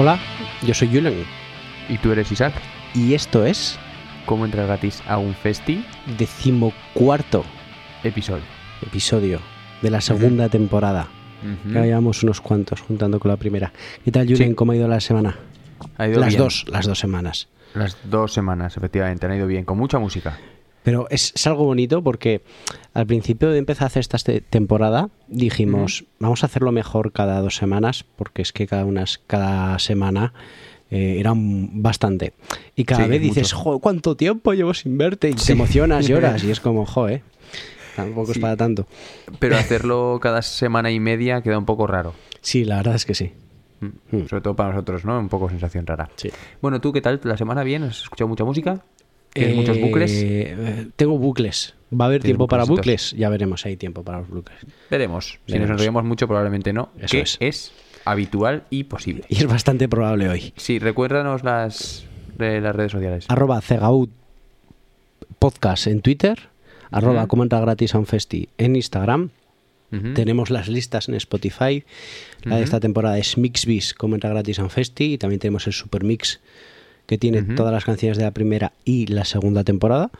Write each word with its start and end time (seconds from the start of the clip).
Hola, 0.00 0.16
yo 0.62 0.74
soy 0.74 0.86
Julian 0.86 1.24
¿Y 1.88 1.98
tú 1.98 2.12
eres 2.12 2.30
Isaac? 2.30 2.54
y 2.94 3.14
esto 3.14 3.44
es 3.44 3.76
¿Cómo 4.26 4.44
entrar 4.44 4.66
gratis 4.68 5.02
a 5.08 5.18
un 5.18 5.34
festi? 5.34 5.84
decimocuarto 6.16 7.44
Episodio. 8.04 8.44
episodio 8.86 9.40
de 9.82 9.90
la 9.90 10.00
segunda 10.00 10.48
temporada. 10.48 11.08
Ya 11.72 11.82
llevamos 11.82 12.22
unos 12.22 12.40
cuantos 12.40 12.80
juntando 12.80 13.18
con 13.18 13.28
la 13.30 13.36
primera. 13.36 13.72
¿Qué 14.04 14.12
tal, 14.12 14.26
Julian? 14.28 14.50
Sí. 14.50 14.54
¿Cómo 14.54 14.70
ha 14.70 14.76
ido 14.76 14.86
la 14.86 15.00
semana? 15.00 15.36
Ha 15.96 16.06
ido 16.06 16.20
Las 16.20 16.28
bien. 16.30 16.38
dos, 16.42 16.64
las 16.68 16.86
dos 16.86 16.98
semanas. 16.98 17.48
Las 17.74 17.96
dos 18.08 18.32
semanas, 18.32 18.76
efectivamente, 18.76 19.26
han 19.26 19.34
ido 19.34 19.46
bien, 19.48 19.64
con 19.64 19.78
mucha 19.78 19.98
música. 19.98 20.38
Pero 20.82 21.06
es, 21.10 21.32
es 21.34 21.46
algo 21.46 21.64
bonito 21.64 22.02
porque 22.02 22.42
al 22.94 23.06
principio 23.06 23.50
de 23.50 23.58
empezar 23.58 23.84
a 23.84 23.86
hacer 23.86 24.00
esta 24.00 24.18
temporada 24.48 25.10
dijimos, 25.26 26.04
vamos 26.18 26.42
a 26.42 26.46
hacerlo 26.46 26.72
mejor 26.72 27.12
cada 27.12 27.40
dos 27.40 27.56
semanas 27.56 28.04
porque 28.16 28.42
es 28.42 28.52
que 28.52 28.66
cada, 28.66 28.84
unas, 28.84 29.20
cada 29.26 29.78
semana 29.78 30.32
eh, 30.90 31.16
era 31.18 31.32
un- 31.32 31.82
bastante. 31.82 32.32
Y 32.74 32.84
cada 32.84 33.04
Sí, 33.04 33.10
vez 33.10 33.20
dices, 33.20 33.52
mucho. 33.54 33.56
jo, 33.56 33.78
¿cuánto 33.80 34.16
tiempo 34.16 34.54
llevo 34.54 34.72
sin 34.72 34.96
verte? 34.96 35.28
Y 35.28 35.34
te 35.34 35.52
emocionas, 35.52 36.06
lloras 36.08 36.42
y 36.44 36.50
es 36.50 36.60
como, 36.60 36.86
joder, 36.86 37.22
tampoco 37.96 38.30
es 38.30 38.36
Sí. 38.36 38.40
para 38.40 38.56
tanto. 38.56 38.86
Pero 39.38 39.56
hacerlo 39.58 40.18
cada 40.22 40.40
semana 40.42 40.90
y 40.90 41.00
media 41.00 41.42
queda 41.42 41.58
un 41.58 41.66
poco 41.66 41.86
raro. 41.86 42.14
Sí, 42.40 42.64
la 42.64 42.76
verdad 42.76 42.94
es 42.94 43.04
que 43.04 43.14
sí. 43.14 43.32
Mm. 43.80 44.16
Mm. 44.16 44.28
Sobre 44.28 44.40
todo 44.42 44.56
para 44.56 44.70
nosotros, 44.70 45.04
¿no? 45.04 45.18
Un 45.18 45.28
poco 45.28 45.50
sensación 45.50 45.86
rara. 45.86 46.08
Sí. 46.16 46.30
Bueno, 46.62 46.80
¿tú 46.80 46.92
qué 46.92 47.00
tal? 47.02 47.20
¿La 47.24 47.36
semana 47.36 47.62
bien? 47.64 47.82
¿Has 47.82 48.02
escuchado 48.02 48.26
mucha 48.28 48.44
música? 48.44 48.82
¿Tienes 49.38 49.56
muchos 49.56 49.80
bucles? 49.80 50.12
Eh, 50.14 50.88
tengo 50.96 51.18
bucles. 51.18 51.74
¿Va 51.92 52.04
a 52.04 52.08
haber 52.08 52.22
tiempo 52.22 52.46
para 52.48 52.64
bucles? 52.64 53.12
Ya 53.12 53.28
veremos 53.28 53.64
hay 53.64 53.76
tiempo 53.76 54.02
para 54.02 54.18
los 54.18 54.28
bucles. 54.28 54.58
Veremos. 54.90 55.38
Si 55.46 55.58
nos 55.58 55.70
enrollamos 55.70 56.04
mucho, 56.04 56.26
probablemente 56.26 56.72
no. 56.72 56.90
Eso 56.98 57.12
que 57.12 57.20
es. 57.20 57.36
es. 57.40 57.72
habitual 58.04 58.64
y 58.70 58.84
posible. 58.84 59.24
Y 59.28 59.36
es 59.36 59.46
bastante 59.46 59.88
probable 59.88 60.28
hoy. 60.28 60.52
Sí, 60.56 60.78
recuérdanos 60.78 61.44
las, 61.44 62.04
de 62.36 62.60
las 62.60 62.76
redes 62.76 62.92
sociales. 62.92 63.26
arroba 63.28 63.60
cegaud 63.60 64.10
podcast 65.38 65.86
en 65.86 66.00
Twitter, 66.00 66.38
arroba 66.90 67.26
entra 67.30 67.60
gratis 67.60 67.94
a 67.94 67.98
un 67.98 68.06
festi 68.06 68.48
en 68.58 68.76
Instagram. 68.76 69.30
Tenemos 70.14 70.50
las 70.50 70.68
listas 70.68 71.08
en 71.08 71.14
Spotify. 71.14 71.82
La 72.42 72.56
de 72.56 72.62
esta 72.62 72.78
temporada 72.78 73.16
es 73.16 73.38
Mixbis, 73.38 73.94
como 73.94 74.16
entra 74.16 74.28
gratis 74.28 74.58
a 74.58 74.62
un 74.62 74.68
festi. 74.68 75.14
Y 75.14 75.18
también 75.18 75.40
tenemos 75.40 75.66
el 75.66 75.72
Super 75.72 76.04
Mix, 76.04 76.40
que 77.08 77.16
tiene 77.18 77.42
todas 77.42 77.72
las 77.72 77.84
canciones 77.86 78.18
de 78.18 78.24
la 78.24 78.30
primera 78.32 78.72
y 78.84 79.06
la 79.06 79.24
segunda 79.24 79.64
temporada. 79.64 80.10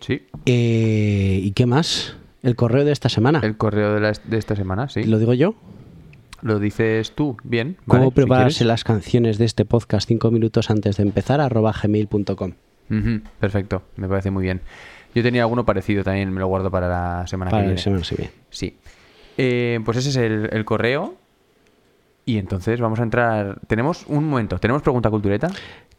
Sí. 0.00 0.22
Eh, 0.46 1.40
¿Y 1.42 1.50
qué 1.50 1.66
más? 1.66 2.16
El 2.44 2.54
correo 2.54 2.84
de 2.84 2.92
esta 2.92 3.08
semana. 3.08 3.40
El 3.42 3.56
correo 3.56 3.94
de, 3.94 4.00
la- 4.00 4.12
de 4.12 4.38
esta 4.38 4.54
semana, 4.54 4.88
sí. 4.88 5.02
¿Lo 5.02 5.18
digo 5.18 5.34
yo? 5.34 5.56
Lo 6.42 6.60
dices 6.60 7.12
tú, 7.16 7.36
bien. 7.42 7.76
¿Cómo 7.88 8.02
vale, 8.04 8.12
prepararse 8.14 8.64
las 8.64 8.84
canciones 8.84 9.38
de 9.38 9.44
este 9.46 9.64
podcast 9.64 10.06
cinco 10.06 10.30
minutos 10.30 10.70
antes 10.70 10.96
de 10.98 11.02
empezar? 11.02 11.40
arroba 11.40 11.74
gmail.com. 11.82 12.52
Perfecto, 13.40 13.82
me 13.96 14.06
parece 14.08 14.30
muy 14.30 14.44
bien. 14.44 14.60
Yo 15.16 15.22
tenía 15.24 15.42
alguno 15.42 15.64
parecido 15.64 16.04
también, 16.04 16.30
me 16.30 16.38
lo 16.38 16.46
guardo 16.46 16.70
para 16.70 16.88
la 16.88 17.26
semana 17.26 17.50
Para 17.50 17.64
que 17.64 17.68
viene. 17.70 17.82
semana 17.82 18.02
viene. 18.16 18.30
Sí. 18.50 18.76
Eh, 19.38 19.80
pues 19.84 19.96
ese 19.96 20.10
es 20.10 20.16
el, 20.16 20.48
el 20.52 20.64
correo. 20.64 21.16
Y 22.28 22.38
entonces 22.38 22.80
vamos 22.80 22.98
a 23.00 23.02
entrar. 23.04 23.60
Tenemos 23.66 24.04
un 24.08 24.28
momento, 24.28 24.58
¿tenemos 24.58 24.82
pregunta 24.82 25.10
cultureta? 25.10 25.48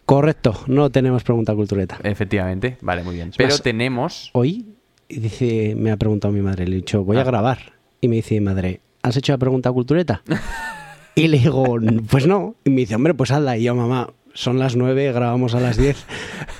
Correcto, 0.07 0.55
no 0.67 0.89
tenemos 0.89 1.23
pregunta 1.23 1.53
cultureta. 1.53 1.99
Efectivamente, 2.01 2.77
vale, 2.81 3.03
muy 3.03 3.15
bien. 3.15 3.31
Pero 3.37 3.57
tenemos. 3.59 4.29
Hoy 4.33 4.65
dice, 5.09 5.75
me 5.77 5.91
ha 5.91 5.97
preguntado 5.97 6.33
mi 6.33 6.41
madre, 6.41 6.65
le 6.65 6.73
he 6.73 6.77
dicho, 6.77 7.03
voy 7.03 7.17
a 7.17 7.21
Ah. 7.21 7.23
grabar. 7.25 7.73
Y 8.01 8.07
me 8.07 8.15
dice 8.15 8.35
mi 8.35 8.39
madre, 8.41 8.79
¿has 9.03 9.17
hecho 9.17 9.33
la 9.33 9.37
pregunta 9.37 9.69
cultureta? 9.71 10.23
y 11.15 11.27
le 11.27 11.39
digo, 11.39 11.75
pues 12.09 12.25
no. 12.25 12.55
Y 12.63 12.69
me 12.69 12.77
dice, 12.77 12.95
hombre, 12.95 13.13
pues 13.15 13.31
hazla. 13.31 13.57
Y 13.57 13.63
yo, 13.63 13.75
mamá, 13.75 14.09
son 14.33 14.59
las 14.59 14.77
nueve, 14.77 15.11
grabamos 15.11 15.55
a 15.55 15.59
las 15.59 15.75
diez. 15.77 16.05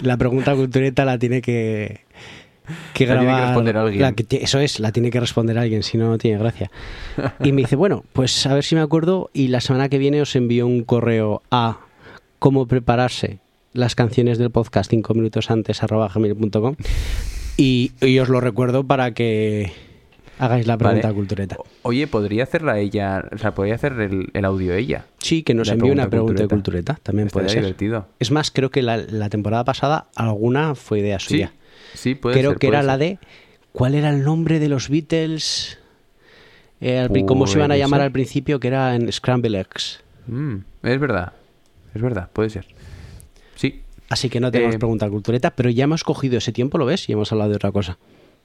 La 0.02 0.18
pregunta 0.18 0.54
cultureta 0.54 1.06
la 1.06 1.18
tiene 1.18 1.42
que, 1.42 2.02
que 2.94 3.06
La 3.06 3.14
tiene 3.14 3.20
que 3.22 3.26
grabar. 3.28 3.46
responder 3.48 3.78
alguien. 3.78 4.02
la 4.02 4.12
que 4.12 4.26
eso 4.44 4.60
es, 4.60 4.82
la 4.82 4.92
tiene 4.92 5.10
que 5.10 5.22
responder 5.22 5.58
alguien, 5.58 5.84
si 5.84 5.98
no, 5.98 6.10
no 6.10 6.18
tiene 6.18 6.38
gracia. 6.38 6.70
Y 7.42 7.54
me 7.54 7.62
dice, 7.62 7.78
bueno, 7.78 8.04
pues 8.12 8.46
a 8.46 8.54
ver 8.54 8.66
si 8.66 8.76
me 8.76 8.82
acuerdo. 8.82 9.30
Y 9.32 9.48
la 9.48 9.62
semana 9.62 9.88
que 9.88 10.00
viene 10.00 10.22
os 10.22 10.36
envío 10.36 10.68
un 10.68 10.84
correo 10.84 11.44
a 11.50 11.80
cómo 12.40 12.68
prepararse 12.68 13.40
las 13.74 13.96
canciones 13.96 14.38
del 14.38 14.50
podcast 14.52 14.90
cinco 14.90 15.14
minutos 15.14 15.52
antes 15.52 15.84
arroba 15.84 16.08
gmail.com 16.14 16.76
y, 17.58 17.92
y 18.02 18.20
os 18.20 18.30
lo 18.30 18.40
recuerdo 18.42 18.84
para 18.84 19.14
que 19.14 19.72
hagáis 20.40 20.68
la 20.68 20.78
pregunta 20.78 21.08
Vale. 21.08 21.16
cultureta. 21.16 21.58
Oye, 21.82 22.06
¿podría 22.08 22.44
hacerla 22.44 22.80
ella? 22.80 23.26
O 23.32 23.38
sea, 23.38 23.54
¿podría 23.56 23.76
hacer 23.76 23.94
el, 23.94 24.30
el 24.34 24.46
audio 24.46 24.74
ella? 24.76 25.06
Sí, 25.20 25.42
que 25.44 25.54
nos 25.54 25.70
envíe 25.70 25.90
una 25.92 26.10
pregunta 26.10 26.10
pregunta 26.10 26.44
de 26.44 26.48
cultureta. 26.48 26.94
cultureta, 26.94 27.00
también 27.04 27.28
puede 27.30 27.50
ser. 27.50 27.62
divertido. 27.62 28.08
Es 28.20 28.32
más, 28.32 28.52
creo 28.52 28.70
que 28.70 28.82
la, 28.84 28.98
la 28.98 29.30
temporada 29.30 29.64
pasada 29.66 30.08
alguna 30.16 30.76
fue 30.76 31.00
idea 31.00 31.20
Sí, 31.20 31.28
suya. 31.30 31.54
sí, 31.96 32.14
puede 32.16 32.38
creo 32.40 32.52
ser, 32.52 32.60
que 32.60 32.68
puede 32.68 32.78
era 32.80 32.86
la 32.86 32.98
de 33.00 33.18
¿cuál 33.72 33.96
era 33.96 34.10
el 34.12 34.24
nombre 34.24 34.60
de 34.60 34.70
los 34.70 34.90
Beatles? 34.90 35.80
Eh, 36.82 37.00
al 37.00 37.26
¿Cómo 37.26 37.48
se 37.48 37.58
iban 37.58 37.72
a 37.72 37.78
llamar 37.78 38.00
ser. 38.02 38.06
al 38.06 38.12
principio? 38.12 38.60
Que 38.60 38.68
era 38.68 38.94
en 38.96 39.12
Scramble 39.12 39.60
Eggs. 39.60 40.02
Mm, 40.28 40.58
es 40.84 41.00
verdad, 41.00 41.34
es 41.98 42.02
verdad, 42.04 42.30
puede 42.32 42.50
ser. 42.50 42.66
Sí, 43.56 43.84
Así 44.10 44.30
que 44.30 44.40
no 44.40 44.50
tenemos 44.52 44.74
Eh, 44.76 44.80
pregunta 44.80 45.10
cultureta, 45.10 45.52
pero 45.52 45.70
ya 45.70 45.84
hemos 45.84 46.06
cogido 46.06 46.38
ese 46.38 46.54
tiempo, 46.54 46.78
¿lo 46.78 46.86
ves? 46.86 47.10
Y 47.10 47.12
hemos 47.12 47.30
hablado 47.34 47.50
de 47.50 47.58
otra 47.58 47.74
cosa. 47.74 47.98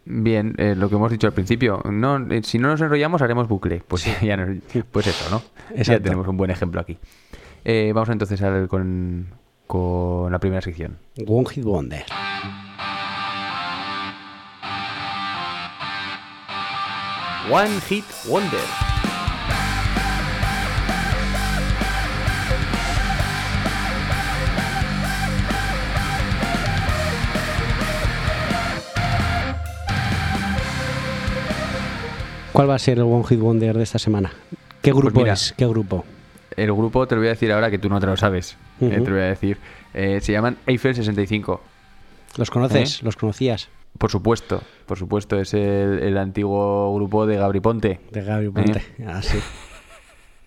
Bien, 0.05 0.55
eh, 0.59 0.75
lo 0.77 0.89
que 0.89 0.97
hemos 0.97 1.13
dicho 1.13 1.29
al 1.29 1.33
principio, 1.35 1.81
no, 1.89 2.17
eh, 2.33 2.41
si 2.43 2.59
no 2.59 2.67
nos 2.67 2.81
enrollamos 2.81 3.23
haremos 3.23 3.47
bucle. 3.47 3.81
Pues 3.87 4.05
ya 4.23 4.37
nos- 4.37 4.57
pues 4.91 5.07
eso, 5.07 5.31
¿no? 5.31 5.41
Ya 5.71 5.77
Exacto. 5.77 6.03
tenemos 6.03 6.27
un 6.27 6.37
buen 6.37 6.51
ejemplo 6.51 6.81
aquí. 6.81 6.99
Eh, 7.65 7.93
vamos 7.95 8.09
entonces 8.09 8.43
a 8.43 8.51
ver 8.51 8.67
con, 8.67 9.29
con 9.69 10.33
la 10.33 10.41
primera 10.41 10.61
sección. 10.63 10.99
One 11.29 11.49
Hit 11.49 11.63
Wonder. 11.65 12.05
One 17.51 17.81
Hit 17.89 18.05
Wonder. 18.29 18.92
¿Cuál 32.53 32.69
va 32.69 32.75
a 32.75 32.79
ser 32.79 32.99
el 32.99 33.05
One 33.05 33.25
Hit 33.25 33.39
Wonder 33.41 33.77
de 33.77 33.83
esta 33.83 33.99
semana? 33.99 34.33
¿Qué 34.83 34.93
grupo 34.93 35.21
mira. 35.21 35.33
es? 35.35 35.55
¿Qué 35.57 35.67
grupo? 35.67 36.05
El 36.57 36.73
grupo 36.73 37.07
te 37.07 37.15
lo 37.15 37.21
voy 37.21 37.29
a 37.29 37.31
decir 37.31 37.51
ahora 37.53 37.71
que 37.71 37.79
tú 37.79 37.89
no 37.89 37.99
te 38.01 38.07
lo 38.07 38.17
sabes. 38.17 38.57
Eh, 38.81 38.89
te 38.91 38.99
lo 38.99 39.13
voy 39.13 39.21
a 39.23 39.27
decir. 39.27 39.57
Eh, 39.95 40.19
se 40.21 40.33
llaman 40.33 40.59
Eiffel 40.67 40.95
65. 40.95 41.61
¿Los 42.37 42.51
conoces? 42.51 42.99
¿Eh? 42.99 43.05
¿Los 43.05 43.17
conocías? 43.17 43.69
Por 43.99 44.11
supuesto, 44.11 44.63
por 44.87 44.99
supuesto, 44.99 45.39
es 45.39 45.53
el, 45.55 46.01
el 46.03 46.17
antiguo 46.19 46.95
grupo 46.95 47.27
de 47.27 47.37
Gabri 47.37 47.61
Ponte. 47.61 48.01
De 48.11 48.23
Gaby 48.23 48.49
Ponte. 48.51 48.83
Ah, 49.07 49.21
sí. 49.23 49.39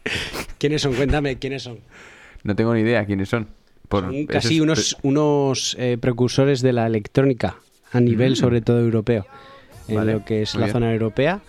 ¿Quiénes 0.57 0.81
son? 0.81 0.93
Cuéntame, 0.95 1.37
¿quiénes 1.37 1.63
son? 1.63 1.79
No 2.43 2.55
tengo 2.55 2.73
ni 2.73 2.81
idea 2.81 3.05
quiénes 3.05 3.29
son. 3.29 3.47
Por- 3.87 4.03
Son 4.05 4.25
casi 4.25 4.55
es- 4.55 4.61
unos, 4.61 4.97
unos 5.03 5.77
precursores 6.01 6.61
de 6.61 6.73
la 6.73 6.87
electrónica, 6.87 7.57
a 7.91 7.99
nivel 7.99 8.33
Mm. 8.33 8.35
sobre 8.35 8.61
todo 8.61 8.79
europeo, 8.79 9.25
en 9.87 9.95
Vale, 9.95 10.13
lo 10.13 10.25
que 10.25 10.41
es 10.41 10.55
la 10.55 10.61
bien. 10.65 10.71
zona 10.73 10.91
europea. 10.91 11.39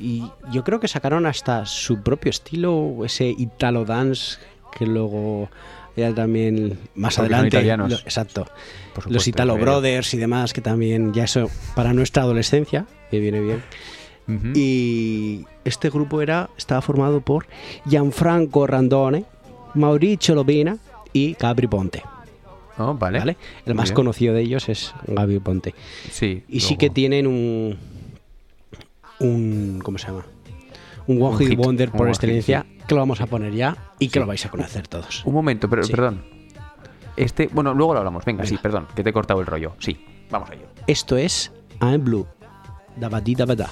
Y 0.00 0.22
yo 0.52 0.62
creo 0.64 0.78
que 0.80 0.88
sacaron 0.88 1.26
hasta 1.26 1.66
su 1.66 2.02
propio 2.02 2.30
estilo, 2.30 3.04
ese 3.04 3.28
Italo 3.28 3.84
Dance, 3.84 4.38
que 4.76 4.86
luego 4.86 5.48
era 5.96 6.14
también 6.14 6.78
más 6.94 7.16
Porque 7.16 7.34
adelante. 7.34 7.56
italianos. 7.56 7.90
lo- 7.90 7.96
exacto. 7.98 8.46
supuesto, 8.94 9.10
Los 9.12 9.26
Italo 9.28 9.56
Brothers 9.56 10.14
y 10.14 10.18
demás, 10.18 10.52
que 10.52 10.60
también, 10.60 11.12
ya 11.12 11.24
eso, 11.24 11.50
para 11.74 11.92
nuestra 11.92 12.22
adolescencia, 12.22 12.86
que 13.10 13.18
viene 13.18 13.40
bien. 13.40 13.62
Y 14.54 15.46
este 15.64 15.88
grupo 15.88 16.20
era 16.20 16.50
estaba 16.58 16.82
formado 16.82 17.20
por 17.22 17.46
Gianfranco 17.88 18.66
Randone, 18.66 19.24
Mauricio 19.74 20.34
Lobina 20.34 20.76
y 21.14 21.34
Gabri 21.34 21.66
Ponte. 21.66 22.02
Oh, 22.76 22.94
vale. 22.94 23.18
¿vale? 23.18 23.36
El 23.64 23.72
Muy 23.72 23.78
más 23.78 23.88
bien. 23.88 23.94
conocido 23.96 24.34
de 24.34 24.42
ellos 24.42 24.68
es 24.68 24.94
Gabri 25.06 25.38
Ponte. 25.40 25.74
Sí. 26.12 26.44
Y 26.48 26.60
sí 26.60 26.76
que 26.76 26.90
tienen 26.90 27.26
un. 27.26 27.78
Un 29.20 29.80
¿Cómo 29.82 29.98
se 29.98 30.06
llama? 30.08 30.24
Un 31.06 31.22
One 31.22 31.36
Un 31.36 31.38
Hit 31.38 31.56
Wonder 31.58 31.90
por 31.90 32.06
hit, 32.06 32.14
excelencia 32.16 32.66
que 32.86 32.94
lo 32.94 33.00
vamos 33.00 33.20
a 33.20 33.26
poner 33.26 33.52
ya 33.54 33.76
y 33.98 34.08
que 34.08 34.20
lo 34.20 34.26
vais 34.26 34.44
a 34.46 34.50
conocer 34.50 34.88
todos. 34.88 35.22
Un 35.24 35.34
momento, 35.34 35.68
pero, 35.68 35.82
Sí. 35.82 35.90
perdón. 35.92 36.24
Este, 37.16 37.48
bueno, 37.48 37.74
luego 37.74 37.92
lo 37.94 37.98
hablamos. 37.98 38.24
Venga, 38.24 38.42
Venga. 38.42 38.48
sí, 38.56 38.58
perdón, 38.62 38.86
que 38.94 39.02
te 39.02 39.10
he 39.10 39.12
cortado 39.12 39.40
el 39.40 39.46
rollo. 39.46 39.74
Sí, 39.78 40.04
vamos 40.30 40.50
a 40.50 40.54
ello. 40.54 40.66
Esto 40.86 41.16
es 41.16 41.52
I'm 41.80 42.04
Blue. 42.04 42.26
Dabadi 42.96 43.34
dabada. 43.34 43.70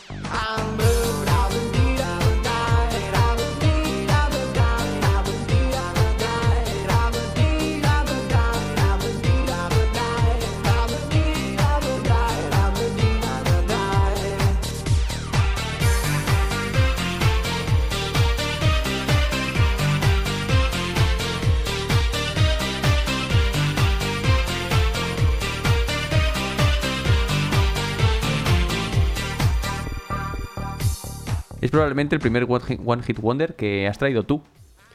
Es 31.67 31.71
probablemente 31.71 32.15
el 32.15 32.21
primer 32.21 32.45
One 32.49 32.65
Hit, 32.65 32.81
One 32.85 33.03
Hit 33.03 33.19
Wonder 33.21 33.55
que 33.55 33.87
has 33.87 33.99
traído 33.99 34.23
tú. 34.25 34.43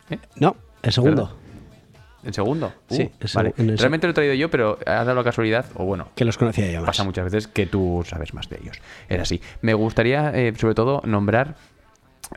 ¿eh? 0.09 0.17
No, 0.37 0.55
el 0.81 0.91
segundo. 0.91 1.37
¿El 2.23 2.33
segundo? 2.35 2.71
Uh, 2.89 2.95
Sí, 2.95 3.01
el 3.19 3.29
vale. 3.33 3.53
seg- 3.55 3.77
Realmente 3.79 4.05
lo 4.05 4.11
he 4.11 4.13
traído 4.13 4.33
yo, 4.35 4.51
pero 4.51 4.77
ha 4.85 4.91
dado 5.03 5.15
la 5.15 5.23
casualidad, 5.23 5.65
o 5.75 5.85
bueno, 5.85 6.09
Que 6.15 6.23
los 6.23 6.37
conocía 6.37 6.71
yo 6.71 6.79
más. 6.81 6.85
pasa 6.87 7.03
muchas 7.03 7.25
veces 7.25 7.47
que 7.47 7.65
tú 7.65 8.03
sabes 8.07 8.33
más 8.35 8.47
de 8.47 8.57
ellos. 8.61 8.77
Era 9.09 9.23
así. 9.23 9.41
Me 9.61 9.73
gustaría, 9.73 10.29
eh, 10.37 10.53
sobre 10.55 10.75
todo, 10.75 11.01
nombrar 11.05 11.55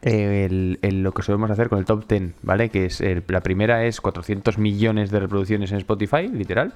eh, 0.02 0.46
el- 0.50 0.78
el- 0.82 1.02
lo 1.02 1.12
que 1.12 1.22
solemos 1.22 1.50
hacer 1.50 1.68
con 1.68 1.78
el 1.78 1.84
top 1.84 2.08
10, 2.08 2.32
¿vale? 2.42 2.68
Que 2.70 2.86
es 2.86 3.00
el- 3.00 3.22
la 3.28 3.42
primera 3.42 3.84
es 3.84 4.00
400 4.00 4.58
millones 4.58 5.10
de 5.10 5.20
reproducciones 5.20 5.70
en 5.70 5.78
Spotify, 5.78 6.28
literal. 6.28 6.72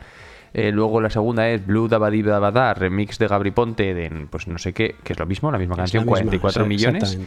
Eh, 0.55 0.73
luego 0.73 1.00
la 1.00 1.11
segunda 1.11 1.49
es 1.49 1.67
Blue 1.67 1.89
Dabadi 1.89 2.23
Dabada, 2.23 2.75
remix 2.75 3.19
de 3.19 3.29
Gabri 3.29 3.50
Ponte, 3.50 3.95
de 3.95 4.27
pues 4.31 4.47
no 4.49 4.59
sé 4.59 4.73
qué, 4.73 4.97
que 5.03 5.12
es 5.12 5.19
lo 5.19 5.27
mismo, 5.27 5.50
la 5.50 5.59
misma 5.59 5.75
Es 5.75 5.79
canción, 5.79 6.06
la 6.06 6.12
misma, 6.12 6.31
44 6.41 6.62
sí, 6.62 6.69
millones. 6.69 7.19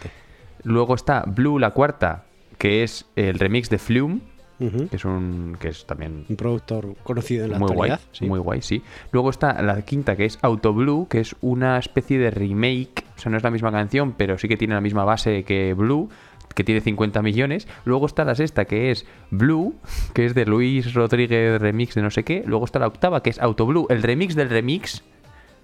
Luego 0.64 0.96
está 0.96 1.24
Blue 1.28 1.60
la 1.60 1.72
cuarta, 1.72 2.26
que 2.58 2.84
es 2.84 3.06
el 3.16 3.40
remix 3.40 3.70
de 3.70 3.78
Flume, 3.78 4.20
que 4.60 4.96
es 4.96 5.06
un 5.06 5.58
que 5.60 5.70
es 5.70 5.86
también 5.88 6.26
Un 6.30 6.36
productor 6.36 6.96
conocido 7.02 7.46
en 7.46 7.52
la 7.52 7.58
muy 7.58 7.74
guay, 7.74 7.90
actualidad. 7.92 8.00
sí. 8.12 8.26
muy 8.28 8.40
guay, 8.40 8.62
sí. 8.62 8.84
Luego 9.12 9.32
está 9.32 9.60
la 9.64 9.82
quinta 9.82 10.16
que 10.16 10.26
es 10.26 10.38
Auto 10.44 10.72
Blue, 10.72 11.08
que 11.10 11.20
es 11.20 11.36
una 11.42 11.80
especie 11.80 12.20
de 12.20 12.30
remake, 12.30 13.04
o 13.18 13.20
sea, 13.20 13.32
no 13.32 13.38
es 13.38 13.44
la 13.44 13.50
misma 13.50 13.72
canción, 13.72 14.14
pero 14.16 14.38
sí 14.38 14.48
que 14.48 14.58
tiene 14.58 14.76
la 14.76 14.82
misma 14.82 15.04
base 15.04 15.44
que 15.46 15.74
Blue, 15.74 16.10
que 16.54 16.64
tiene 16.64 16.82
50 16.82 17.22
millones. 17.22 17.68
Luego 17.86 18.06
está 18.06 18.26
la 18.26 18.36
sexta 18.36 18.66
que 18.66 18.92
es 18.92 19.06
Blue, 19.30 19.76
que 20.14 20.26
es 20.26 20.36
de 20.36 20.46
Luis 20.46 20.94
Rodríguez 20.94 21.62
remix 21.62 21.96
de 21.96 22.02
no 22.02 22.12
sé 22.12 22.24
qué. 22.24 22.44
Luego 22.46 22.66
está 22.66 22.80
la 22.80 22.88
octava 22.88 23.24
que 23.24 23.30
es 23.30 23.40
Auto 23.40 23.66
Blue, 23.66 23.88
el 23.90 24.04
remix 24.04 24.36
del 24.36 24.50
remix, 24.50 25.04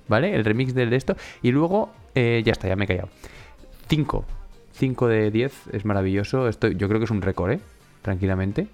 ¿vale? 0.07 0.36
El 0.36 0.45
remix 0.45 0.74
del 0.74 0.89
de 0.89 0.95
esto. 0.95 1.16
Y 1.42 1.51
luego, 1.51 1.92
eh, 2.16 2.42
ya 2.45 2.51
está, 2.51 2.68
ya 2.68 2.75
me 2.75 2.86
he 2.86 2.88
callado. 2.88 3.10
5. 3.89 4.25
5 4.74 5.07
de 5.07 5.31
10 5.31 5.54
es 5.74 5.86
maravilloso. 5.86 6.48
Esto, 6.48 6.68
yo 6.68 6.88
creo 6.88 7.00
que 7.00 7.06
es 7.06 7.12
un 7.12 7.22
récord, 7.22 7.51
¿eh? 7.51 7.60
Tranquilamente. 8.01 8.68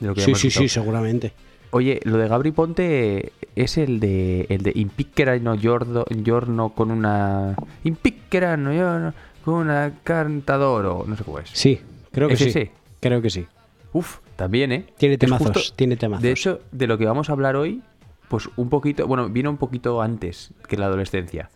De 0.00 0.06
lo 0.06 0.14
que 0.14 0.22
Sí, 0.22 0.34
sí, 0.34 0.50
sí, 0.50 0.68
seguramente. 0.68 1.32
Oye, 1.70 2.00
lo 2.04 2.16
de 2.16 2.28
Gabri 2.28 2.52
Ponte 2.52 3.32
es 3.54 3.76
el 3.76 4.00
de 4.00 4.46
el 4.48 4.62
de 4.62 4.72
Impiccherano 4.74 5.58
giorno, 5.58 6.04
giorno 6.24 6.70
con 6.70 6.90
una 6.90 7.56
Impiccherano 7.84 9.12
una 9.54 9.92
cantadoro, 10.04 11.04
no 11.06 11.16
sé 11.16 11.24
cómo 11.24 11.38
es. 11.38 11.50
Sí, 11.52 11.80
creo 12.12 12.28
que 12.28 12.34
¿Es 12.34 12.40
sí. 12.40 12.48
ese? 12.48 12.70
Creo 13.00 13.20
que 13.22 13.30
sí. 13.30 13.46
Uf, 13.92 14.18
también, 14.36 14.72
¿eh? 14.72 14.86
Tiene 14.98 15.16
temazos, 15.18 15.48
justo- 15.52 15.74
tiene 15.76 15.96
temazos. 15.96 16.22
De 16.22 16.32
hecho, 16.32 16.60
de 16.72 16.86
lo 16.86 16.98
que 16.98 17.06
vamos 17.06 17.28
a 17.28 17.32
hablar 17.32 17.56
hoy, 17.56 17.82
pues 18.28 18.48
un 18.56 18.68
poquito, 18.68 19.06
bueno, 19.06 19.28
vino 19.28 19.48
un 19.50 19.56
poquito 19.56 20.02
antes 20.02 20.50
que 20.68 20.76
la 20.76 20.86
adolescencia. 20.86 21.50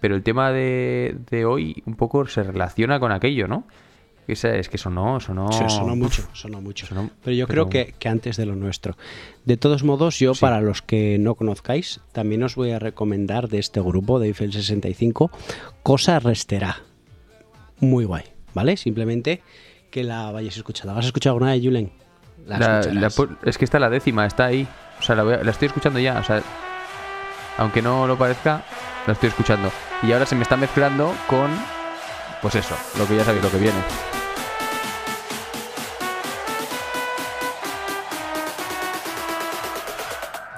Pero 0.00 0.14
el 0.16 0.22
tema 0.22 0.50
de, 0.50 1.16
de 1.30 1.44
hoy 1.44 1.82
un 1.86 1.94
poco 1.96 2.26
se 2.26 2.42
relaciona 2.42 2.98
con 2.98 3.12
aquello, 3.12 3.46
¿no? 3.48 3.64
Esa- 4.28 4.54
es 4.56 4.68
que 4.68 4.78
sonó, 4.78 5.18
sonó... 5.20 5.50
Sí, 5.52 5.64
sonó 5.68 5.96
mucho, 5.96 6.22
sonó 6.32 6.60
mucho. 6.60 6.86
sonó- 6.86 7.10
pero 7.24 7.34
yo 7.36 7.46
pero- 7.48 7.68
creo 7.68 7.86
que, 7.86 7.94
que 7.98 8.08
antes 8.08 8.36
de 8.36 8.46
lo 8.46 8.54
nuestro. 8.54 8.96
De 9.44 9.56
todos 9.56 9.82
modos, 9.82 10.18
yo, 10.20 10.34
Sí. 10.34 10.40
para 10.40 10.60
los 10.60 10.80
que 10.80 11.18
no 11.18 11.34
conozcáis, 11.34 12.00
también 12.12 12.42
os 12.44 12.54
voy 12.54 12.70
a 12.70 12.78
recomendar 12.78 13.48
de 13.48 13.58
este 13.58 13.80
grupo 13.80 14.18
de 14.20 14.28
Eiffel 14.28 14.52
65, 14.52 15.30
Cosa 15.82 16.18
Resterá. 16.20 16.82
Muy 17.82 18.04
guay, 18.04 18.22
¿vale? 18.54 18.76
Simplemente 18.76 19.42
que 19.90 20.04
la 20.04 20.30
vayáis 20.30 20.56
escuchando. 20.56 20.96
¿Has 20.98 21.04
escuchado 21.06 21.34
alguna 21.34 21.52
de 21.52 21.60
Julen? 21.60 21.92
La 22.46 22.58
La- 22.58 22.80
la 22.80 23.08
pu- 23.10 23.36
es 23.44 23.58
que 23.58 23.64
está 23.64 23.78
la 23.78 23.90
décima, 23.90 24.24
está 24.24 24.46
ahí. 24.46 24.66
O 24.98 25.02
sea, 25.02 25.14
la, 25.16 25.22
voy 25.24 25.34
a- 25.34 25.42
la 25.44 25.50
estoy 25.50 25.66
escuchando 25.66 25.98
ya. 25.98 26.18
O 26.18 26.24
sea, 26.24 26.40
aunque 27.58 27.82
no 27.82 28.06
lo 28.06 28.16
parezca, 28.16 28.62
la 29.06 29.12
estoy 29.14 29.28
escuchando. 29.30 29.70
Y 30.02 30.12
ahora 30.12 30.26
se 30.26 30.34
me 30.36 30.42
está 30.42 30.56
mezclando 30.56 31.12
con, 31.26 31.50
pues 32.40 32.54
eso, 32.54 32.76
lo 32.98 33.06
que 33.06 33.16
ya 33.16 33.24
sabéis, 33.24 33.42
lo 33.44 33.50
que 33.50 33.58
viene. 33.58 33.78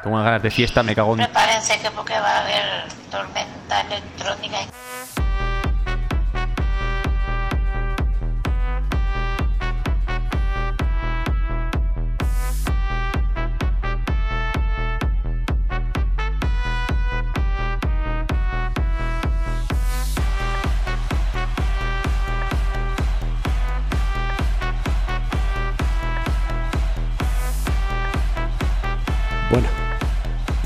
Tengo 0.03 0.17
unas 0.17 0.26
ganas 0.26 0.43
de 0.43 0.50
fiesta, 0.50 0.82
me 0.82 0.94
cago 0.94 1.12
en... 1.15 1.19
Prepárense 1.25 1.79
que 1.81 1.91
porque 1.91 2.12
va 2.12 2.38
a 2.38 2.41
haber 2.43 2.65
tormenta 3.11 3.81
electrónica. 3.81 4.59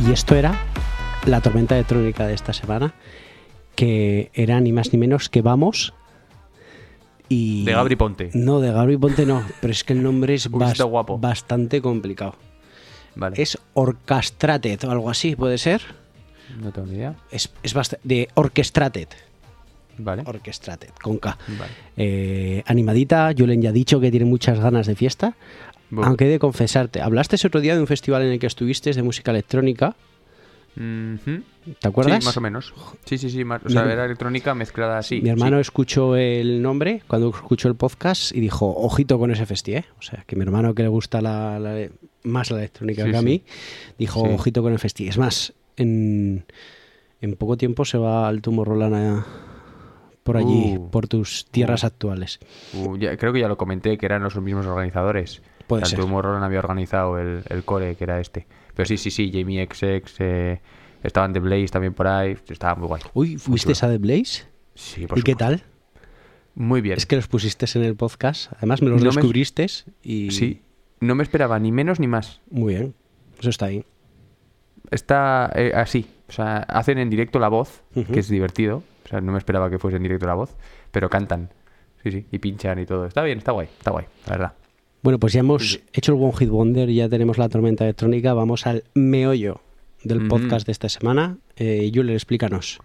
Y 0.06 0.12
esto 0.12 0.34
era 0.34 0.58
la 1.26 1.40
tormenta 1.40 1.74
electrónica 1.74 2.26
de 2.26 2.34
esta 2.34 2.52
semana, 2.52 2.94
que 3.74 4.30
era 4.34 4.60
ni 4.60 4.72
más 4.72 4.92
ni 4.92 4.98
menos 4.98 5.28
que 5.28 5.42
Vamos 5.42 5.94
y... 7.28 7.64
De 7.64 7.72
Gabri 7.72 7.96
Ponte. 7.96 8.30
No, 8.34 8.60
de 8.60 8.72
Gabri 8.72 8.96
Ponte 8.96 9.26
no, 9.26 9.42
pero 9.60 9.72
es 9.72 9.84
que 9.84 9.92
el 9.92 10.02
nombre 10.02 10.34
es 10.34 10.48
guapo. 10.48 11.18
bastante 11.18 11.82
complicado. 11.82 12.34
Vale. 13.14 13.40
Es 13.40 13.58
Orchestrated 13.74 14.84
o 14.84 14.90
algo 14.90 15.10
así, 15.10 15.36
¿puede 15.36 15.58
ser? 15.58 15.82
No 16.60 16.72
tengo 16.72 16.86
ni 16.88 16.94
idea. 16.94 17.16
Es, 17.30 17.50
es 17.62 17.74
de 18.04 18.28
Orchestrated. 18.34 19.08
Vale. 19.98 20.22
Orchestrated, 20.24 20.90
con 21.02 21.18
K. 21.18 21.36
Vale. 21.58 21.72
Eh, 21.96 22.62
animadita, 22.66 23.32
Julen 23.36 23.60
ya 23.60 23.70
ha 23.70 23.72
dicho 23.72 23.98
que 23.98 24.10
tiene 24.10 24.26
muchas 24.26 24.60
ganas 24.60 24.86
de 24.86 24.94
fiesta. 24.94 25.34
Aunque 25.96 26.26
he 26.26 26.28
de 26.28 26.38
confesarte, 26.38 27.00
hablaste 27.00 27.36
ese 27.36 27.46
otro 27.46 27.60
día 27.60 27.74
de 27.74 27.80
un 27.80 27.86
festival 27.86 28.22
en 28.22 28.32
el 28.32 28.38
que 28.38 28.46
estuviste 28.46 28.92
de 28.92 29.02
música 29.02 29.30
electrónica. 29.30 29.96
¿Te 30.76 31.88
acuerdas? 31.88 32.20
Sí, 32.22 32.26
más 32.26 32.36
o 32.36 32.40
menos. 32.40 32.72
Sí, 33.04 33.18
sí, 33.18 33.30
sí. 33.30 33.44
más- 33.44 33.62
o 33.64 33.68
sea, 33.68 33.90
era 33.90 34.04
electrónica 34.04 34.54
mezclada 34.54 34.98
así. 34.98 35.20
Mi 35.20 35.28
hermano 35.30 35.56
sí. 35.56 35.62
escuchó 35.62 36.14
el 36.14 36.62
nombre 36.62 37.02
cuando 37.08 37.30
escuchó 37.30 37.68
el 37.68 37.74
podcast 37.74 38.32
y 38.34 38.40
dijo, 38.40 38.72
ojito 38.76 39.18
con 39.18 39.30
ese 39.32 39.44
festi, 39.44 39.74
¿eh? 39.74 39.84
O 39.98 40.02
sea, 40.02 40.22
que 40.26 40.36
mi 40.36 40.42
hermano 40.42 40.74
que 40.74 40.82
le 40.82 40.88
gusta 40.88 41.20
la, 41.20 41.58
la- 41.58 41.88
más 42.22 42.50
la 42.50 42.58
electrónica 42.58 43.04
Sí, 43.04 43.10
que 43.10 43.16
a 43.16 43.22
mí, 43.22 43.42
dijo, 43.98 44.22
ojito 44.22 44.62
con 44.62 44.72
el 44.72 44.78
festi. 44.78 45.08
Es 45.08 45.18
más, 45.18 45.52
en, 45.76 46.44
en 47.20 47.34
poco 47.36 47.56
tiempo 47.56 47.84
se 47.84 47.98
va 47.98 48.28
al 48.28 48.40
Tomorrowland 48.40 48.94
a- 48.94 49.26
por 50.22 50.36
allí, 50.36 50.76
Uh. 50.76 50.90
por 50.90 51.08
tus 51.08 51.46
tierras 51.46 51.82
actuales. 51.84 52.38
Uh, 52.74 52.96
ya- 52.98 53.16
creo 53.16 53.32
que 53.32 53.40
ya 53.40 53.48
lo 53.48 53.56
comenté, 53.56 53.98
que 53.98 54.06
eran 54.06 54.22
los 54.22 54.36
mismos 54.40 54.66
organizadores. 54.66 55.42
Puede 55.68 55.82
Tanto 55.82 55.96
ser. 55.96 56.00
Tomorrowland 56.00 56.44
había 56.44 56.58
organizado 56.58 57.18
el, 57.18 57.42
el 57.48 57.62
core, 57.64 57.94
que 57.94 58.02
era 58.04 58.18
este. 58.20 58.46
Pero 58.74 58.86
sí, 58.86 58.96
sí, 58.96 59.10
sí, 59.12 59.30
Jamie 59.32 59.64
XX, 59.70 60.14
eh, 60.20 60.60
estaban 61.02 61.32
The 61.32 61.38
Blaze 61.40 61.68
también 61.68 61.94
por 61.94 62.08
ahí, 62.08 62.36
estaba 62.48 62.74
muy 62.74 62.88
guay. 62.88 63.02
Uy, 63.14 63.36
¿fuiste 63.36 63.72
a 63.72 63.88
The 63.88 63.98
Blaze? 63.98 64.44
Sí, 64.74 65.06
por 65.06 65.18
¿Y 65.18 65.22
qué 65.22 65.34
tal? 65.36 65.62
Muy 66.54 66.80
bien. 66.80 66.96
Es 66.96 67.06
que 67.06 67.14
los 67.16 67.28
pusiste 67.28 67.66
en 67.78 67.84
el 67.84 67.94
podcast, 67.94 68.52
además 68.56 68.82
me 68.82 68.88
los 68.88 69.00
No 69.02 69.10
me- 69.10 69.14
descubriste 69.16 69.66
y... 70.02 70.30
Sí, 70.32 70.62
no 71.00 71.14
me 71.14 71.22
esperaba 71.22 71.58
ni 71.60 71.70
menos 71.70 72.00
ni 72.00 72.08
más. 72.08 72.40
Muy 72.50 72.74
bien, 72.74 72.94
eso 73.38 73.50
está 73.50 73.66
ahí. 73.66 73.84
Está 74.90 75.52
eh, 75.54 75.72
así, 75.74 76.06
o 76.28 76.32
sea, 76.32 76.58
hacen 76.58 76.98
en 76.98 77.10
directo 77.10 77.38
la 77.38 77.48
voz, 77.48 77.82
que 77.94 78.20
es 78.20 78.28
divertido. 78.28 78.82
O 79.04 79.08
sea, 79.08 79.20
no 79.20 79.32
me 79.32 79.38
esperaba 79.38 79.70
que 79.70 79.78
fuese 79.78 79.96
en 79.98 80.02
directo 80.02 80.26
la 80.26 80.34
voz, 80.34 80.56
pero 80.90 81.08
cantan. 81.10 81.50
Sí, 82.02 82.10
sí, 82.10 82.26
y 82.30 82.38
pinchan 82.38 82.78
y 82.78 82.86
todo. 82.86 83.06
Está 83.06 83.22
bien, 83.22 83.38
está 83.38 83.52
guay, 83.52 83.68
está 83.78 83.90
guay, 83.90 84.06
la 84.26 84.32
verdad. 84.32 84.52
Bueno, 85.02 85.18
pues 85.18 85.32
ya 85.32 85.40
hemos 85.40 85.80
hecho 85.92 86.12
el 86.14 86.22
One 86.22 86.32
Hit 86.38 86.48
Wonder, 86.50 86.88
ya 86.90 87.08
tenemos 87.08 87.38
la 87.38 87.48
tormenta 87.48 87.84
electrónica, 87.84 88.34
vamos 88.34 88.66
al 88.66 88.84
meollo 88.94 89.60
del 90.02 90.26
podcast 90.28 90.66
de 90.66 90.72
esta 90.72 90.88
semana. 90.88 91.36
Eh, 91.56 91.90
Julen, 91.94 92.14
explícanos. 92.14 92.80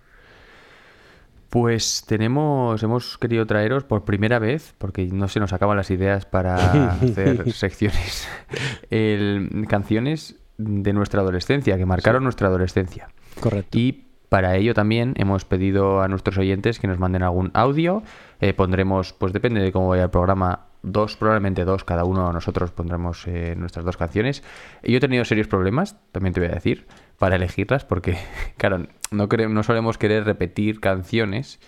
Pues 1.50 2.04
tenemos, 2.08 2.82
hemos 2.82 3.18
querido 3.20 3.46
traeros 3.46 3.84
por 3.84 4.06
primera 4.06 4.40
vez, 4.40 4.74
porque 4.80 5.06
no 5.06 5.28
se 5.28 5.40
nos 5.40 5.54
acaban 5.54 5.78
las 5.78 5.92
ideas 5.92 6.26
para 6.26 6.94
hacer 6.94 7.52
secciones, 7.52 8.28
el- 8.90 9.66
canciones 9.70 10.36
de 10.58 10.94
nuestra 10.94 11.22
adolescencia, 11.22 11.78
que 11.78 11.86
marcaron 11.86 12.24
nuestra 12.24 12.48
adolescencia. 12.48 13.10
Correcto. 13.40 13.78
Y 13.78 14.06
para 14.30 14.56
ello 14.56 14.74
también 14.74 15.14
hemos 15.18 15.46
pedido 15.46 16.02
a 16.02 16.08
nuestros 16.08 16.38
oyentes 16.40 16.80
que 16.80 16.88
nos 16.88 16.98
manden 16.98 17.22
algún 17.22 17.52
audio. 17.54 18.02
Eh, 18.42 18.54
pondremos, 18.54 19.14
pues 19.14 19.32
depende 19.34 19.62
de 19.62 19.72
cómo 19.72 19.90
vaya 19.90 20.06
el 20.06 20.10
programa, 20.10 20.68
dos, 20.84 21.18
probablemente 21.18 21.66
dos, 21.66 21.84
cada 21.84 22.04
uno 22.04 22.28
de 22.28 22.34
nosotros 22.34 22.72
pondremos 22.72 23.26
eh, 23.28 23.56
nuestras 23.58 23.84
dos 23.86 23.98
canciones. 23.98 24.44
Y 24.84 24.92
yo 24.92 24.98
he 24.98 25.02
tenido 25.02 25.26
serios 25.26 25.48
problemas, 25.48 25.96
también 26.12 26.34
te 26.34 26.40
voy 26.40 26.50
a 26.50 26.54
decir, 26.54 26.86
para 27.18 27.38
elegirlas, 27.38 27.86
porque, 27.86 28.18
claro, 28.58 28.86
no, 29.10 29.28
no 29.28 29.64
solemos 29.64 29.98
querer 29.98 30.26
repetir 30.26 30.80
canciones. 30.80 31.60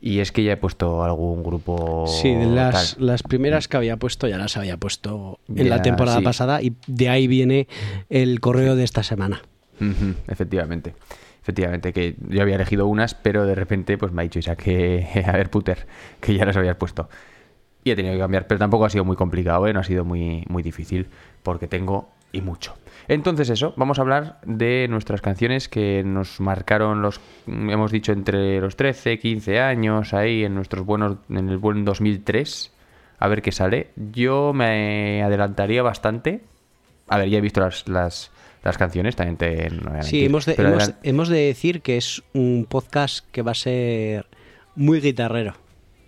Y 0.00 0.20
es 0.20 0.30
que 0.30 0.44
ya 0.44 0.52
he 0.52 0.56
puesto 0.56 1.02
algún 1.02 1.42
grupo. 1.42 2.06
Sí, 2.06 2.32
las, 2.36 2.94
tal. 2.94 3.06
las 3.06 3.24
primeras 3.24 3.66
que 3.66 3.78
había 3.78 3.96
puesto 3.96 4.28
ya 4.28 4.38
las 4.38 4.56
había 4.56 4.76
puesto 4.76 5.40
en 5.48 5.56
Ya, 5.56 5.64
la 5.64 5.82
temporada 5.82 6.18
sí. 6.18 6.24
pasada 6.24 6.62
y 6.62 6.76
de 6.86 7.08
ahí 7.08 7.26
viene 7.26 7.66
el 8.08 8.38
correo 8.38 8.76
de 8.76 8.84
esta 8.84 9.02
semana. 9.02 9.42
Efectivamente. 10.28 10.94
Efectivamente, 11.42 11.92
que 11.92 12.14
yo 12.28 12.42
había 12.42 12.56
elegido 12.56 12.86
unas, 12.86 13.14
pero 13.14 13.44
de 13.46 13.54
repente 13.54 13.98
pues 13.98 14.12
me 14.12 14.20
ha 14.20 14.24
dicho 14.24 14.38
Isa 14.38 14.54
que, 14.54 15.24
a 15.26 15.32
ver, 15.32 15.50
puter, 15.50 15.86
que 16.20 16.34
ya 16.34 16.44
las 16.44 16.56
habías 16.56 16.76
puesto. 16.76 17.08
Y 17.84 17.90
he 17.90 17.96
tenido 17.96 18.14
que 18.14 18.20
cambiar, 18.20 18.46
pero 18.46 18.58
tampoco 18.58 18.84
ha 18.84 18.90
sido 18.90 19.04
muy 19.04 19.16
complicado, 19.16 19.66
¿eh? 19.66 19.72
no 19.72 19.80
ha 19.80 19.84
sido 19.84 20.04
muy, 20.04 20.44
muy 20.48 20.62
difícil, 20.62 21.06
porque 21.42 21.68
tengo 21.68 22.10
y 22.32 22.40
mucho. 22.40 22.74
Entonces 23.08 23.48
eso, 23.48 23.72
vamos 23.76 23.98
a 23.98 24.02
hablar 24.02 24.38
de 24.44 24.86
nuestras 24.90 25.22
canciones 25.22 25.68
que 25.68 26.02
nos 26.04 26.40
marcaron 26.40 27.00
los, 27.00 27.20
hemos 27.46 27.90
dicho, 27.90 28.12
entre 28.12 28.60
los 28.60 28.76
13, 28.76 29.18
15 29.18 29.60
años, 29.60 30.12
ahí 30.12 30.44
en 30.44 30.54
nuestros 30.54 30.84
buenos, 30.84 31.16
en 31.30 31.48
el 31.48 31.56
buen 31.56 31.86
2003, 31.86 32.70
a 33.18 33.28
ver 33.28 33.40
qué 33.40 33.50
sale. 33.50 33.90
Yo 33.96 34.52
me 34.52 35.22
adelantaría 35.22 35.82
bastante. 35.82 36.42
A 37.08 37.16
ver, 37.16 37.30
ya 37.30 37.38
he 37.38 37.40
visto 37.40 37.60
las, 37.60 37.88
las, 37.88 38.30
las 38.62 38.76
canciones, 38.76 39.16
también 39.16 39.38
te... 39.38 39.70
no 39.70 40.02
Sí, 40.02 40.16
mentir, 40.16 40.26
hemos 40.26 40.44
de, 40.44 40.54
hemos, 40.58 40.92
hemos 41.02 41.28
de 41.30 41.38
decir 41.46 41.80
que 41.80 41.96
es 41.96 42.22
un 42.34 42.66
podcast 42.68 43.26
que 43.32 43.40
va 43.40 43.52
a 43.52 43.54
ser 43.54 44.26
muy 44.76 45.00
guitarrero. 45.00 45.54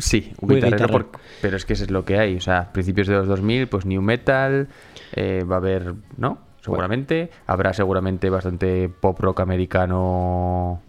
Sí, 0.01 0.33
guitarrero, 0.41 0.89
por- 0.89 1.11
pero 1.41 1.57
es 1.57 1.65
que 1.65 1.75
eso 1.75 1.85
es 1.85 1.91
lo 1.91 2.05
que 2.05 2.19
hay. 2.19 2.37
O 2.37 2.41
sea, 2.41 2.73
principios 2.73 3.07
de 3.07 3.15
los 3.15 3.29
2000, 3.29 3.69
pues 3.69 3.87
new 3.87 4.03
metal, 4.03 4.69
eh, 5.13 5.45
va 5.45 5.57
a 5.57 5.59
haber, 5.59 5.95
¿no? 6.17 6.39
Seguramente. 6.63 7.31
Habrá 7.47 7.73
seguramente 7.73 8.29
bastante 8.31 8.89
pop 8.89 9.19
rock 9.21 9.41
americano 9.41 10.83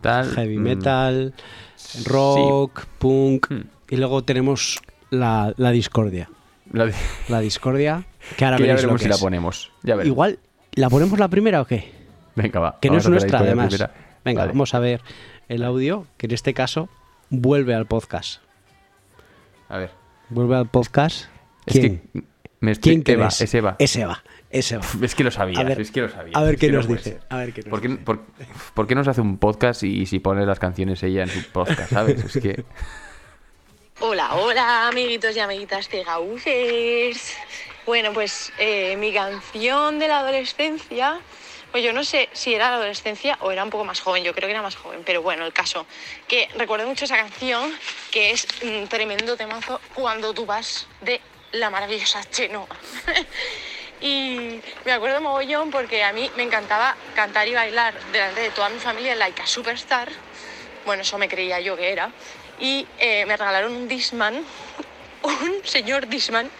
tal. 0.00 0.30
Heavy 0.34 0.58
mm, 0.58 0.62
metal, 0.62 1.34
rock, 2.06 2.86
punk. 2.98 3.46
Hmm. 3.50 3.60
Y 3.90 3.96
luego 3.96 4.24
tenemos 4.24 4.80
la, 5.10 5.52
la 5.56 5.70
discordia. 5.70 6.28
la 6.72 6.86
de- 6.86 6.94
La 7.28 7.40
discordia, 7.40 8.04
que 8.36 8.44
ahora 8.44 8.56
que 8.58 8.64
ya 8.66 8.70
lo 8.72 8.76
veremos 8.76 8.98
que 9.00 9.04
si 9.04 9.10
la 9.10 9.18
ponemos. 9.18 9.70
Ya 9.82 9.94
veremos. 9.96 10.06
Igual, 10.14 10.38
¿la 10.74 10.88
ponemos 10.90 11.18
la 11.18 11.28
primera 11.28 11.60
o 11.60 11.66
qué? 11.66 11.92
Venga, 12.34 12.60
va. 12.60 12.78
Que 12.80 12.90
no 12.90 12.96
es 12.98 13.08
nuestra, 13.08 13.40
además. 13.40 13.68
primera. 13.68 13.92
Venga, 14.24 14.40
Vale. 14.42 14.52
vamos 14.52 14.74
a 14.74 14.78
ver 14.78 15.00
el 15.48 15.64
audio, 15.64 16.06
que 16.16 16.26
en 16.26 16.32
este 16.32 16.54
caso 16.54 16.88
vuelve 17.32 17.74
al 17.74 17.86
podcast. 17.86 18.42
A 19.68 19.78
ver. 19.78 19.90
Vuelve 20.28 20.54
al 20.54 20.68
podcast. 20.68 21.24
Es 21.64 21.72
¿Quién? 21.78 22.02
que 22.12 22.22
me 22.60 22.72
estoy... 22.72 23.02
¿Quién 23.02 23.18
Eva, 23.18 23.28
es 23.28 23.54
Eva. 23.54 23.76
Es 23.78 23.96
Eva. 23.96 24.22
Es 24.50 24.70
Eva. 24.70 24.84
Es 25.02 25.14
que 25.14 25.24
lo 25.24 25.30
sabía, 25.30 25.60
A 25.60 25.64
ver, 25.64 25.80
es 25.80 25.90
que 25.90 26.02
lo 26.02 26.10
sabía. 26.10 26.32
a 26.36 26.42
ver 26.42 26.54
es 26.54 26.60
qué 26.60 26.70
nos 26.70 26.86
dice, 26.86 27.20
a 27.30 27.38
ver 27.38 27.54
qué 27.54 27.62
nos 27.62 27.70
¿Por 27.70 27.80
qué, 27.80 27.88
dice. 27.88 28.02
por, 28.02 28.20
por 28.74 28.86
qué 28.86 28.94
nos 28.94 29.08
hace 29.08 29.22
un 29.22 29.38
podcast 29.38 29.82
y, 29.82 30.04
si 30.04 30.18
pone 30.18 30.44
las 30.44 30.58
canciones 30.58 31.02
ella 31.02 31.22
en 31.22 31.30
su 31.30 31.42
podcast, 31.50 31.90
sabes? 31.90 32.22
Es 32.22 32.42
que... 32.42 32.64
Hola, 34.00 34.34
hola, 34.34 34.88
amiguitos 34.88 35.34
y 35.36 35.40
amiguitas 35.40 35.88
de 35.90 36.02
Gauzers. 36.02 37.34
Bueno, 37.86 38.12
pues 38.12 38.52
eh, 38.58 38.96
mi 38.96 39.12
canción 39.12 39.98
de 39.98 40.08
la 40.08 40.20
adolescencia, 40.20 41.20
pues 41.72 41.82
yo 41.82 41.92
no 41.94 42.04
sé 42.04 42.28
si 42.32 42.54
era 42.54 42.70
la 42.70 42.76
adolescencia 42.76 43.38
o 43.40 43.50
era 43.50 43.64
un 43.64 43.70
poco 43.70 43.84
más 43.84 44.00
joven, 44.00 44.22
yo 44.22 44.34
creo 44.34 44.46
que 44.46 44.52
era 44.52 44.62
más 44.62 44.76
joven, 44.76 45.02
pero 45.04 45.22
bueno, 45.22 45.46
el 45.46 45.54
caso, 45.54 45.86
que 46.28 46.48
recuerdo 46.56 46.86
mucho 46.86 47.06
esa 47.06 47.16
canción, 47.16 47.74
que 48.12 48.30
es 48.30 48.46
un 48.62 48.86
tremendo 48.88 49.36
temazo 49.36 49.80
cuando 49.94 50.34
tú 50.34 50.44
vas 50.44 50.86
de 51.00 51.20
la 51.52 51.70
maravillosa 51.70 52.22
Chenoa. 52.30 52.68
Y 54.04 54.60
me 54.84 54.90
acuerdo 54.90 55.20
mogollón 55.20 55.70
porque 55.70 56.02
a 56.02 56.12
mí 56.12 56.28
me 56.36 56.42
encantaba 56.42 56.96
cantar 57.14 57.46
y 57.46 57.54
bailar 57.54 57.94
delante 58.10 58.40
de 58.40 58.50
toda 58.50 58.68
mi 58.68 58.80
familia 58.80 59.12
en 59.12 59.20
Laika 59.20 59.46
Superstar. 59.46 60.10
Bueno, 60.84 61.02
eso 61.02 61.18
me 61.18 61.28
creía 61.28 61.60
yo 61.60 61.76
que 61.76 61.92
era. 61.92 62.10
Y 62.58 62.84
eh, 62.98 63.24
me 63.26 63.36
regalaron 63.36 63.72
un 63.72 63.86
Disman, 63.86 64.44
un 65.22 65.60
señor 65.62 66.08
Disman. 66.08 66.50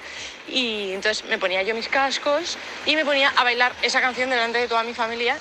Y 0.48 0.92
entonces 0.92 1.24
me 1.26 1.38
ponía 1.38 1.62
yo 1.62 1.74
mis 1.74 1.88
cascos 1.88 2.58
y 2.86 2.96
me 2.96 3.04
ponía 3.04 3.32
a 3.36 3.44
bailar 3.44 3.72
esa 3.82 4.00
canción 4.00 4.30
delante 4.30 4.58
de 4.58 4.68
toda 4.68 4.82
mi 4.82 4.94
familia. 4.94 5.38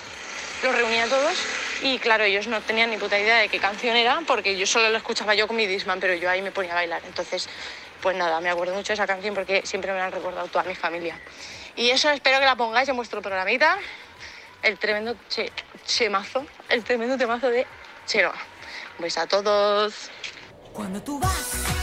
Los 0.63 0.75
reunía 0.75 1.05
a 1.05 1.07
todos 1.07 1.37
y 1.81 1.97
claro, 1.97 2.23
ellos 2.23 2.47
no 2.47 2.61
tenían 2.61 2.91
ni 2.91 2.97
puta 2.97 3.19
idea 3.19 3.37
de 3.37 3.49
qué 3.49 3.59
canción 3.59 3.95
era 3.95 4.21
porque 4.27 4.55
yo 4.55 4.67
solo 4.67 4.89
la 4.89 4.99
escuchaba 4.99 5.33
yo 5.33 5.47
con 5.47 5.55
mi 5.55 5.65
Disman, 5.65 5.99
pero 5.99 6.13
yo 6.13 6.29
ahí 6.29 6.41
me 6.41 6.51
ponía 6.51 6.73
a 6.73 6.75
bailar. 6.75 7.01
Entonces, 7.07 7.49
pues 8.01 8.15
nada, 8.15 8.39
me 8.41 8.49
acuerdo 8.49 8.75
mucho 8.75 8.89
de 8.89 8.93
esa 8.93 9.07
canción 9.07 9.33
porque 9.33 9.63
siempre 9.65 9.91
me 9.91 9.97
la 9.97 10.05
han 10.05 10.11
recordado 10.11 10.47
toda 10.47 10.63
mi 10.63 10.75
familia. 10.75 11.19
Y 11.75 11.89
eso 11.89 12.09
espero 12.09 12.39
que 12.39 12.45
la 12.45 12.55
pongáis 12.55 12.87
en 12.89 12.95
vuestro 12.95 13.21
programita. 13.21 13.77
El 14.61 14.77
tremendo 14.77 15.15
che, 15.29 15.51
chemazo, 15.85 16.45
el 16.69 16.83
tremendo 16.83 17.17
temazo 17.17 17.49
de 17.49 17.65
Chenoa. 18.05 18.35
Un 18.99 19.03
beso 19.03 19.21
a 19.21 19.27
todos. 19.27 20.11
Cuando 20.73 21.01
tú 21.01 21.19
vas 21.19 21.80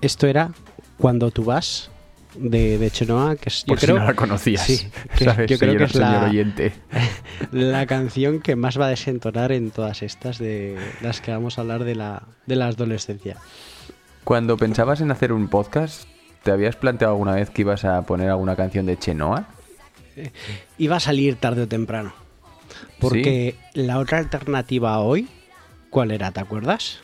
Esto 0.00 0.26
era 0.26 0.52
Cuando 0.98 1.30
tú 1.30 1.44
vas 1.44 1.90
de, 2.34 2.78
de 2.78 2.90
Chenoa, 2.90 3.36
que 3.36 3.48
es, 3.48 3.64
yo 3.64 3.68
Por 3.68 3.80
si 3.80 3.86
creo, 3.86 3.98
no 3.98 4.04
la 4.04 4.14
conocías. 4.14 4.62
Sí, 4.62 4.88
que 5.16 5.24
¿sabes? 5.24 5.50
yo 5.50 5.58
creo 5.58 5.76
que 5.76 5.84
es 5.84 5.94
la, 5.94 6.12
señor 6.12 6.28
oyente. 6.28 6.72
la 7.52 7.86
canción 7.86 8.40
que 8.40 8.56
más 8.56 8.78
va 8.78 8.86
a 8.86 8.90
desentonar 8.90 9.52
en 9.52 9.70
todas 9.70 10.02
estas 10.02 10.38
de 10.38 10.78
las 11.00 11.20
que 11.20 11.32
vamos 11.32 11.58
a 11.58 11.62
hablar 11.62 11.84
de 11.84 11.94
la, 11.94 12.22
de 12.46 12.56
la 12.56 12.66
adolescencia. 12.66 13.36
Cuando 14.24 14.56
pensabas 14.56 15.00
en 15.00 15.10
hacer 15.10 15.32
un 15.32 15.48
podcast, 15.48 16.04
¿te 16.42 16.52
habías 16.52 16.76
planteado 16.76 17.14
alguna 17.14 17.34
vez 17.34 17.50
que 17.50 17.62
ibas 17.62 17.84
a 17.84 18.02
poner 18.02 18.30
alguna 18.30 18.54
canción 18.54 18.86
de 18.86 18.96
Chenoa? 18.98 19.48
Iba 20.78 20.96
a 20.96 21.00
salir 21.00 21.36
tarde 21.36 21.62
o 21.62 21.68
temprano. 21.68 22.12
Porque 23.00 23.56
la 23.74 23.98
otra 23.98 24.18
alternativa 24.18 24.94
a 24.94 25.00
hoy, 25.00 25.28
¿cuál 25.88 26.10
era? 26.10 26.30
¿Te 26.30 26.40
acuerdas? 26.40 27.00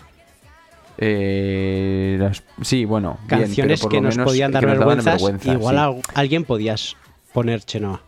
Eh, 0.99 2.17
las- 2.19 2.43
sí, 2.63 2.85
bueno. 2.85 3.19
Canciones 3.27 3.81
por 3.81 3.91
que 3.91 4.01
nos 4.01 4.17
menos 4.17 4.31
podían 4.31 4.53
dar 4.53 4.63
nos 4.65 4.77
vergüenzas. 4.79 5.15
vergüenza, 5.15 5.53
igual 5.53 5.77
sí. 5.77 6.11
a 6.15 6.19
alguien 6.21 6.45
podías 6.45 6.97
poner 7.33 7.61
Chenoa. 7.65 8.03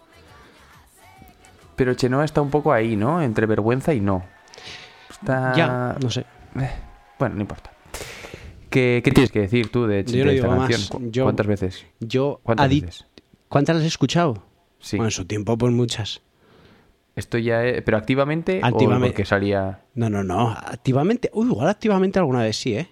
Pero 1.77 1.95
Chenoa 1.95 2.25
está 2.25 2.41
un 2.41 2.51
poco 2.51 2.73
ahí, 2.73 2.97
¿no? 2.97 3.23
Entre 3.23 3.47
vergüenza 3.47 3.95
y 3.95 4.01
no. 4.01 4.25
Está... 5.11 5.53
Ya, 5.55 5.97
no 6.03 6.11
sé. 6.11 6.21
Eh, 6.61 6.71
bueno, 7.19 7.37
no 7.37 7.41
importa. 7.43 7.71
¿Qué, 8.71 9.01
qué 9.05 9.11
tienes 9.13 9.31
que 9.31 9.41
decir 9.41 9.71
tú 9.71 9.87
de, 9.87 10.05
Yo 10.05 10.13
de 10.19 10.25
no 10.25 10.31
esta 10.31 10.47
digo 10.47 10.57
más. 10.57 10.69
canción? 10.71 10.89
¿Cu- 11.03 11.11
Yo- 11.11 11.25
¿Cuántas 11.25 11.47
veces? 11.47 11.87
Yo, 12.01 12.41
¿Cuántas 12.43 12.69
veces? 12.69 13.07
¿Cuántas 13.49 13.77
las 13.77 13.83
has 13.85 13.89
escuchado? 13.93 14.43
Sí. 14.81 14.97
Bueno, 14.97 15.09
en 15.09 15.13
su 15.13 15.25
tiempo, 15.25 15.57
pues 15.57 15.73
muchas. 15.73 16.21
Esto 17.19 17.37
ya 17.39 17.65
es- 17.65 17.83
¿Pero 17.83 17.97
activamente, 17.97 18.61
Activamente. 18.63 19.07
o 19.07 19.11
porque 19.11 19.25
salía...? 19.25 19.81
No, 19.95 20.09
no, 20.09 20.23
no. 20.23 20.51
Activamente. 20.51 21.31
Uy, 21.33 21.49
igual 21.49 21.69
activamente 21.69 22.19
alguna 22.19 22.43
vez 22.43 22.57
sí, 22.57 22.75
¿eh? 22.77 22.89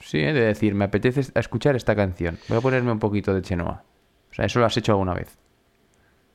Sí, 0.00 0.18
¿eh? 0.18 0.32
de 0.32 0.40
decir, 0.40 0.74
me 0.74 0.84
apetece 0.84 1.22
escuchar 1.34 1.74
esta 1.76 1.94
canción. 1.96 2.38
Voy 2.48 2.58
a 2.58 2.60
ponerme 2.60 2.92
un 2.92 2.98
poquito 3.00 3.34
de 3.34 3.42
Chenoa. 3.42 3.82
O 4.30 4.34
sea, 4.34 4.44
eso 4.46 4.60
lo 4.60 4.66
has 4.66 4.76
hecho 4.76 4.92
alguna 4.92 5.14
vez. 5.14 5.36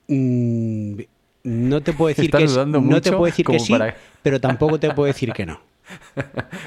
Mm, 0.08 1.00
no 1.46 1.82
te 1.82 1.94
puedo 1.94 2.10
decir 2.10 2.26
Estás 2.26 2.42
que 2.42 2.48
dudando 2.48 2.82
no 2.82 3.02
te 3.02 3.12
puedo 3.12 3.26
decir 3.26 3.46
que 3.46 3.60
sí, 3.60 3.72
para- 3.74 3.96
pero 4.22 4.40
tampoco 4.40 4.80
te 4.80 4.94
puedo 4.94 5.08
decir 5.08 5.32
que 5.34 5.46
no. 5.46 5.60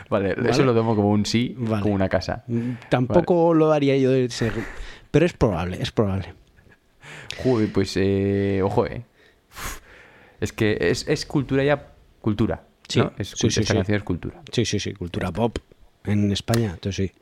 Vale, 0.08 0.34
Vale. 0.36 0.50
eso 0.50 0.64
lo 0.64 0.74
tomo 0.74 0.96
como 0.96 1.10
un 1.10 1.26
sí, 1.26 1.54
Vale. 1.58 1.82
como 1.82 1.94
una 1.94 2.08
casa. 2.08 2.44
Mm, 2.46 2.72
Tampoco 2.88 3.54
lo 3.54 3.72
haría 3.72 3.96
yo 3.96 4.10
de 4.10 4.28
ser, 4.30 4.52
pero 5.10 5.26
es 5.26 5.32
probable, 5.34 5.78
es 5.80 5.90
probable. 5.92 6.34
Joder, 7.42 7.72
pues, 7.72 7.92
eh, 7.96 8.60
ojo, 8.64 8.86
eh. 8.86 9.02
Es 10.40 10.52
que 10.52 10.76
es, 10.80 11.06
es 11.08 11.26
cultura 11.26 11.64
ya, 11.64 11.92
cultura. 12.20 12.64
Sí, 12.88 13.00
¿no? 13.00 13.12
Es, 13.18 13.30
sí, 13.30 13.50
sí, 13.50 13.60
esta 13.60 13.72
sí. 13.72 13.74
canción 13.74 13.96
es 13.96 14.02
cultura. 14.02 14.42
Sí, 14.52 14.64
sí, 14.64 14.78
sí, 14.78 14.94
cultura 14.94 15.30
pop 15.30 15.58
en 16.04 16.32
España, 16.32 16.70
entonces 16.74 17.10
sí. 17.10 17.20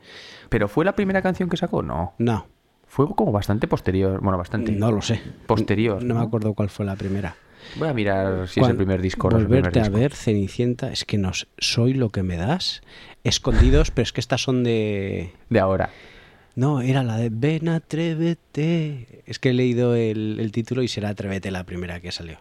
¿Pero 0.49 0.67
fue 0.67 0.85
la 0.85 0.95
primera 0.95 1.21
canción 1.21 1.49
que 1.49 1.57
sacó? 1.57 1.81
No. 1.81 2.13
No, 2.17 2.47
Fue 2.87 3.05
como 3.15 3.31
bastante 3.31 3.67
posterior. 3.67 4.21
Bueno, 4.21 4.37
bastante. 4.37 4.71
No 4.71 4.91
lo 4.91 5.01
sé. 5.01 5.21
Posterior. 5.45 6.03
No, 6.03 6.15
me 6.15 6.21
acuerdo 6.21 6.53
cuál 6.53 6.69
fue 6.69 6.85
la 6.85 6.95
primera. 6.95 7.35
Voy 7.75 7.89
a 7.89 7.93
mirar 7.93 8.47
si 8.47 8.61
es 8.61 8.67
el 8.67 8.77
primer 8.77 9.01
disco. 9.01 9.29
Volverte 9.29 9.81
a 9.81 9.89
ver, 9.89 10.13
Cenicienta, 10.13 10.91
es 10.91 11.03
que 11.03 11.17
no 11.17 11.31
soy 11.57 11.93
lo 11.93 12.09
que 12.09 12.23
me 12.23 12.37
das. 12.37 12.81
Escondidos, 13.23 13.91
pero 13.91 14.03
es 14.03 14.13
que 14.13 14.21
estas 14.21 14.41
son 14.41 14.63
de. 14.63 15.33
De 15.49 15.59
ahora. 15.59 15.89
No, 16.55 16.81
era 16.81 17.03
la 17.03 17.17
de 17.17 17.29
Ven, 17.29 17.67
atrévete. 17.67 19.21
Es 19.25 19.37
que 19.37 19.49
he 19.49 19.53
leído 19.53 19.95
el, 19.95 20.37
el 20.39 20.51
título 20.51 20.81
y 20.81 20.87
será 20.87 21.09
Atrévete 21.09 21.51
la 21.51 21.65
primera 21.65 21.99
que 21.99 22.11
salió. 22.11 22.39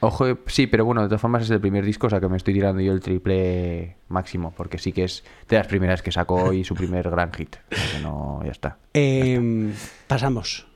Ojo, 0.00 0.26
eh, 0.28 0.36
sí, 0.46 0.66
pero 0.66 0.84
bueno, 0.84 1.02
de 1.02 1.08
todas 1.08 1.20
formas 1.20 1.42
es 1.42 1.50
el 1.50 1.60
primer 1.60 1.84
disco, 1.84 2.06
o 2.06 2.10
sea 2.10 2.20
que 2.20 2.28
me 2.28 2.36
estoy 2.38 2.54
tirando 2.54 2.80
yo 2.80 2.92
el 2.92 3.00
triple 3.00 3.96
máximo, 4.08 4.52
porque 4.56 4.78
sí 4.78 4.92
que 4.92 5.04
es 5.04 5.24
de 5.48 5.56
las 5.56 5.66
primeras 5.66 6.00
que 6.02 6.10
sacó 6.10 6.52
y 6.52 6.64
su 6.64 6.74
primer 6.74 7.10
gran 7.10 7.32
hit. 7.32 7.56
No, 8.02 8.40
ya 8.44 8.50
está. 8.52 8.78
Em, 8.94 9.72
pasamos. 10.06 10.66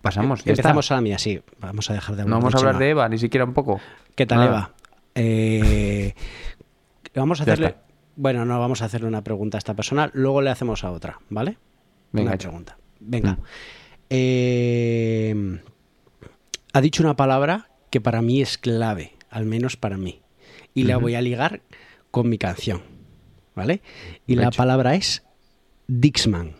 Pasamos, 0.00 0.42
ya 0.44 0.52
Empezamos 0.52 0.86
está. 0.86 0.94
a 0.94 0.96
la 0.96 1.02
mía, 1.02 1.18
sí. 1.18 1.42
Vamos 1.60 1.90
a 1.90 1.92
dejar 1.92 2.16
de 2.16 2.22
hablar 2.22 2.34
No 2.34 2.40
vamos 2.40 2.54
a 2.54 2.56
de 2.56 2.60
hablar 2.60 2.74
Chema. 2.76 2.84
de 2.84 2.90
Eva, 2.90 3.08
ni 3.10 3.18
siquiera 3.18 3.44
un 3.44 3.52
poco. 3.52 3.80
¿Qué 4.14 4.24
tal, 4.24 4.38
Nada. 4.38 4.48
Eva? 4.50 4.74
Eh, 5.14 6.14
vamos 7.14 7.40
a 7.40 7.42
hacerle. 7.42 7.74
Bueno, 8.16 8.46
no, 8.46 8.58
vamos 8.58 8.80
a 8.80 8.86
hacerle 8.86 9.06
una 9.08 9.22
pregunta 9.22 9.58
a 9.58 9.60
esta 9.60 9.74
persona, 9.74 10.10
luego 10.14 10.40
le 10.40 10.48
hacemos 10.50 10.84
a 10.84 10.90
otra, 10.90 11.18
¿vale? 11.28 11.58
Venga, 12.12 12.28
una 12.28 12.34
hecho. 12.34 12.48
pregunta. 12.48 12.78
Venga. 13.00 13.32
Mm. 13.32 13.42
Eh, 14.10 15.60
ha 16.72 16.80
dicho 16.80 17.02
una 17.02 17.16
palabra 17.16 17.69
que 17.90 18.00
para 18.00 18.22
mí 18.22 18.40
es 18.40 18.58
clave, 18.58 19.12
al 19.30 19.44
menos 19.46 19.76
para 19.76 19.96
mí. 19.96 20.20
Y 20.74 20.84
la 20.84 20.96
voy 20.96 21.14
a 21.16 21.20
ligar 21.22 21.60
con 22.10 22.28
mi 22.28 22.38
canción, 22.38 22.82
¿vale? 23.54 23.82
Y 24.26 24.36
la 24.36 24.50
palabra 24.50 24.94
es 24.94 25.22
Dixman, 25.88 26.52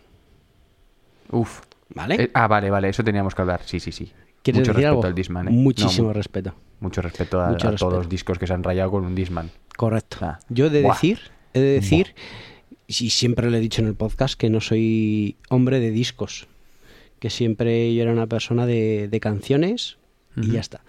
Uf. 1.31 1.61
¿vale? 1.93 2.15
Eh, 2.15 2.31
ah, 2.33 2.47
vale, 2.47 2.69
vale, 2.69 2.89
eso 2.89 3.03
teníamos 3.03 3.33
que 3.35 3.41
hablar. 3.41 3.61
Sí, 3.65 3.79
sí, 3.79 3.91
sí. 3.91 4.11
¿Quieres 4.43 4.61
Mucho 4.61 4.71
decir 4.73 4.85
respeto 4.85 4.89
algo? 4.89 5.05
al 5.05 5.15
Disman, 5.15 5.47
¿eh? 5.47 5.51
Muchísimo 5.51 6.07
No, 6.07 6.13
respeto. 6.13 6.55
Mucho 6.79 7.01
respeto 7.01 7.39
a, 7.41 7.49
Mucho 7.49 7.67
a 7.67 7.71
respeto. 7.71 7.89
todos 7.89 7.99
los 8.03 8.09
discos 8.09 8.39
que 8.39 8.47
se 8.47 8.53
han 8.53 8.63
rayado 8.63 8.91
con 8.91 9.05
un 9.05 9.13
Disman. 9.15 9.51
Correcto. 9.77 10.17
Ah. 10.21 10.39
Yo 10.49 10.65
he 10.65 10.69
de 10.69 10.81
Buah. 10.81 10.93
decir, 10.95 11.19
he 11.53 11.59
de 11.59 11.73
decir, 11.73 12.15
y 12.87 13.11
siempre 13.11 13.49
lo 13.51 13.57
he 13.57 13.59
dicho 13.59 13.81
en 13.81 13.87
el 13.87 13.95
podcast, 13.95 14.35
que 14.37 14.49
no 14.49 14.59
soy 14.61 15.37
hombre 15.49 15.79
de 15.79 15.91
discos. 15.91 16.47
Que 17.19 17.29
siempre 17.29 17.93
yo 17.93 18.01
era 18.01 18.11
una 18.11 18.25
persona 18.25 18.65
de, 18.65 19.07
de 19.07 19.19
canciones 19.19 19.97
y 20.35 20.51
ya 20.51 20.59
está. 20.59 20.81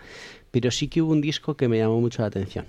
Pero 0.52 0.70
sí 0.70 0.86
que 0.86 1.02
hubo 1.02 1.10
un 1.10 1.20
disco 1.20 1.56
que 1.56 1.66
me 1.66 1.78
llamó 1.78 2.00
mucho 2.00 2.22
la 2.22 2.28
atención. 2.28 2.66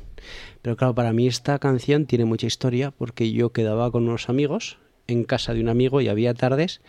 Pero 0.63 0.75
claro, 0.75 0.95
para 0.95 1.13
mí 1.13 1.27
esta 1.27 1.59
canción 1.59 2.07
tiene 2.07 2.25
mucha 2.25 2.47
historia 2.47 2.89
porque 2.89 3.31
yo 3.31 3.51
quedaba 3.51 3.91
con 3.91 4.07
unos 4.07 4.29
amigos 4.29 4.79
en 5.05 5.23
casa 5.25 5.53
de 5.53 5.61
un 5.61 5.69
amigo 5.69 6.01
y 6.01 6.07
había 6.07 6.33
tardes 6.33 6.81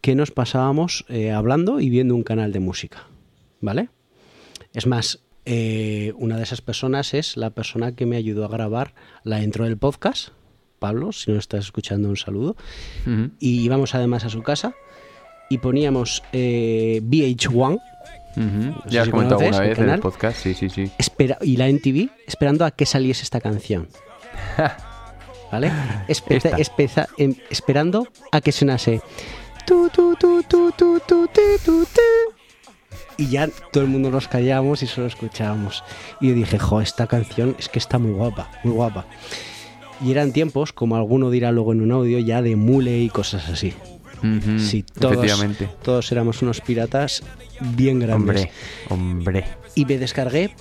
que 0.00 0.14
nos 0.14 0.30
pasábamos 0.30 1.04
eh, 1.08 1.32
hablando 1.32 1.80
y 1.80 1.90
viendo 1.90 2.14
un 2.14 2.22
canal 2.22 2.52
de 2.52 2.60
música. 2.60 3.08
¿Vale? 3.60 3.88
Es 4.72 4.86
más, 4.86 5.20
eh, 5.46 6.12
una 6.16 6.36
de 6.36 6.44
esas 6.44 6.60
personas 6.60 7.12
es 7.12 7.36
la 7.36 7.50
persona 7.50 7.94
que 7.94 8.06
me 8.06 8.16
ayudó 8.16 8.44
a 8.44 8.48
grabar 8.48 8.94
la 9.24 9.42
intro 9.42 9.64
del 9.64 9.76
podcast. 9.76 10.28
Pablo, 10.78 11.12
si 11.12 11.32
no 11.32 11.38
estás 11.38 11.64
escuchando, 11.64 12.08
un 12.08 12.16
saludo. 12.16 12.56
Y 13.40 13.62
íbamos 13.62 13.94
además 13.94 14.24
a 14.24 14.28
su 14.28 14.42
casa 14.42 14.74
y 15.48 15.58
poníamos 15.58 16.22
eh, 16.32 17.00
VH1 17.02 17.80
Uh 18.36 18.40
-huh. 18.40 18.84
no 18.84 18.90
ya 18.90 19.00
has 19.00 19.06
si 19.06 19.10
comentado 19.10 19.40
una 19.40 19.60
vez 19.60 19.78
en 19.78 19.88
el 19.88 20.00
podcast, 20.00 20.38
sí, 20.38 20.54
sí, 20.54 20.68
sí. 20.70 20.90
Espera, 20.98 21.38
y 21.40 21.56
la 21.56 21.68
NTV 21.68 22.10
esperando 22.26 22.64
a 22.64 22.70
que 22.70 22.86
saliese 22.86 23.22
esta 23.22 23.40
canción. 23.40 23.88
¿Vale? 25.52 25.70
Espe 26.08 26.40
espeza, 26.58 27.06
em, 27.16 27.36
esperando 27.48 28.08
a 28.32 28.40
que 28.40 28.50
sonase. 28.50 29.00
Tu, 29.66 29.88
tu, 29.88 30.16
tu, 30.16 30.42
tu, 30.42 30.72
tu, 30.72 31.00
tu, 31.00 31.28
tu, 31.28 31.86
y 33.16 33.28
ya 33.28 33.48
todo 33.72 33.84
el 33.84 33.90
mundo 33.90 34.10
nos 34.10 34.28
callamos 34.28 34.82
y 34.82 34.86
solo 34.86 35.06
escuchábamos. 35.06 35.84
Y 36.20 36.28
yo 36.28 36.34
dije, 36.34 36.58
jo, 36.58 36.80
esta 36.80 37.06
canción 37.06 37.54
es 37.58 37.68
que 37.68 37.78
está 37.78 37.98
muy 37.98 38.12
guapa, 38.12 38.50
muy 38.64 38.74
guapa. 38.74 39.06
Y 40.04 40.10
eran 40.10 40.32
tiempos, 40.32 40.72
como 40.72 40.96
alguno 40.96 41.30
dirá 41.30 41.52
luego 41.52 41.72
en 41.72 41.82
un 41.82 41.92
audio, 41.92 42.18
ya 42.18 42.42
de 42.42 42.56
mule 42.56 42.98
y 42.98 43.08
cosas 43.08 43.48
así. 43.48 43.74
Sí, 44.58 44.84
todos, 44.98 45.26
todos 45.82 46.12
éramos 46.12 46.42
unos 46.42 46.60
piratas 46.60 47.22
bien 47.60 47.98
grandes. 48.00 48.48
Hombre, 48.88 49.42
hombre. 49.42 49.44
Y 49.74 49.84
me 49.84 49.98
descargué 49.98 50.54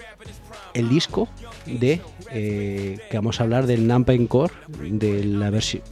el 0.74 0.90
disco 0.90 1.30
de 1.66 2.02
eh, 2.32 3.00
que 3.10 3.18
vamos 3.18 3.40
a 3.40 3.44
hablar 3.44 3.68
del 3.68 3.88
Nampa 3.88 4.14
Encore 4.14 4.54
de 4.82 5.24
la 5.24 5.50
versión 5.50 5.84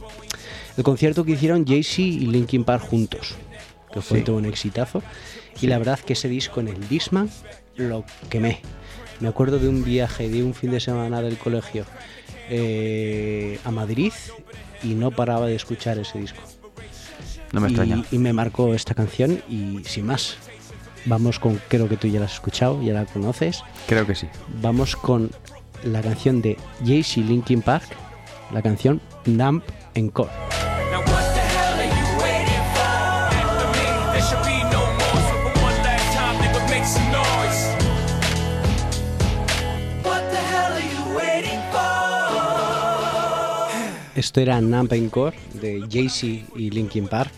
el 0.76 0.84
concierto 0.84 1.24
que 1.24 1.32
hicieron 1.32 1.64
Jay-Z 1.66 2.02
y 2.02 2.26
Linkin 2.26 2.64
Park 2.64 2.82
juntos 2.82 3.36
que 3.92 4.00
fue 4.00 4.18
Sí. 4.18 4.24
todo 4.24 4.36
un 4.36 4.46
exitazo 4.46 5.02
y 5.60 5.66
la 5.68 5.78
verdad 5.78 6.00
que 6.00 6.14
ese 6.14 6.28
disco 6.28 6.60
en 6.60 6.68
el 6.68 6.88
Disman 6.88 7.30
lo 7.76 8.04
quemé 8.28 8.60
me 9.20 9.28
acuerdo 9.28 9.58
de 9.60 9.68
un 9.68 9.84
viaje 9.84 10.28
de 10.28 10.42
un 10.42 10.52
fin 10.52 10.72
de 10.72 10.80
semana 10.80 11.22
del 11.22 11.38
colegio 11.38 11.84
eh, 12.50 13.58
a 13.64 13.70
Madrid 13.70 14.12
y 14.82 14.94
no 14.94 15.10
paraba 15.12 15.46
de 15.46 15.54
escuchar 15.54 15.98
ese 15.98 16.18
disco 16.18 16.40
No 17.52 17.60
me 17.60 17.68
y, 17.68 17.70
extraña. 17.72 18.04
y 18.10 18.18
me 18.18 18.32
marcó 18.32 18.74
esta 18.74 18.94
canción 18.94 19.42
y 19.48 19.80
sin 19.84 20.06
más 20.06 20.36
vamos 21.04 21.38
con 21.38 21.60
creo 21.68 21.88
que 21.88 21.96
tú 21.96 22.06
ya 22.08 22.20
la 22.20 22.26
has 22.26 22.34
escuchado 22.34 22.80
ya 22.82 22.92
la 22.94 23.04
conoces 23.06 23.62
Creo 23.88 24.06
que 24.06 24.14
sí. 24.14 24.28
vamos 24.60 24.96
con 24.96 25.30
la 25.84 26.00
canción 26.00 26.40
de 26.42 26.56
Jay-Z 26.86 27.20
Linkin 27.26 27.60
Park, 27.62 27.84
la 28.52 28.62
canción 28.62 29.00
Numb 29.26 29.62
Encore. 29.94 30.30
Esto 44.22 44.40
era 44.40 44.60
Numb 44.60 44.92
Encore 44.92 45.36
de 45.60 45.80
Jay-Z 45.90 46.52
y 46.54 46.70
Linkin 46.70 47.08
Park. 47.08 47.32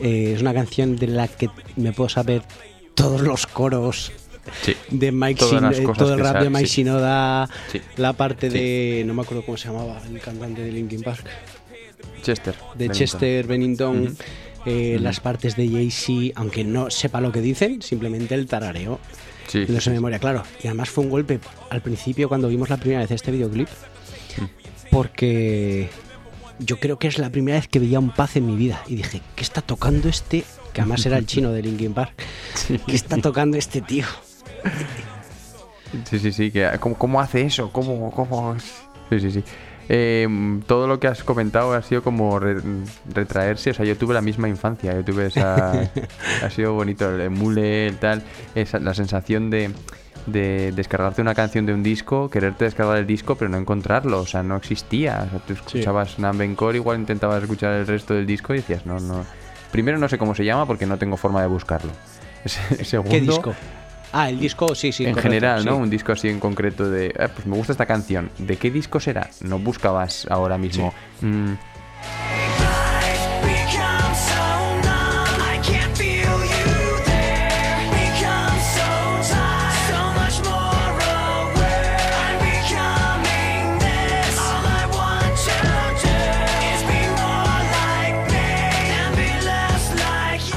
Eh, 0.00 0.32
es 0.34 0.40
una 0.42 0.52
canción 0.52 0.96
de 0.96 1.06
la 1.06 1.28
que 1.28 1.48
me 1.76 1.92
puedo 1.92 2.08
saber 2.08 2.42
todos 2.96 3.20
los 3.20 3.46
coros 3.46 4.10
Sí. 4.62 4.74
de 4.90 5.12
Mike 5.12 5.44
las 5.60 5.78
eh, 5.78 5.86
todo 5.96 6.14
el 6.14 6.18
rap 6.18 6.42
de 6.42 6.50
Mike 6.50 6.66
sí. 6.66 6.78
Shinoda, 6.82 7.48
Sí. 7.70 7.80
la 7.98 8.14
parte 8.14 8.50
de 8.50 9.04
no 9.06 9.14
me 9.14 9.22
acuerdo 9.22 9.44
cómo 9.46 9.56
se 9.56 9.68
llamaba 9.68 10.02
el 10.04 10.18
cantante 10.18 10.62
de 10.62 10.72
Linkin 10.72 11.02
Park, 11.02 11.24
Chester. 12.20 12.52
de 12.56 12.60
Bennington. 12.88 12.98
Chester 12.98 13.46
Bennington, 13.46 14.16
eh, 14.66 14.98
las 15.00 15.20
partes 15.20 15.54
de 15.54 15.68
Jay-Z, 15.68 16.32
aunque 16.34 16.64
no 16.64 16.90
sepa 16.90 17.20
lo 17.20 17.30
que 17.30 17.40
dicen, 17.40 17.80
simplemente 17.80 18.34
el 18.34 18.48
tarareo. 18.48 18.98
Sí, 19.46 19.66
de 19.66 19.80
sí. 19.80 19.90
memoria, 19.90 20.18
claro. 20.18 20.42
Y 20.64 20.66
además 20.66 20.90
fue 20.90 21.04
un 21.04 21.10
golpe 21.10 21.38
al 21.70 21.80
principio 21.80 22.28
cuando 22.28 22.48
vimos 22.48 22.68
la 22.70 22.76
primera 22.78 23.02
vez 23.02 23.12
este 23.12 23.30
videoclip, 23.30 23.68
Mm. 24.38 24.44
Porque 24.92 25.88
yo 26.58 26.78
creo 26.78 26.98
que 26.98 27.08
es 27.08 27.18
la 27.18 27.30
primera 27.30 27.58
vez 27.58 27.66
que 27.66 27.78
veía 27.78 27.98
un 27.98 28.10
paz 28.10 28.36
en 28.36 28.46
mi 28.46 28.54
vida. 28.56 28.82
Y 28.86 28.94
dije, 28.96 29.22
¿qué 29.34 29.42
está 29.42 29.62
tocando 29.62 30.08
este? 30.08 30.44
Que 30.72 30.82
además 30.82 31.04
era 31.06 31.18
el 31.18 31.26
chino 31.26 31.50
de 31.50 31.62
Linkin 31.62 31.94
Park. 31.94 32.12
¿Qué 32.86 32.94
está 32.94 33.16
tocando 33.16 33.56
este 33.56 33.80
tío? 33.80 34.04
Sí, 36.08 36.18
sí, 36.18 36.32
sí. 36.32 36.50
Que, 36.50 36.70
¿cómo, 36.78 36.96
cómo 36.96 37.20
hace 37.20 37.42
eso? 37.42 37.70
¿Cómo, 37.72 38.10
cómo? 38.12 38.56
Sí, 39.10 39.20
sí, 39.20 39.30
sí. 39.30 39.44
Eh, 39.88 40.26
todo 40.66 40.86
lo 40.86 40.98
que 41.00 41.08
has 41.08 41.22
comentado 41.24 41.72
ha 41.74 41.82
sido 41.82 42.02
como 42.02 42.38
re- 42.38 42.60
retraerse. 43.12 43.70
O 43.70 43.74
sea, 43.74 43.84
yo 43.84 43.96
tuve 43.96 44.14
la 44.14 44.22
misma 44.22 44.48
infancia. 44.48 44.94
Yo 44.94 45.04
tuve 45.04 45.26
esa. 45.26 45.90
ha 46.42 46.50
sido 46.50 46.72
bonito. 46.74 47.14
El 47.14 47.20
emule, 47.22 47.86
el 47.88 47.96
tal. 47.98 48.22
Esa, 48.54 48.78
la 48.78 48.94
sensación 48.94 49.50
de, 49.50 49.70
de 50.26 50.72
descargarte 50.72 51.20
una 51.22 51.34
canción 51.34 51.66
de 51.66 51.74
un 51.74 51.82
disco, 51.82 52.28
quererte 52.30 52.64
descargar 52.64 52.98
el 52.98 53.06
disco, 53.06 53.34
pero 53.36 53.48
no 53.48 53.58
encontrarlo. 53.58 54.20
O 54.20 54.26
sea, 54.26 54.42
no 54.42 54.56
existía. 54.56 55.24
O 55.26 55.30
sea, 55.30 55.38
tú 55.40 55.52
escuchabas 55.54 56.18
Numb 56.18 56.40
Encore, 56.42 56.76
igual 56.76 57.00
intentabas 57.00 57.42
escuchar 57.42 57.72
el 57.74 57.86
resto 57.86 58.14
del 58.14 58.26
disco 58.26 58.52
y 58.54 58.58
decías, 58.58 58.86
no, 58.86 58.98
no. 59.00 59.24
Primero, 59.70 59.98
no 59.98 60.08
sé 60.08 60.18
cómo 60.18 60.34
se 60.34 60.44
llama 60.44 60.66
porque 60.66 60.86
no 60.86 60.98
tengo 60.98 61.16
forma 61.16 61.40
de 61.40 61.46
buscarlo. 61.48 61.92
Segundo, 62.82 63.10
¿Qué 63.10 63.20
disco? 63.20 63.54
Ah, 64.14 64.28
el 64.28 64.38
disco, 64.38 64.74
sí, 64.74 64.92
sí. 64.92 65.04
en 65.04 65.12
correcto, 65.12 65.30
general, 65.30 65.64
¿no? 65.64 65.76
sí. 65.76 65.80
Un 65.80 65.88
disco 65.90 66.12
así 66.12 66.28
en 66.28 66.38
concreto 66.38 66.90
de, 66.90 67.14
"Ah, 67.18 67.28
pues 67.34 67.46
me 67.46 67.56
gusta 67.56 67.72
esta 67.72 67.86
canción. 67.86 68.30
¿De 68.36 68.56
qué 68.58 68.70
disco 68.70 69.00
será? 69.00 69.30
No 69.40 69.58
buscabas 69.58 70.26
ahora 70.30 70.58
mismo. 70.58 70.92
Mm, 71.22 71.52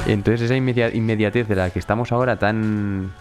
entonces 0.08 0.42
esa 0.42 0.56
inmedia- 0.56 0.94
inmediatez 0.94 1.48
de 1.48 1.56
la 1.56 1.70
que 1.70 1.80
estamos 1.80 2.12
ahora 2.12 2.38
tan, 2.38 3.14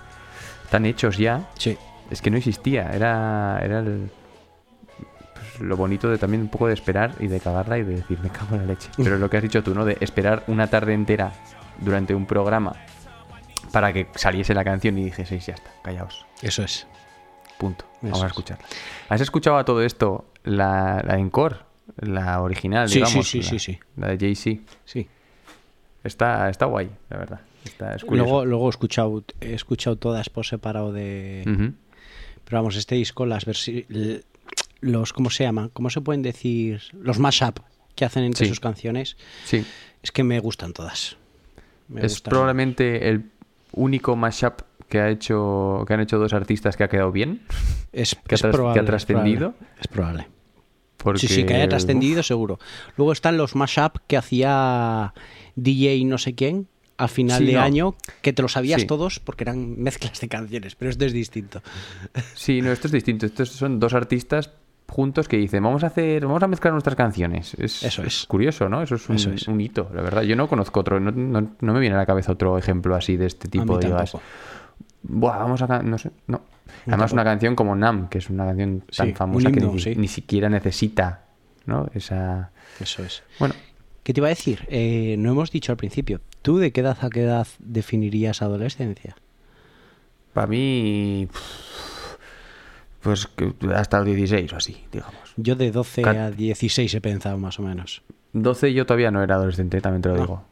tan 0.71 0.87
hechos 0.87 1.19
ya, 1.19 1.49
Sí. 1.59 1.77
es 2.11 2.21
que 2.23 2.31
no 2.31 2.37
existía. 2.37 2.91
Era, 2.93 3.61
era 3.63 3.81
el- 3.81 4.11
pues, 5.35 5.61
lo 5.61 5.77
bonito 5.77 6.09
de 6.11 6.19
también 6.19 6.43
un 6.43 6.49
poco 6.49 6.67
de 6.69 6.75
esperar 6.75 7.13
y 7.21 7.27
de 7.27 7.41
cagarla 7.41 7.79
y 7.79 7.83
de 7.83 7.97
decir, 7.97 8.19
me 8.21 8.31
cago 8.31 8.55
en 8.57 8.63
la 8.63 8.67
leche. 8.69 8.89
Pero 8.97 9.19
lo 9.19 9.29
que 9.31 9.37
has 9.37 9.43
dicho 9.43 9.63
tú, 9.63 9.75
¿no? 9.75 9.85
De 9.85 9.97
esperar 10.01 10.45
una 10.47 10.67
tarde 10.69 10.95
entera 10.95 11.33
durante 11.81 12.15
un 12.15 12.27
programa 12.27 12.75
para 13.73 13.93
que 13.93 14.07
saliese 14.15 14.55
la 14.55 14.65
canción 14.65 14.97
y 14.99 15.05
dijeseis, 15.05 15.47
ya 15.47 15.55
está, 15.55 15.71
callaos. 15.83 16.25
Eso 16.43 16.63
es. 16.63 16.87
Punto. 17.59 17.85
Vamos 18.03 18.21
a 18.23 18.27
es. 18.27 18.31
escucharla. 18.33 18.65
¿Has 19.09 19.21
escuchado 19.21 19.57
a 19.59 19.65
todo 19.65 19.83
esto 19.83 20.27
la, 20.45 21.03
la 21.05 21.19
encore? 21.19 21.57
La 21.97 22.41
original, 22.41 22.89
Sí, 22.89 22.95
sí, 22.95 23.01
digamos. 23.05 23.29
sí, 23.31 23.43
la, 23.43 23.49
sí, 23.49 23.59
sí. 23.59 23.79
La 23.97 24.09
de 24.09 24.19
Jay-Z. 24.19 24.61
Sí. 24.85 25.09
Está, 26.05 26.49
está 26.51 26.67
guay, 26.67 26.91
la 27.11 27.17
verdad. 27.17 27.41
Está, 27.65 27.95
es. 27.95 28.03
Luego, 28.05 28.45
luego 28.45 28.67
he 28.67 28.71
escuchado, 28.71 29.25
he 29.41 29.55
escuchado 29.55 29.97
todas 29.97 30.29
por 30.29 30.45
separado 30.47 30.93
de. 30.93 31.43
Pero 32.45 32.59
vamos, 32.59 32.77
este 32.77 32.95
disco, 32.97 33.25
las 33.27 33.47
versi- 33.47 33.87
l- 33.89 34.21
los, 34.81 35.13
¿cómo 35.15 35.31
se 35.31 35.45
llama? 35.45 35.71
¿Cómo 35.73 35.89
se 35.89 36.01
pueden 36.03 36.21
decir? 36.23 36.83
Los 36.93 37.19
mashup 37.19 37.61
que 37.95 38.05
hacen 38.05 38.25
entre 38.25 38.45
Sí. 38.45 38.51
sus 38.51 38.61
canciones, 38.61 39.17
Sí. 39.47 39.65
es 40.03 40.13
que 40.13 40.23
me 40.25 40.39
gustan 40.41 40.73
todas. 40.75 41.17
Me 41.89 42.05
es 42.05 42.13
gustan. 42.15 42.31
probablemente 42.31 43.09
el 43.09 43.31
único 43.73 44.15
mashup 44.15 44.61
que 44.89 45.01
ha 45.01 45.09
hecho 45.09 45.85
que 45.89 45.95
han 45.95 46.01
hecho 46.01 46.19
dos 46.19 46.35
artistas 46.35 46.77
que 46.77 46.85
ha 46.85 46.89
quedado 46.89 47.13
bien. 47.13 47.41
es, 47.93 48.15
que 48.15 48.35
ha 48.35 48.37
es 48.37 48.41
tras- 48.41 48.43
que 48.43 48.47
ha 48.49 48.51
probable, 48.53 48.83
trascendido. 48.83 49.53
probable, 49.53 49.79
Es 49.81 49.89
probable. 49.89 50.27
Porque, 50.97 51.21
Sí, 51.21 51.29
sí, 51.29 51.45
que 51.45 51.55
haya 51.55 51.69
trascendido, 51.69 52.21
uf, 52.21 52.27
seguro. 52.27 52.59
Luego 52.97 53.13
están 53.13 53.37
los 53.37 53.55
mashup 53.57 53.99
que 54.07 54.17
hacía 54.17 55.13
DJ 55.57 56.05
no 56.07 56.19
sé 56.19 56.35
quién 56.35 56.67
al 56.97 57.09
final 57.09 57.39
Sí, 57.41 57.47
de 57.47 57.53
no. 57.55 57.61
año, 57.61 57.95
que 58.23 58.33
te 58.33 58.41
lo 58.41 58.49
sabías 58.49 58.83
Sí. 58.83 58.87
todos 58.87 59.19
porque 59.19 59.43
eran 59.45 59.81
mezclas 59.83 60.21
de 60.21 60.29
canciones, 60.29 60.77
pero 60.77 60.91
esto 60.91 61.05
es 61.05 61.13
distinto. 61.13 61.61
Sí, 62.35 62.63
no, 62.63 62.71
esto 62.71 62.87
es 62.87 62.93
distinto. 62.93 63.27
Estos 63.27 63.49
son 63.51 63.81
dos 63.81 63.95
artistas 63.95 64.51
juntos 64.89 65.27
que 65.27 65.37
dicen, 65.37 65.63
vamos 65.65 65.83
a 65.83 65.89
hacer, 65.89 66.25
vamos 66.25 66.43
a 66.43 66.47
mezclar 66.47 66.73
nuestras 66.73 66.95
canciones. 66.95 67.55
Es, 67.59 67.83
Eso 67.83 68.03
es. 68.05 68.27
curioso, 68.27 68.69
¿no? 68.69 68.81
Eso 68.81 68.95
es 68.95 69.09
un, 69.09 69.17
Eso 69.17 69.31
es. 69.33 69.49
un 69.49 69.61
hito, 69.61 69.91
la 69.93 70.03
verdad. 70.03 70.23
Yo 70.23 70.37
no 70.37 70.47
conozco 70.49 70.81
otro, 70.81 71.01
no, 71.01 71.11
no- 71.11 71.57
no 71.61 71.73
me 71.75 71.81
viene 71.81 71.97
a 71.97 71.99
la 71.99 72.07
cabeza 72.07 72.31
otro 72.33 72.57
ejemplo 72.59 72.95
así 72.95 73.17
de 73.17 73.27
este 73.27 73.49
A 73.49 73.51
tipo. 73.51 73.75
mí 73.77 73.85
digas. 73.85 74.17
Buah, 75.03 75.39
vamos 75.39 75.61
a... 75.63 75.83
No 75.83 75.99
sé, 75.99 76.13
no. 76.29 76.43
Además 76.87 77.13
una 77.13 77.25
canción 77.25 77.55
como 77.57 77.75
Nam, 77.77 78.09
que 78.09 78.19
es 78.19 78.31
una 78.31 78.45
canción 78.47 78.81
tan 78.97 79.07
Sí, 79.09 79.13
famosa 79.15 79.51
que 79.53 79.61
ni, 79.61 79.79
sí. 79.81 79.95
ni 79.97 80.09
siquiera 80.09 80.49
necesita, 80.49 81.25
¿no? 81.67 81.89
Esa... 81.95 82.51
Eso 82.81 83.05
es. 83.05 83.23
Bueno, 83.39 83.55
¿Qué 84.03 84.13
te 84.13 84.21
iba 84.21 84.27
a 84.27 84.31
decir? 84.31 84.67
Eh, 84.69 85.17
no 85.19 85.31
hemos 85.31 85.51
dicho 85.51 85.73
al 85.73 85.79
principio. 85.79 86.21
¿Tú 86.43 86.59
de 86.59 86.73
qué 86.73 86.83
edad 86.83 86.99
a 87.01 87.09
qué 87.09 87.23
edad 87.23 87.47
definirías 87.59 88.43
adolescencia? 88.43 89.17
para 90.35 90.47
mí... 90.49 91.29
Pues 93.01 93.29
hasta 93.75 93.99
los 93.99 94.07
16 94.07 94.53
o 94.53 94.57
así, 94.57 94.85
digamos. 94.91 95.35
Yo 95.37 95.57
de 95.57 95.71
12 95.71 96.03
Cat- 96.03 96.17
a 96.17 96.31
16 96.31 96.95
he 96.95 97.01
pensado 97.01 97.37
más 97.39 97.59
o 97.59 97.63
menos. 97.63 98.03
12 98.33 98.73
yo 98.73 98.87
todavía 98.87 99.11
no 99.11 99.23
era 99.23 99.35
adolescente, 99.37 99.81
también 99.81 100.03
te 100.03 100.09
lo 100.09 100.15
No. 100.17 100.21
digo. 100.23 100.45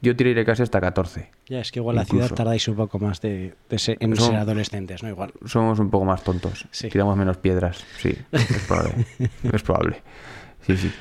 Yo 0.00 0.14
tiré 0.14 0.44
casi 0.44 0.62
hasta 0.62 0.80
14. 0.80 1.28
Ya, 1.48 1.60
es 1.60 1.72
que 1.72 1.80
igual 1.80 1.96
la 1.96 2.02
Incluso. 2.02 2.26
ciudad 2.26 2.36
tardáis 2.36 2.68
un 2.68 2.76
poco 2.76 2.98
más 3.00 3.20
de, 3.20 3.54
de 3.68 3.78
ser- 3.78 3.96
en 4.00 4.14
ser 4.16 4.36
adolescentes, 4.36 5.02
¿no? 5.02 5.08
Igual. 5.08 5.32
Somos 5.44 5.78
un 5.80 5.90
poco 5.90 6.04
más 6.04 6.22
tontos. 6.22 6.68
Sí. 6.70 6.88
Tiramos 6.88 7.16
menos 7.16 7.36
piedras. 7.38 7.84
Sí, 7.98 8.14
es 8.30 8.64
probable. 8.68 9.06
es 9.52 9.62
probable. 9.62 10.02
Sí, 10.62 10.76
sí. 10.76 10.92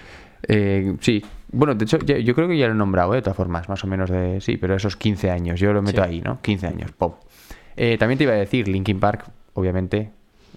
Eh, 0.47 0.95
sí. 1.01 1.23
Bueno, 1.51 1.75
de 1.75 1.85
hecho, 1.85 1.97
yo 1.99 2.33
creo 2.35 2.47
que 2.47 2.57
ya 2.57 2.67
lo 2.67 2.73
he 2.73 2.75
nombrado, 2.77 3.13
¿eh? 3.13 3.17
de 3.17 3.21
todas 3.21 3.37
formas, 3.37 3.69
más 3.69 3.83
o 3.83 3.87
menos 3.87 4.09
de. 4.09 4.41
Sí, 4.41 4.57
pero 4.57 4.75
esos 4.75 4.95
15 4.97 5.29
años. 5.29 5.59
Yo 5.59 5.73
lo 5.73 5.81
meto 5.83 6.03
Sí. 6.03 6.09
ahí, 6.09 6.21
¿no? 6.21 6.41
15 6.41 6.67
años, 6.67 6.91
pop. 6.91 7.19
Eh, 7.75 7.97
también 7.99 8.17
te 8.17 8.23
iba 8.23 8.33
a 8.33 8.37
decir, 8.37 8.67
Linkin 8.67 8.99
Park, 8.99 9.25
obviamente, 9.53 10.09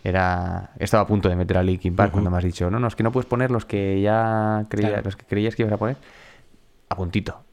era. 0.02 0.70
Estaba 0.78 1.02
a 1.02 1.06
punto 1.06 1.28
de 1.28 1.36
meter 1.36 1.58
a 1.58 1.62
Linkin 1.62 1.94
Park 1.94 2.12
cuando 2.12 2.30
me 2.30 2.38
has 2.38 2.44
dicho, 2.44 2.70
no, 2.70 2.78
no, 2.80 2.88
es 2.88 2.96
que 2.96 3.02
no 3.02 3.12
puedes 3.12 3.26
poner 3.28 3.50
los 3.50 3.66
que 3.66 4.00
ya 4.00 4.64
creías, 4.70 4.90
Claro. 4.92 5.04
los 5.04 5.16
que 5.16 5.26
creías 5.26 5.54
que 5.54 5.62
ibas 5.62 5.74
a 5.74 5.76
poner. 5.76 5.96
A 6.88 6.96
puntito. 6.96 7.44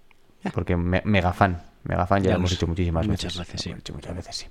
Porque 0.53 0.75
me- 0.77 1.01
mega 1.05 1.33
fan. 1.33 1.61
Mega 1.83 2.05
fan, 2.05 2.21
ya, 2.21 2.29
Ya 2.29 2.33
lo 2.33 2.39
hemos 2.39 2.51
hecho 2.51 2.67
muchísimas 2.67 3.07
Muchas 3.07 3.37
veces. 3.37 3.47
veces, 3.47 3.61
sí. 3.61 3.69
Lo 3.69 3.73
hemos 3.75 3.81
hecho 3.81 3.93
muchas 3.93 4.15
veces, 4.15 4.35
sí. 4.35 4.47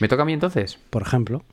¿Me 0.00 0.08
toca 0.08 0.22
a 0.22 0.26
mí 0.26 0.32
entonces? 0.32 0.78
Por 0.90 1.02
ejemplo. 1.02 1.44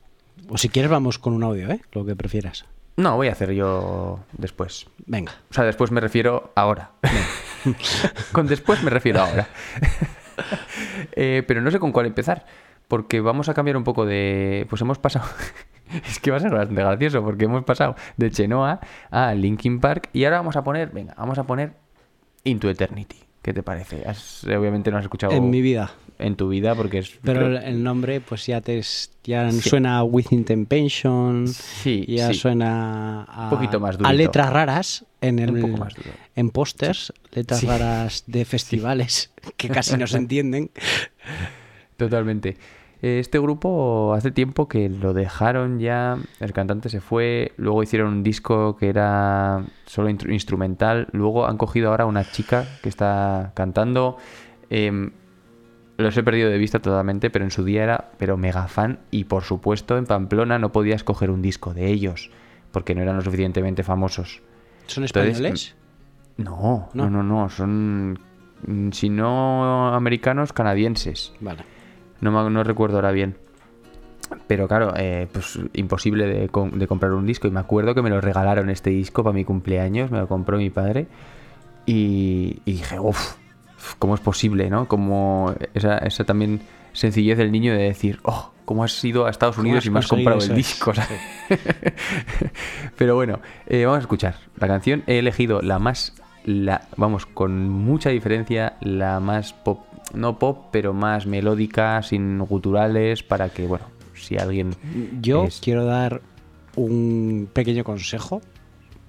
O 0.48 0.58
si 0.58 0.68
quieres 0.68 0.90
vamos 0.90 1.18
con 1.18 1.32
un 1.34 1.44
audio, 1.44 1.70
¿eh? 1.70 1.80
Lo 1.92 2.04
que 2.04 2.16
prefieras. 2.16 2.64
No, 2.96 3.16
voy 3.16 3.28
a 3.28 3.32
hacer 3.32 3.52
yo 3.52 4.20
después. 4.32 4.86
Venga. 5.06 5.32
O 5.50 5.54
sea, 5.54 5.64
después 5.64 5.90
me 5.92 6.00
refiero 6.00 6.52
ahora. 6.56 6.90
con 8.32 8.46
después 8.48 8.82
me 8.82 8.90
refiero 8.90 9.20
ahora. 9.22 9.48
Eh, 11.14 11.42
pero 11.46 11.60
no 11.60 11.70
sé 11.70 11.78
con 11.78 11.92
cuál 11.92 12.06
empezar. 12.06 12.46
Porque 12.88 13.20
vamos 13.20 13.48
a 13.48 13.54
cambiar 13.54 13.76
un 13.76 13.84
poco 13.84 14.04
de. 14.06 14.66
Pues 14.68 14.80
hemos 14.82 14.98
pasado. 14.98 15.26
es 16.08 16.18
que 16.20 16.30
va 16.30 16.38
a 16.38 16.40
ser 16.40 16.50
bastante 16.50 16.80
gracioso. 16.82 17.22
Porque 17.22 17.44
hemos 17.44 17.64
pasado 17.64 17.96
de 18.16 18.30
Chenoa 18.30 18.80
a 19.10 19.34
Linkin 19.34 19.78
Park. 19.80 20.08
Y 20.12 20.24
ahora 20.24 20.38
vamos 20.38 20.56
a 20.56 20.64
poner. 20.64 20.90
Venga, 20.90 21.14
vamos 21.16 21.38
a 21.38 21.44
poner 21.44 21.74
Into 22.44 22.68
Eternity. 22.70 23.18
¿Qué 23.42 23.52
te 23.52 23.62
parece? 23.64 24.04
Has- 24.06 24.44
obviamente 24.44 24.90
no 24.92 24.98
has 24.98 25.04
escuchado. 25.04 25.32
En 25.32 25.50
mi 25.50 25.60
vida. 25.60 25.92
En 26.18 26.36
tu 26.36 26.48
vida, 26.48 26.76
porque 26.76 26.98
es. 26.98 27.18
Pero 27.24 27.40
creo- 27.46 27.58
el, 27.60 27.82
nombre, 27.82 28.20
pues 28.20 28.46
ya 28.46 28.60
te 28.60 28.80
ya 29.24 29.50
Sí. 29.50 29.68
suena 29.68 29.98
a 29.98 30.04
Within 30.04 30.44
Temptation. 30.44 31.48
Sí, 31.48 32.04
Ya 32.06 32.28
sí. 32.28 32.34
suena 32.34 33.24
a, 33.24 33.44
Un 33.44 33.50
poquito 33.50 33.80
más 33.80 33.96
a 33.96 33.98
durito. 33.98 34.12
letras 34.12 34.50
raras 34.52 35.04
en 35.20 35.40
el 35.40 35.50
Un 35.56 35.60
poco 35.62 35.76
más 35.78 35.94
duro. 35.94 36.10
en 36.36 36.50
pósters, 36.50 37.12
letras 37.32 37.64
raras 37.64 38.22
de 38.28 38.44
festivales 38.44 39.32
que 39.56 39.68
casi 39.68 39.96
no 39.96 40.06
se 40.06 40.16
entienden. 40.18 40.70
Totalmente. 41.96 42.56
Eh, 43.02 43.18
Este 43.18 43.38
grupo 43.40 44.14
hace 44.14 44.30
tiempo 44.30 44.68
que 44.68 44.88
lo 44.88 45.12
dejaron 45.12 45.80
ya, 45.80 46.16
el 46.40 46.52
cantante 46.52 46.88
se 46.88 47.00
fue, 47.00 47.52
luego 47.56 47.82
hicieron 47.82 48.08
un 48.12 48.22
disco 48.22 48.76
que 48.76 48.88
era 48.88 49.64
solo 49.86 50.08
instrumental, 50.08 51.08
luego 51.12 51.46
han 51.46 51.56
cogido 51.58 51.90
ahora 51.90 52.06
una 52.06 52.24
chica 52.30 52.64
que 52.82 52.88
está 52.88 53.52
cantando. 53.54 54.16
em, 54.70 55.10
los 55.98 56.16
he 56.16 56.22
perdido 56.22 56.48
de 56.48 56.56
vista 56.58 56.80
totalmente, 56.80 57.28
pero 57.28 57.44
en 57.44 57.50
su 57.50 57.62
día 57.64 57.82
era 57.84 58.10
pero 58.18 58.36
mega 58.38 58.66
fan 58.66 59.00
y 59.10 59.24
por 59.24 59.42
supuesto 59.44 59.98
en 59.98 60.06
Pamplona 60.06 60.58
no 60.58 60.72
podías 60.72 61.04
coger 61.04 61.30
un 61.30 61.42
disco 61.42 61.74
de 61.74 61.88
ellos 61.88 62.30
porque 62.72 62.94
no 62.94 63.02
eran 63.02 63.16
lo 63.16 63.22
suficientemente 63.22 63.82
famosos. 63.82 64.40
¿Son 64.86 65.04
Entonces, 65.04 65.32
españoles? 65.36 65.74
No, 66.38 66.88
No. 66.94 67.10
no, 67.10 67.10
no, 67.10 67.22
no, 67.22 67.48
son 67.50 68.18
mm, 68.66 68.90
si 68.92 69.10
no 69.10 69.94
americanos, 69.94 70.52
canadienses. 70.54 71.34
Vale. 71.40 71.62
No, 72.22 72.30
me- 72.30 72.48
no 72.50 72.64
recuerdo 72.64 72.96
ahora 72.96 73.12
bien. 73.12 73.36
Pero 74.46 74.66
claro, 74.66 74.94
eh, 74.96 75.28
pues 75.30 75.58
imposible 75.74 76.26
de, 76.26 76.48
de 76.72 76.86
comprar 76.86 77.12
un 77.12 77.26
disco. 77.26 77.48
Y 77.48 77.50
me 77.50 77.60
acuerdo 77.60 77.94
que 77.94 78.00
me 78.00 78.08
lo 78.08 78.22
regalaron 78.22 78.70
este 78.70 78.88
disco 78.88 79.22
para 79.22 79.34
mi 79.34 79.44
cumpleaños, 79.44 80.10
me 80.10 80.18
lo 80.18 80.26
compró 80.28 80.56
mi 80.56 80.70
padre. 80.70 81.06
Y, 81.84 82.60
y 82.64 82.72
dije, 82.72 82.98
uff, 82.98 83.34
¿cómo 83.98 84.14
es 84.14 84.20
posible, 84.20 84.70
no? 84.70 84.88
Como 84.88 85.54
esa, 85.74 85.98
esa 85.98 86.24
también 86.24 86.62
sencillez 86.94 87.36
del 87.36 87.52
niño 87.52 87.74
de 87.74 87.82
decir, 87.82 88.20
oh, 88.22 88.52
¿cómo 88.64 88.84
has 88.84 89.04
ido 89.04 89.26
a 89.26 89.30
Estados 89.30 89.56
¿Cómo 89.56 89.68
Unidos 89.68 89.84
y 89.84 89.90
me 89.90 89.98
has 89.98 90.06
comprado 90.06 90.40
el 90.40 90.54
disco? 90.54 90.92
Pero 92.96 93.14
bueno, 93.14 93.40
eh, 93.66 93.84
vamos 93.84 93.98
a 93.98 94.02
escuchar 94.02 94.36
la 94.56 94.68
canción. 94.68 95.02
He 95.06 95.18
elegido 95.18 95.60
la 95.62 95.78
más, 95.78 96.14
la, 96.44 96.88
vamos, 96.96 97.26
con 97.26 97.68
mucha 97.68 98.10
diferencia, 98.10 98.76
la 98.80 99.20
más 99.20 99.52
pop, 99.52 99.80
no 100.14 100.38
pop, 100.38 100.66
pero 100.70 100.92
más 100.92 101.26
melódica, 101.26 102.02
sin 102.02 102.38
guturales, 102.40 103.22
para 103.22 103.48
que, 103.50 103.66
bueno, 103.66 103.86
si 104.14 104.36
alguien... 104.36 104.74
Yo 105.20 105.44
es- 105.44 105.60
quiero 105.62 105.84
dar 105.84 106.20
un 106.76 107.48
pequeño 107.52 107.84
consejo. 107.84 108.40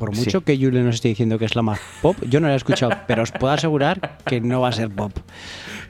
Por 0.05 0.15
Sí. 0.15 0.25
mucho 0.25 0.41
que 0.41 0.57
Julio 0.57 0.81
nos 0.83 0.95
esté 0.95 1.07
diciendo 1.09 1.39
que 1.39 1.45
es 1.45 1.55
la 1.55 1.61
más 1.61 1.79
pop, 2.01 2.17
yo 2.29 2.39
no 2.39 2.47
la 2.47 2.53
he 2.53 2.57
escuchado, 2.57 2.91
pero 3.07 3.23
os 3.23 3.31
puedo 3.31 3.53
asegurar 3.53 4.17
que 4.25 4.41
no 4.41 4.61
va 4.61 4.69
a 4.69 4.71
ser 4.73 4.89
pop. 4.89 5.11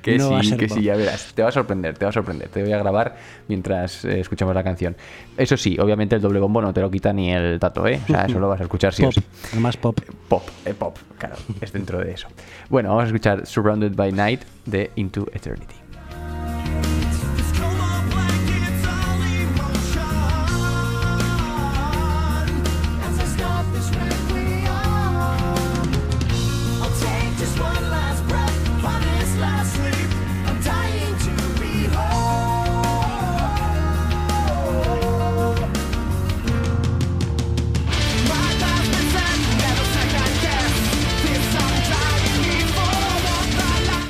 Que 0.04 0.18
no 0.18 0.32
va 0.32 0.40
a 0.40 0.44
sí, 0.44 0.50
ser 0.50 0.60
que 0.60 0.68
pop. 0.68 0.78
sí, 0.78 0.84
ya 0.84 0.96
verás. 0.96 1.32
Te 1.34 1.42
va 1.42 1.50
a 1.50 1.52
sorprender, 1.52 1.98
te 1.98 2.06
va 2.06 2.10
a 2.10 2.12
sorprender. 2.14 2.50
Te 2.50 2.62
voy 2.62 2.74
a 2.74 2.78
grabar 2.78 3.16
mientras 3.48 4.04
eh, 4.06 4.20
escuchamos 4.20 4.54
la 4.54 4.64
canción. 4.64 4.96
Eso 5.38 5.56
sí, 5.58 5.78
obviamente 5.80 6.16
el 6.16 6.22
doble 6.22 6.40
bombo 6.40 6.62
no 6.62 6.74
te 6.74 6.82
lo 6.82 6.92
quita 6.92 7.14
ni 7.14 7.32
el 7.32 7.58
tato, 7.60 7.88
¿eh? 7.88 8.00
O 8.04 8.08
sea, 8.08 8.26
eso 8.26 8.40
lo 8.40 8.50
vas 8.50 8.60
a 8.60 8.64
escuchar 8.64 8.94
sí 8.94 9.04
Pop, 9.04 9.14
sí. 9.14 9.24
el 9.54 9.60
más 9.62 9.78
pop. 9.78 10.00
Pop, 10.28 10.44
eh, 10.66 10.74
pop, 10.74 10.98
claro, 11.18 11.36
es 11.62 11.72
dentro 11.72 12.00
de 12.00 12.12
eso. 12.12 12.28
Bueno, 12.70 12.90
vamos 12.90 13.04
a 13.06 13.08
escuchar 13.08 13.46
Surrounded 13.48 13.96
by 13.96 14.12
Night 14.12 14.42
de 14.66 14.92
Into 14.96 15.26
Eternity. 15.34 15.76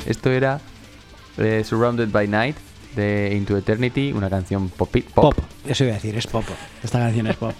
Esto 0.06 0.30
era 0.30 0.60
eh, 1.38 1.62
Surrounded 1.64 2.08
by 2.10 2.28
Night 2.28 2.56
de 2.96 3.34
Into 3.36 3.56
Eternity, 3.56 4.12
una 4.12 4.30
canción 4.30 4.68
pop. 4.68 4.94
Pop. 5.14 5.34
Eso 5.66 5.84
iba 5.84 5.92
a 5.92 5.96
decir, 5.96 6.16
es 6.16 6.26
pop. 6.26 6.44
Esta 6.82 6.98
canción 7.00 7.26
es 7.26 7.36
pop. 7.36 7.52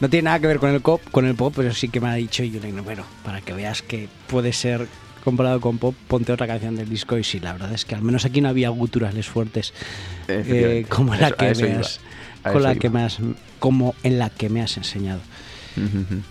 No 0.00 0.08
tiene 0.08 0.24
nada 0.24 0.38
que 0.40 0.46
ver 0.46 0.58
con 0.58 0.70
el, 0.70 0.80
cop, 0.80 1.00
con 1.10 1.26
el 1.26 1.34
pop, 1.34 1.52
pero 1.56 1.72
sí 1.74 1.88
que 1.88 2.00
me 2.00 2.08
ha 2.08 2.14
dicho 2.14 2.42
Julien, 2.44 2.82
bueno, 2.84 3.04
para 3.24 3.40
que 3.40 3.52
veas 3.52 3.82
que 3.82 4.08
puede 4.28 4.52
ser 4.52 4.86
comparado 5.24 5.60
con 5.60 5.78
pop, 5.78 5.94
ponte 6.06 6.32
otra 6.32 6.46
canción 6.46 6.76
del 6.76 6.88
disco 6.88 7.18
y 7.18 7.24
sí, 7.24 7.40
la 7.40 7.52
verdad 7.52 7.72
es 7.72 7.84
que 7.84 7.94
al 7.96 8.02
menos 8.02 8.24
aquí 8.24 8.40
no 8.40 8.48
había 8.48 8.68
guturales 8.70 9.26
fuertes 9.26 9.74
eh, 10.28 10.86
como 10.88 11.14
la 11.16 11.28
Eso- 11.28 11.36
que 11.36 11.54
me 11.54 11.72
has, 11.74 12.00
con 12.44 12.62
la 12.62 12.72
iba. 12.72 12.80
que 12.80 12.90
me 12.90 13.02
has, 13.02 13.18
como 13.58 13.94
en 14.04 14.18
la 14.20 14.30
que 14.30 14.48
me 14.48 14.62
has 14.62 14.76
enseñado. 14.76 15.20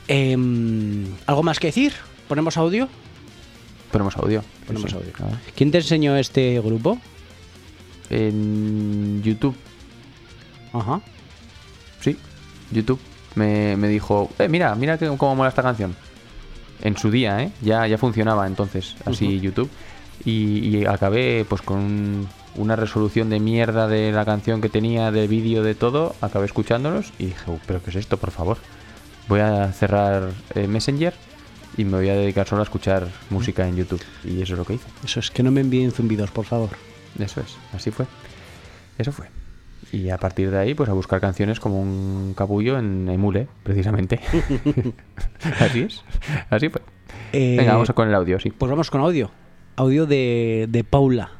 Em, 0.07 1.05
¿Algo 1.25 1.43
más 1.43 1.59
que 1.59 1.67
decir? 1.67 1.93
¿Ponemos 2.27 2.57
audio? 2.57 2.89
Ponemos 3.91 4.15
audio. 4.17 4.43
Ponemos 4.65 4.91
sí. 4.91 4.95
audio. 4.97 5.11
¿Quién 5.55 5.71
te 5.71 5.77
enseñó 5.79 6.15
este 6.17 6.59
grupo? 6.61 6.99
En 8.09 9.21
YouTube, 9.23 9.55
Ajá. 10.73 11.01
sí. 11.99 12.17
YouTube 12.71 12.99
me, 13.35 13.75
me 13.77 13.87
dijo, 13.89 14.29
eh, 14.39 14.47
mira, 14.47 14.73
mira 14.75 14.97
que, 14.97 15.07
cómo 15.17 15.35
mola 15.35 15.49
esta 15.49 15.61
canción. 15.63 15.95
En 16.81 16.95
su 16.95 17.11
día, 17.11 17.41
¿eh? 17.41 17.51
Ya, 17.61 17.85
ya 17.87 17.97
funcionaba 17.97 18.45
entonces 18.47 18.95
así 19.05 19.39
YouTube. 19.39 19.69
Y, 20.25 20.77
y 20.77 20.85
acabé 20.85 21.45
pues 21.47 21.61
con 21.61 21.77
un- 21.79 22.27
una 22.55 22.75
resolución 22.75 23.29
de 23.29 23.39
mierda 23.39 23.87
de 23.87 24.11
la 24.11 24.25
canción 24.25 24.61
que 24.61 24.69
tenía, 24.69 25.11
del 25.11 25.27
vídeo, 25.27 25.63
de 25.63 25.75
todo. 25.75 26.15
Acabé 26.21 26.45
escuchándolos 26.45 27.13
y 27.19 27.25
dije, 27.27 27.51
"Uh, 27.51 27.59
pero 27.67 27.83
¿qué 27.83 27.89
es 27.91 27.95
esto, 27.97 28.17
por 28.17 28.31
favor? 28.31 28.57
Voy 29.27 29.41
a 29.41 29.71
cerrar 29.73 30.31
eh, 30.55 30.67
Messenger 30.67 31.13
y 31.77 31.85
me 31.85 31.97
voy 31.97 32.09
a 32.09 32.15
dedicar 32.15 32.47
solo 32.47 32.61
a 32.61 32.63
escuchar 32.63 33.07
música 33.29 33.67
en 33.67 33.75
YouTube. 33.75 34.01
Y 34.23 34.41
eso 34.41 34.53
es 34.53 34.59
lo 34.59 34.65
que 34.65 34.73
hice. 34.75 34.87
Eso 35.05 35.19
es 35.19 35.29
que 35.31 35.43
no 35.43 35.51
me 35.51 35.61
envíen 35.61 35.91
zumbidos, 35.91 36.31
por 36.31 36.45
favor. 36.45 36.69
Eso 37.19 37.41
es, 37.41 37.55
así 37.73 37.91
fue. 37.91 38.05
Eso 38.97 39.11
fue. 39.11 39.27
Y 39.91 40.09
a 40.09 40.17
partir 40.17 40.51
de 40.51 40.57
ahí, 40.59 40.73
pues 40.73 40.89
a 40.89 40.93
buscar 40.93 41.21
canciones 41.21 41.59
como 41.59 41.79
un 41.81 42.33
capullo 42.35 42.77
en 42.77 43.07
Emule, 43.07 43.47
precisamente. 43.63 44.19
así 45.59 45.81
es, 45.83 46.03
así 46.49 46.69
fue. 46.69 46.81
Eh, 47.31 47.55
Venga, 47.57 47.73
vamos 47.73 47.91
con 47.91 48.07
el 48.09 48.15
audio, 48.15 48.39
sí. 48.39 48.49
Pues 48.51 48.69
vamos 48.69 48.89
con 48.89 49.01
audio. 49.01 49.31
Audio 49.77 50.05
de, 50.05 50.65
de 50.69 50.83
Paula. 50.83 51.31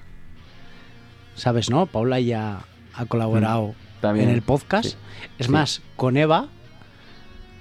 ¿Sabes, 1.36 1.69
no? 1.69 1.86
Paula 1.88 2.19
ya 2.19 2.62
ha 2.93 3.06
colaborado 3.06 3.69
Mm, 3.69 4.02
También, 4.02 4.30
en 4.30 4.36
el 4.36 4.41
podcast. 4.43 4.89
sí. 4.89 4.95
Es 5.39 5.47
Sí. 5.47 5.52
más, 5.52 5.82
con 5.95 6.17
Eva 6.17 6.47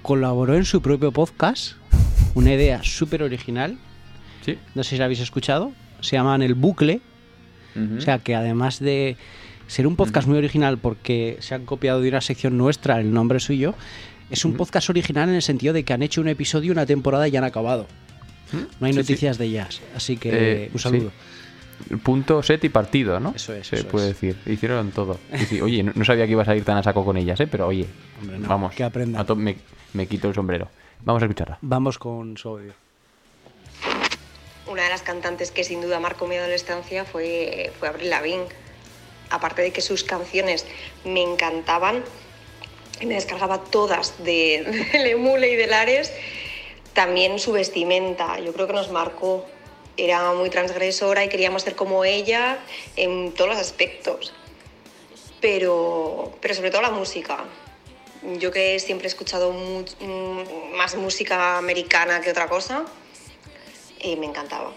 colaboró 0.03 0.55
en 0.55 0.65
su 0.65 0.83
propio 0.83 1.11
podcast. 1.13 1.73
Una 2.37 2.53
idea 2.55 2.83
súper 2.85 3.23
original. 3.23 3.77
Sí. 4.45 4.57
No 4.75 4.85
sé 4.85 4.91
si 4.91 4.97
la 4.99 5.07
habéis 5.07 5.21
escuchado. 5.21 5.73
Se 6.01 6.17
llaman 6.17 6.43
El 6.43 6.55
Bucle. 6.55 7.01
O 7.99 8.01
sea 8.01 8.19
que 8.21 8.35
además 8.35 8.79
de 8.81 9.17
ser 9.67 9.87
un 9.87 9.97
podcast 9.97 10.27
muy 10.29 10.39
original 10.39 10.79
porque 10.79 11.37
se 11.41 11.55
han 11.55 11.67
copiado 11.67 12.01
de 12.01 12.09
una 12.09 12.21
sección 12.23 12.57
nuestra 12.57 12.99
el 13.01 13.13
nombre 13.13 13.39
suyo, 13.41 13.75
es 14.31 14.45
un 14.47 14.55
podcast 14.55 14.89
original 14.89 15.29
en 15.29 15.35
el 15.35 15.43
sentido 15.43 15.75
de 15.75 15.83
que 15.83 15.93
han 15.93 16.03
hecho 16.03 16.23
un 16.23 16.29
episodio, 16.29 16.73
una 16.73 16.87
temporada 16.87 17.29
y 17.29 17.33
ya 17.33 17.41
han 17.41 17.45
acabado. 17.45 17.87
No 18.81 18.87
hay 18.87 18.93
Sí, 18.95 18.99
noticias 18.99 19.37
de 19.37 19.45
ellas. 19.47 19.81
Así 19.95 20.17
que 20.17 20.31
Eh, 20.65 20.71
un 20.73 20.79
saludo. 20.79 21.11
Punto, 22.03 22.43
set 22.43 22.65
y 22.65 22.71
partido, 22.71 23.21
¿no? 23.21 23.35
Eso 23.37 23.53
es, 23.53 23.67
Se 23.67 23.77
eso 23.77 23.89
puede 23.89 24.09
es. 24.11 24.15
decir. 24.21 24.37
Hicieron 24.47 24.91
todo. 24.93 25.19
Sí. 25.49 25.61
Oye, 25.61 25.83
no, 25.83 25.93
no 25.95 26.05
sabía 26.07 26.25
que 26.25 26.33
ibas 26.33 26.49
a 26.49 26.57
ir 26.57 26.65
tan 26.65 26.79
a 26.79 26.83
saco 26.83 27.05
con 27.05 27.19
ellas, 27.19 27.39
¿eh? 27.41 27.47
Pero 27.47 27.67
oye, 27.67 27.87
Hombre, 28.23 28.39
no, 28.39 28.49
vamos. 28.49 28.75
que 28.75 28.85
aprendan. 28.85 29.21
a 29.21 29.25
to- 29.27 29.37
me, 29.37 29.57
me 29.93 30.07
quito 30.07 30.29
el 30.29 30.35
sombrero. 30.35 30.71
Vamos 31.01 31.23
a 31.23 31.27
escucharla. 31.27 31.59
Vamos 31.61 31.99
con 31.99 32.37
su 32.37 32.49
audio. 32.49 32.75
Una 34.67 34.83
de 34.83 34.89
las 34.91 35.03
cantantes 35.03 35.53
que 35.53 35.63
sin 35.63 35.81
duda 35.81 36.01
marcó 36.01 36.27
mi 36.27 36.37
adolescencia 36.37 37.05
fue, 37.05 37.73
fue 37.79 37.89
Avril 37.89 38.11
Lavigne. 38.11 38.47
Aparte 39.31 39.63
de 39.63 39.73
que 39.73 39.81
sus 39.81 40.03
canciones 40.03 40.67
me 41.05 41.23
encantaban 41.23 42.03
y 43.01 43.07
me 43.07 43.15
descargaba 43.15 43.63
todas 43.63 44.23
de, 44.25 44.89
del 44.93 45.07
Emule 45.07 45.51
y 45.53 45.57
del 45.57 45.73
Ares, 45.73 46.13
también 46.95 47.39
su 47.39 47.53
vestimenta, 47.53 48.41
yo 48.41 48.53
creo 48.53 48.67
que 48.67 48.73
nos 48.73 48.91
marcó. 48.91 49.47
Era 49.99 50.33
muy 50.33 50.51
transgresora 50.51 51.25
y 51.25 51.29
queríamos 51.29 51.63
ser 51.63 51.75
como 51.75 52.05
ella 52.05 52.59
en 52.97 53.33
todos 53.33 53.51
los 53.51 53.59
aspectos. 53.59 54.35
Pero, 55.41 56.33
pero 56.41 56.55
sobre 56.55 56.71
todo 56.71 56.83
la 56.83 56.91
música. 56.91 57.45
Yo 58.39 58.51
que 58.51 58.79
siempre 58.81 59.07
he 59.07 59.09
escuchado 59.09 59.53
mm, 59.53 60.77
más 60.77 60.95
música 60.97 61.59
americana 61.59 62.21
que 62.21 62.31
otra 62.31 62.49
cosa, 62.49 62.85
y 64.01 64.17
me 64.17 64.27
encantaba. 64.27 64.73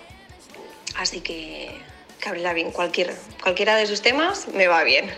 Así 0.95 1.21
que, 1.21 1.71
que 2.19 2.71
cualquier, 2.71 3.15
cualquiera 3.41 3.75
de 3.75 3.88
sus 3.88 4.02
temas 4.02 4.47
me 4.49 4.67
va 4.67 4.84
bien. 4.84 5.10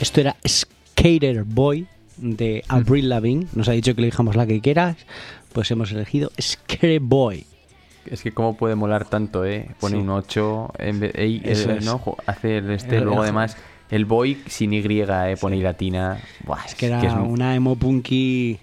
Esto 0.00 0.20
era 0.20 0.36
Skater 0.46 1.44
Boy 1.44 1.86
de 2.16 2.64
Avril 2.68 3.08
Lavigne. 3.08 3.46
Nos 3.54 3.68
ha 3.68 3.72
dicho 3.72 3.94
que 3.94 4.00
elijamos 4.02 4.36
la 4.36 4.46
que 4.46 4.60
quieras. 4.60 4.96
Pues 5.52 5.70
hemos 5.70 5.92
elegido 5.92 6.30
Skater 6.40 7.00
Boy. 7.00 7.44
Es 8.06 8.22
que 8.22 8.32
cómo 8.32 8.56
puede 8.56 8.74
molar 8.76 9.04
tanto, 9.04 9.44
¿eh? 9.44 9.68
Pone 9.78 9.96
Sí. 9.96 10.02
un 10.02 10.08
8 10.10 10.72
en 10.78 11.00
vez 11.00 11.12
ey, 11.14 11.42
Eso 11.44 11.70
es. 11.72 11.84
¿no? 11.84 11.98
Jo- 11.98 12.16
Hace 12.26 12.58
el 12.58 12.70
este, 12.70 12.96
El- 12.96 13.04
luego 13.04 13.22
además 13.22 13.56
el 13.90 14.04
boy 14.04 14.40
sin 14.46 14.72
Y, 14.72 14.78
¿eh? 14.80 15.36
Pone 15.38 15.56
y 15.56 15.60
latina. 15.62 16.18
Buah, 16.44 16.64
Es 16.64 16.74
que 16.74 16.86
era 16.86 17.02
es, 17.06 17.12
una 17.12 17.54
emo 17.54 17.76
punky. 17.76 18.58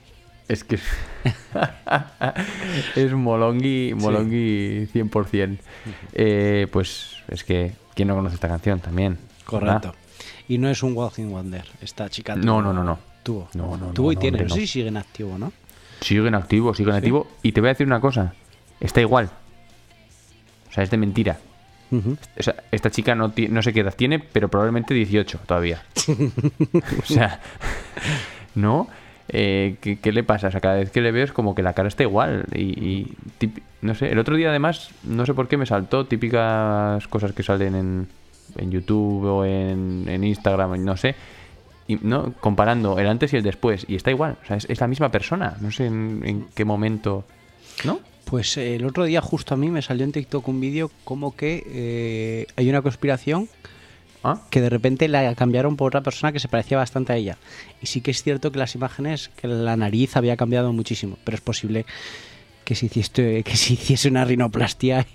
es 0.47 0.63
que 0.63 0.79
es, 2.95 3.13
molongi, 3.13 3.93
molongi 3.95 4.87
100%. 4.93 5.57
Eh, 6.13 6.67
pues 6.71 7.17
es 7.27 7.43
que, 7.43 7.73
¿quién 7.93 8.07
no 8.07 8.15
conoce 8.15 8.35
esta 8.35 8.47
canción 8.47 8.79
también? 8.79 9.17
Correcto. 9.45 9.89
¿verdad? 9.89 10.06
Y 10.47 10.57
no 10.57 10.69
es 10.69 10.81
un 10.83 10.95
Walking 10.95 11.29
Wonder. 11.29 11.65
Esta 11.81 12.09
chica 12.09 12.35
tuvo- 12.35 12.43
No, 12.45 12.61
no, 12.61 12.73
no, 12.73 12.83
no. 12.83 12.99
Tuvo. 13.23 13.49
No, 13.53 13.75
no, 13.77 13.87
tuvo 13.87 14.11
y 14.11 14.15
tiene. 14.15 14.37
hombre, 14.37 14.49
No 14.49 14.55
sé 14.55 14.61
si 14.61 14.67
sigue 14.67 14.87
en 14.87 14.97
activo, 14.97 15.37
¿no? 15.37 15.51
Sigue 16.01 16.27
en 16.27 16.35
activo, 16.35 16.73
sigue 16.73 16.89
en 16.91 16.95
activo. 16.97 17.27
Y 17.43 17.51
te 17.51 17.61
voy 17.61 17.69
a 17.69 17.73
decir 17.73 17.87
una 17.87 17.99
cosa. 17.99 18.33
Está 18.79 19.01
igual. 19.01 19.29
O 20.69 20.73
sea, 20.73 20.83
es 20.83 20.89
de 20.91 20.97
mentira. 20.97 21.37
O 21.91 22.43
sea, 22.43 22.55
esta 22.71 22.91
chica 22.91 23.15
no, 23.15 23.33
no 23.49 23.61
sé 23.61 23.71
qué 23.73 23.79
edad 23.79 23.95
tiene, 23.95 24.19
pero 24.19 24.49
probablemente 24.49 24.93
18 24.93 25.39
todavía. 25.45 25.83
o 27.01 27.05
sea, 27.05 27.39
¿no? 28.55 28.87
Eh, 29.29 29.77
¿qué, 29.81 29.99
qué 29.99 30.11
le 30.11 30.23
pasa? 30.23 30.47
O 30.47 30.51
sea, 30.51 30.61
cada 30.61 30.75
vez 30.75 30.91
que 30.91 31.01
le 31.01 31.11
veo 31.11 31.23
es 31.23 31.31
como 31.31 31.55
que 31.55 31.63
la 31.63 31.73
cara 31.73 31.87
está 31.87 32.03
igual. 32.03 32.45
Y, 32.53 32.61
y 32.61 33.13
no 33.81 33.95
sé, 33.95 34.11
el 34.11 34.19
otro 34.19 34.35
día 34.35 34.49
además, 34.49 34.91
no 35.03 35.25
sé 35.25 35.33
por 35.33 35.47
qué 35.47 35.57
me 35.57 35.65
saltó 35.65 36.05
típicas 36.05 37.07
cosas 37.07 37.31
que 37.33 37.43
salen 37.43 37.75
en, 37.75 38.07
en 38.55 38.71
YouTube 38.71 39.25
o 39.25 39.45
en, 39.45 40.05
en 40.07 40.23
Instagram, 40.23 40.83
no 40.83 40.97
sé. 40.97 41.15
Y, 41.87 41.95
¿no? 41.95 42.33
Comparando 42.39 42.99
el 42.99 43.07
antes 43.07 43.33
y 43.33 43.37
el 43.37 43.43
después. 43.43 43.85
Y 43.87 43.95
está 43.95 44.11
igual. 44.11 44.37
O 44.43 44.45
sea, 44.45 44.57
es, 44.57 44.65
es 44.69 44.79
la 44.79 44.87
misma 44.87 45.09
persona. 45.09 45.57
No 45.61 45.71
sé 45.71 45.85
en, 45.85 46.21
en 46.25 46.47
qué 46.53 46.65
momento. 46.65 47.23
¿No? 47.85 47.99
Pues 48.29 48.57
eh, 48.57 48.75
el 48.75 48.85
otro 48.85 49.05
día 49.05 49.21
justo 49.21 49.53
a 49.53 49.57
mí 49.57 49.69
me 49.71 49.81
salió 49.81 50.03
en 50.03 50.11
TikTok 50.11 50.45
un 50.49 50.59
vídeo 50.59 50.91
como 51.05 51.35
que 51.35 51.63
eh, 51.65 52.47
hay 52.57 52.69
una 52.69 52.81
conspiración 52.81 53.47
¿Ah? 54.23 54.41
que 54.49 54.59
de 54.59 54.69
repente 54.69 55.07
la 55.07 55.33
cambiaron 55.35 55.77
por 55.77 55.87
otra 55.87 56.01
persona 56.01 56.33
que 56.33 56.39
se 56.39 56.49
parecía 56.49 56.77
bastante 56.77 57.13
a 57.13 57.15
ella. 57.15 57.37
Y 57.81 57.87
sí 57.87 58.01
que 58.01 58.11
es 58.11 58.23
cierto 58.23 58.51
que 58.51 58.59
las 58.59 58.75
imágenes, 58.75 59.29
que 59.29 59.47
la 59.47 59.77
nariz 59.77 60.17
había 60.17 60.35
cambiado 60.35 60.73
muchísimo, 60.73 61.17
pero 61.23 61.35
es 61.35 61.41
posible 61.41 61.85
que 62.65 62.75
se 62.75 62.87
hiciese, 62.87 63.43
que 63.43 63.55
se 63.55 63.73
hiciese 63.73 64.09
una 64.09 64.25
rinoplastia 64.25 65.07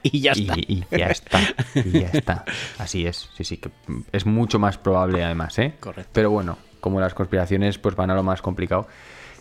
y 0.02 0.20
ya 0.20 0.32
está. 0.32 0.54
Y, 0.56 0.84
y 0.90 0.98
ya 0.98 1.06
está. 1.06 1.40
Y 1.74 2.00
ya 2.00 2.08
está. 2.12 2.44
Así 2.78 3.06
es. 3.06 3.28
Sí, 3.36 3.44
sí, 3.44 3.56
que 3.58 3.70
es 4.12 4.26
mucho 4.26 4.58
más 4.58 4.78
probable 4.78 5.24
además, 5.24 5.58
¿eh? 5.58 5.74
Correcto. 5.80 6.10
Pero 6.12 6.30
bueno, 6.30 6.58
como 6.80 7.00
las 7.00 7.14
conspiraciones 7.14 7.78
pues 7.78 7.94
van 7.96 8.10
a 8.10 8.14
lo 8.14 8.22
más 8.22 8.42
complicado. 8.42 8.86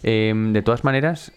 Eh, 0.04 0.34
de 0.36 0.62
todas 0.62 0.84
maneras, 0.84 1.32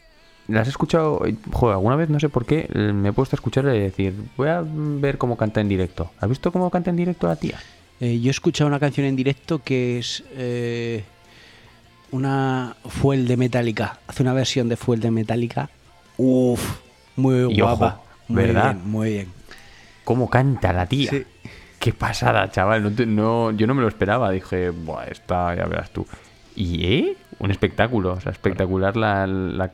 las 0.49 0.67
he 0.67 0.71
escuchado, 0.71 1.23
joder, 1.53 1.75
alguna 1.75 1.97
vez 1.97 2.09
no 2.11 2.21
sé 2.21 2.29
por 2.29 2.47
qué 2.47 2.69
me 2.75 3.11
he 3.11 3.13
puesto 3.13 3.37
a 3.37 3.39
escucharle 3.39 3.77
y 3.77 3.81
decir, 3.81 4.15
voy 4.37 4.49
a 4.49 4.63
ver 4.65 5.19
cómo 5.19 5.37
canta 5.37 5.61
en 5.61 5.69
directo. 5.69 6.11
¿Has 6.21 6.29
visto 6.29 6.53
cómo 6.53 6.71
canta 6.71 6.91
en 6.91 6.97
directo 6.97 7.27
la 7.27 7.37
tía? 7.37 7.59
Eh, 8.01 8.21
yo 8.21 8.29
he 8.29 8.31
escuchado 8.31 8.69
una 8.69 8.81
canción 8.81 9.07
en 9.07 9.15
directo 9.15 9.61
que 9.63 9.99
es 9.99 10.25
eh, 10.33 11.05
una 12.11 12.77
Fuel 12.85 13.29
de 13.29 13.37
Metallica. 13.37 14.01
Hace 14.07 14.23
una 14.23 14.33
versión 14.33 14.69
de 14.69 14.77
Fuel 14.77 15.01
de 15.01 15.11
Metallica. 15.11 15.71
Uf, 16.17 16.81
muy 17.17 17.55
Y 17.55 17.61
ojo, 17.61 17.77
guapa. 17.77 18.03
Muy 18.33 18.43
¿verdad? 18.45 18.75
bien, 18.75 18.91
muy 18.91 19.11
bien. 19.11 19.29
¿Cómo 20.05 20.29
canta 20.29 20.73
la 20.73 20.87
tía? 20.87 21.11
Sí. 21.11 21.25
Qué 21.79 21.93
pasada, 21.93 22.51
chaval. 22.51 22.83
No 22.83 22.93
te- 22.93 23.07
no- 23.07 23.51
yo 23.53 23.67
no 23.67 23.75
me 23.75 23.83
lo 23.83 23.89
esperaba. 23.89 24.31
Dije, 24.31 24.71
Buah, 24.71 25.05
esta 25.05 25.55
ya 25.55 25.65
verás 25.67 25.91
tú. 25.91 26.07
Y, 26.55 26.85
¿eh? 26.85 27.17
Un 27.39 27.51
espectáculo. 27.51 28.13
O 28.13 28.21
sea, 28.21 28.33
espectacular 28.33 28.97
la... 28.97 29.27
la-. 29.27 29.73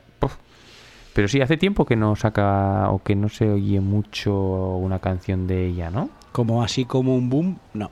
Pero 1.14 1.26
sí, 1.28 1.40
hace 1.40 1.56
tiempo 1.56 1.84
que 1.84 1.96
no 1.96 2.14
saca 2.16 2.90
o 2.90 3.02
que 3.02 3.16
no 3.16 3.28
se 3.28 3.50
oye 3.50 3.80
mucho 3.80 4.32
una 4.76 5.00
canción 5.00 5.46
de 5.46 5.66
ella, 5.66 5.90
¿no? 5.90 6.10
Como 6.32 6.62
así 6.62 6.84
como 6.84 7.16
un 7.16 7.28
boom, 7.28 7.58
no. 7.74 7.90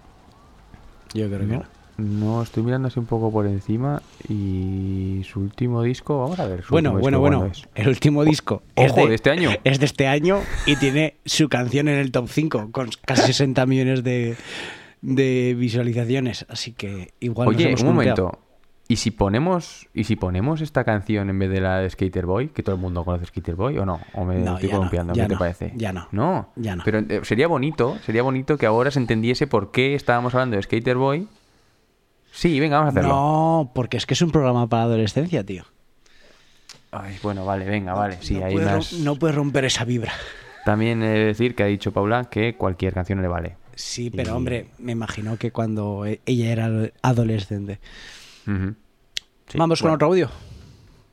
Yo 1.13 1.27
creo 1.27 1.41
que 1.41 1.47
No, 1.47 1.63
no. 1.97 2.43
estoy 2.43 2.63
mirando 2.63 2.89
así 2.89 2.99
un 2.99 3.07
poco 3.07 3.31
por 3.31 3.47
encima 3.47 4.03
y 4.29 5.23
su 5.25 5.41
último 5.41 5.83
disco, 5.83 6.21
vamos 6.21 6.39
a 6.39 6.47
ver. 6.47 6.63
su 6.63 6.73
Bueno, 6.73 6.93
bueno, 6.93 7.21
bueno. 7.21 7.39
¿cuándo 7.39 7.55
es? 7.55 7.69
El 7.75 7.89
último 7.89 8.25
disco. 8.25 8.63
Ojo, 8.75 9.07
de 9.07 9.15
este 9.15 9.31
año. 9.31 9.51
Es 9.65 9.79
de 9.79 9.87
este 9.87 10.07
año 10.07 10.41
y 10.67 10.77
tiene 10.77 11.17
su 11.25 11.49
canción 11.49 11.89
en 11.89 11.99
el 11.99 12.13
top 12.13 12.29
5 12.29 12.71
con 12.73 12.91
casi 13.05 13.23
60 13.33 13.67
millones 13.67 14.05
de, 14.05 14.37
de 15.03 15.55
visualizaciones. 15.59 16.47
Así 16.49 16.73
que 16.73 17.13
igual 17.21 17.49
nos 17.49 17.57
Oye, 17.57 17.69
hemos 17.69 17.83
un 17.83 17.89
momento. 17.89 18.39
¿Y 18.89 18.97
si 18.97 19.11
ponemos 19.11 19.89
y 19.95 20.05
si 20.05 20.15
ponemos 20.15 20.61
esta 20.61 20.85
canción 20.85 21.29
en 21.29 21.39
vez 21.39 21.51
de 21.51 21.61
la 21.61 21.79
de 21.79 21.91
Skater 21.91 22.25
Boy, 22.25 22.49
que 22.49 22.63
todo 22.63 22.77
el 22.77 22.81
mundo 22.81 23.05
conoce 23.05 23.27
Skater 23.27 23.57
Boy 23.57 23.79
o 23.79 23.85
no? 23.85 24.01
¿O 24.15 24.25
me 24.25 24.37
No, 24.39 24.55
estoy 24.55 24.71
ya 24.71 25.03
no, 25.03 25.13
¿Qué 25.13 25.27
te 25.27 25.37
parece? 25.37 25.73
ya 25.75 25.93
no. 25.93 26.07
No. 26.13 26.51
Ya 26.55 26.77
no. 26.77 26.83
Pero 26.85 27.01
eh, 27.01 27.21
sería 27.25 27.49
bonito, 27.49 27.99
sería 28.05 28.23
bonito 28.23 28.57
que 28.57 28.67
ahora 28.67 28.93
se 28.93 29.01
entendiese 29.01 29.49
por 29.49 29.73
qué 29.73 29.95
estábamos 29.95 30.35
hablando 30.35 30.57
de 30.57 30.63
Skater 30.63 30.97
Boy. 30.97 31.27
Sí, 32.37 32.61
venga, 32.61 32.77
vamos 32.79 32.95
a 32.95 32.99
hacerlo. 32.99 33.15
No, 33.15 33.73
porque 33.75 33.97
es 33.97 34.05
que 34.05 34.13
es 34.13 34.21
un 34.21 34.31
programa 34.31 34.67
para 34.69 34.83
adolescencia, 34.83 35.43
tío. 35.43 35.65
Ay, 36.91 37.17
bueno, 37.23 37.47
vale, 37.47 37.65
venga, 37.65 37.95
vale. 37.95 38.19
Sí, 38.21 38.35
no, 38.35 38.45
hay 38.45 38.53
puedes, 38.53 38.71
más. 38.71 38.93
no 38.93 39.17
puedes 39.17 39.35
romper 39.35 39.65
esa 39.65 39.85
vibra. 39.85 40.13
También 40.67 41.03
he 41.03 41.09
de 41.09 41.25
decir 41.27 41.55
que 41.55 41.63
ha 41.63 41.67
dicho 41.67 41.93
Paula 41.93 42.27
que 42.27 42.55
cualquier 42.57 42.93
canción 42.93 43.23
le 43.23 43.29
vale. 43.29 43.57
Sí, 43.75 44.11
pero 44.11 44.33
Y- 44.33 44.37
hombre, 44.37 44.69
me 44.79 44.93
imagino 44.93 45.37
que 45.39 45.51
cuando 45.51 46.05
e- 46.07 46.21
ella 46.27 46.51
era 46.53 46.71
adolescente. 47.03 47.81
Sí, 48.45 49.59
Vamos 49.59 49.81
con 49.81 49.93
otro 49.93 50.09
audio. 50.09 50.31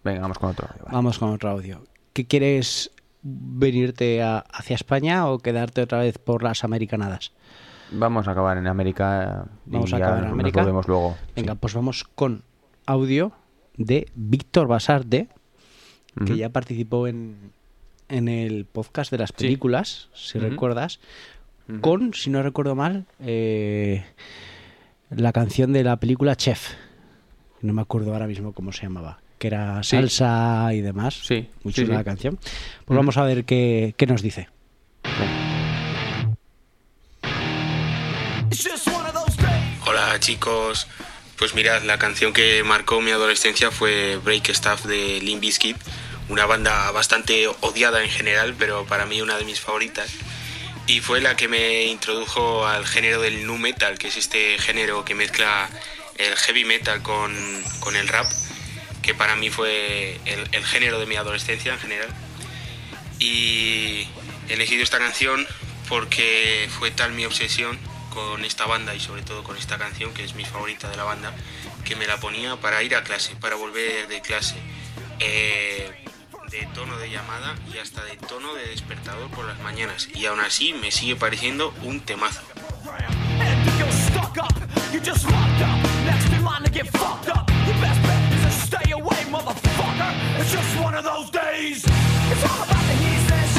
Venga, 0.04 0.22
vamos 0.22 0.38
con 0.40 0.50
otro. 0.50 0.68
audio, 0.68 0.84
vale. 0.84 0.94
Vamos 0.96 1.20
con 1.20 1.30
otro 1.30 1.50
audio. 1.52 1.84
¿Qué 2.14 2.26
quieres 2.26 2.92
venirte 3.22 4.22
a- 4.22 4.40
hacia 4.40 4.76
España 4.76 5.28
o 5.28 5.40
quedarte 5.40 5.82
otra 5.82 6.00
vez 6.00 6.18
por 6.18 6.44
las 6.44 6.64
americanadas? 6.64 7.32
Vamos 7.94 8.28
a 8.28 8.32
acabar 8.32 8.58
en 8.58 8.68
América. 8.68 9.46
y 9.68 9.72
Vamos 9.72 9.94
a 9.94 9.98
ya 10.00 10.06
acabar 10.06 10.20
en 10.20 10.30
nos 10.30 10.34
América. 10.34 10.62
volvemos 10.62 10.88
luego. 10.88 11.18
Venga, 11.36 11.54
Sí. 11.54 11.60
pues 11.62 11.74
vamos 11.74 12.04
con 12.16 12.44
audio 12.86 13.32
de 13.78 14.08
Víctor 14.16 14.68
Basarte, 14.68 15.28
que 16.26 16.38
ya 16.38 16.50
participó 16.50 17.08
en, 17.08 17.52
en 18.10 18.28
el 18.28 18.66
podcast 18.66 19.12
de 19.12 19.18
las 19.20 19.30
Sí. 19.30 19.36
películas, 19.46 20.10
si 20.14 20.38
recuerdas, 20.40 21.00
con, 21.82 22.14
si 22.14 22.30
no 22.30 22.44
recuerdo 22.44 22.76
mal, 22.76 23.06
eh, 23.20 24.04
la 25.10 25.32
canción 25.32 25.72
de 25.74 25.84
la 25.84 25.98
película 25.98 26.36
Chef. 26.36 26.74
No 27.62 27.74
me 27.74 27.82
acuerdo 27.82 28.12
ahora 28.14 28.28
mismo 28.28 28.52
cómo 28.54 28.72
se 28.74 28.84
llamaba, 28.84 29.20
que 29.40 29.48
era 29.48 29.82
Sí. 29.84 29.92
salsa 29.96 30.74
y 30.74 30.82
demás. 30.82 31.14
Sí, 31.24 31.48
Muy 31.64 31.74
sí, 31.74 31.82
chula 31.82 31.94
sí. 31.94 31.98
la 32.00 32.04
canción. 32.04 32.38
Pues 32.86 32.98
vamos 32.98 33.18
a 33.18 33.24
ver 33.24 33.46
qué, 33.46 33.96
qué 33.98 34.06
nos 34.06 34.22
dice. 34.22 34.50
Chicos, 40.24 40.88
pues 41.38 41.54
mirad, 41.54 41.84
la 41.84 42.00
canción 42.00 42.32
que 42.32 42.64
marcó 42.64 43.02
mi 43.02 43.12
adolescencia 43.12 43.72
fue 43.72 44.16
Break 44.24 44.48
Stuff 44.54 44.86
de 44.86 45.20
Limp 45.20 45.44
una 46.30 46.46
banda 46.46 46.90
bastante 46.92 47.50
odiada 47.60 48.02
en 48.02 48.10
general, 48.10 48.56
pero 48.58 48.86
para 48.86 49.06
mí 49.06 49.22
una 49.22 49.36
de 49.36 49.44
mis 49.44 49.60
favoritas. 49.60 50.10
Y 50.88 51.02
fue 51.02 51.20
la 51.20 51.36
que 51.36 51.50
me 51.50 51.88
introdujo 51.88 52.66
al 52.66 52.86
género 52.86 53.20
del 53.20 53.46
nu 53.46 53.58
metal, 53.58 53.98
que 53.98 54.08
es 54.08 54.16
este 54.16 54.58
género 54.60 55.04
que 55.04 55.14
mezcla 55.14 55.70
el 56.18 56.38
heavy 56.38 56.64
metal 56.64 57.02
con, 57.02 57.36
con 57.82 57.98
el 57.98 58.08
rap, 58.08 58.26
que 59.02 59.14
para 59.14 59.36
mí 59.36 59.50
fue 59.50 60.22
el, 60.24 60.48
el 60.54 60.64
género 60.64 61.00
de 61.00 61.06
mi 61.06 61.18
adolescencia 61.18 61.74
en 61.74 61.80
general. 61.80 62.10
Y 63.20 64.08
he 64.48 64.54
elegido 64.54 64.84
esta 64.84 65.00
canción 65.00 65.46
porque 65.90 66.70
fue 66.80 66.92
tal 66.92 67.12
mi 67.12 67.26
obsesión 67.26 67.78
con 68.14 68.46
esta 68.46 68.66
banda 68.66 68.94
y 68.96 69.00
sobre 69.00 69.24
todo 69.24 69.44
con 69.44 69.58
esta 69.58 69.78
canción, 69.78 70.14
que 70.14 70.24
es 70.24 70.36
mi 70.36 70.46
favorita 70.46 70.90
de 70.90 70.98
la 70.98 71.04
banda, 71.04 71.34
que 71.84 71.96
me 71.96 72.08
la 72.08 72.18
ponía 72.20 72.56
para 72.58 72.82
ir 72.84 72.96
a 72.96 73.04
clase, 73.04 73.36
para 73.36 73.56
volver 73.56 74.08
de 74.08 74.22
clase. 74.22 74.56
Eh, 75.20 75.92
de 76.52 76.68
tono 76.68 76.98
de 77.00 77.10
llamada 77.10 77.56
y 77.74 77.80
hasta 77.80 78.04
de 78.04 78.16
tono 78.16 78.54
de 78.54 78.68
despertador 78.68 79.30
por 79.32 79.46
las 79.46 79.60
mañanas. 79.62 80.08
Y 80.14 80.28
aún 80.28 80.40
así 80.40 80.74
me 80.74 80.92
sigue 80.92 81.16
pareciendo 81.16 81.74
un 81.82 82.00
temazo. 82.00 82.42
It's 92.34 92.44
all 92.46 92.64
about 92.64 92.88
the 92.88 93.53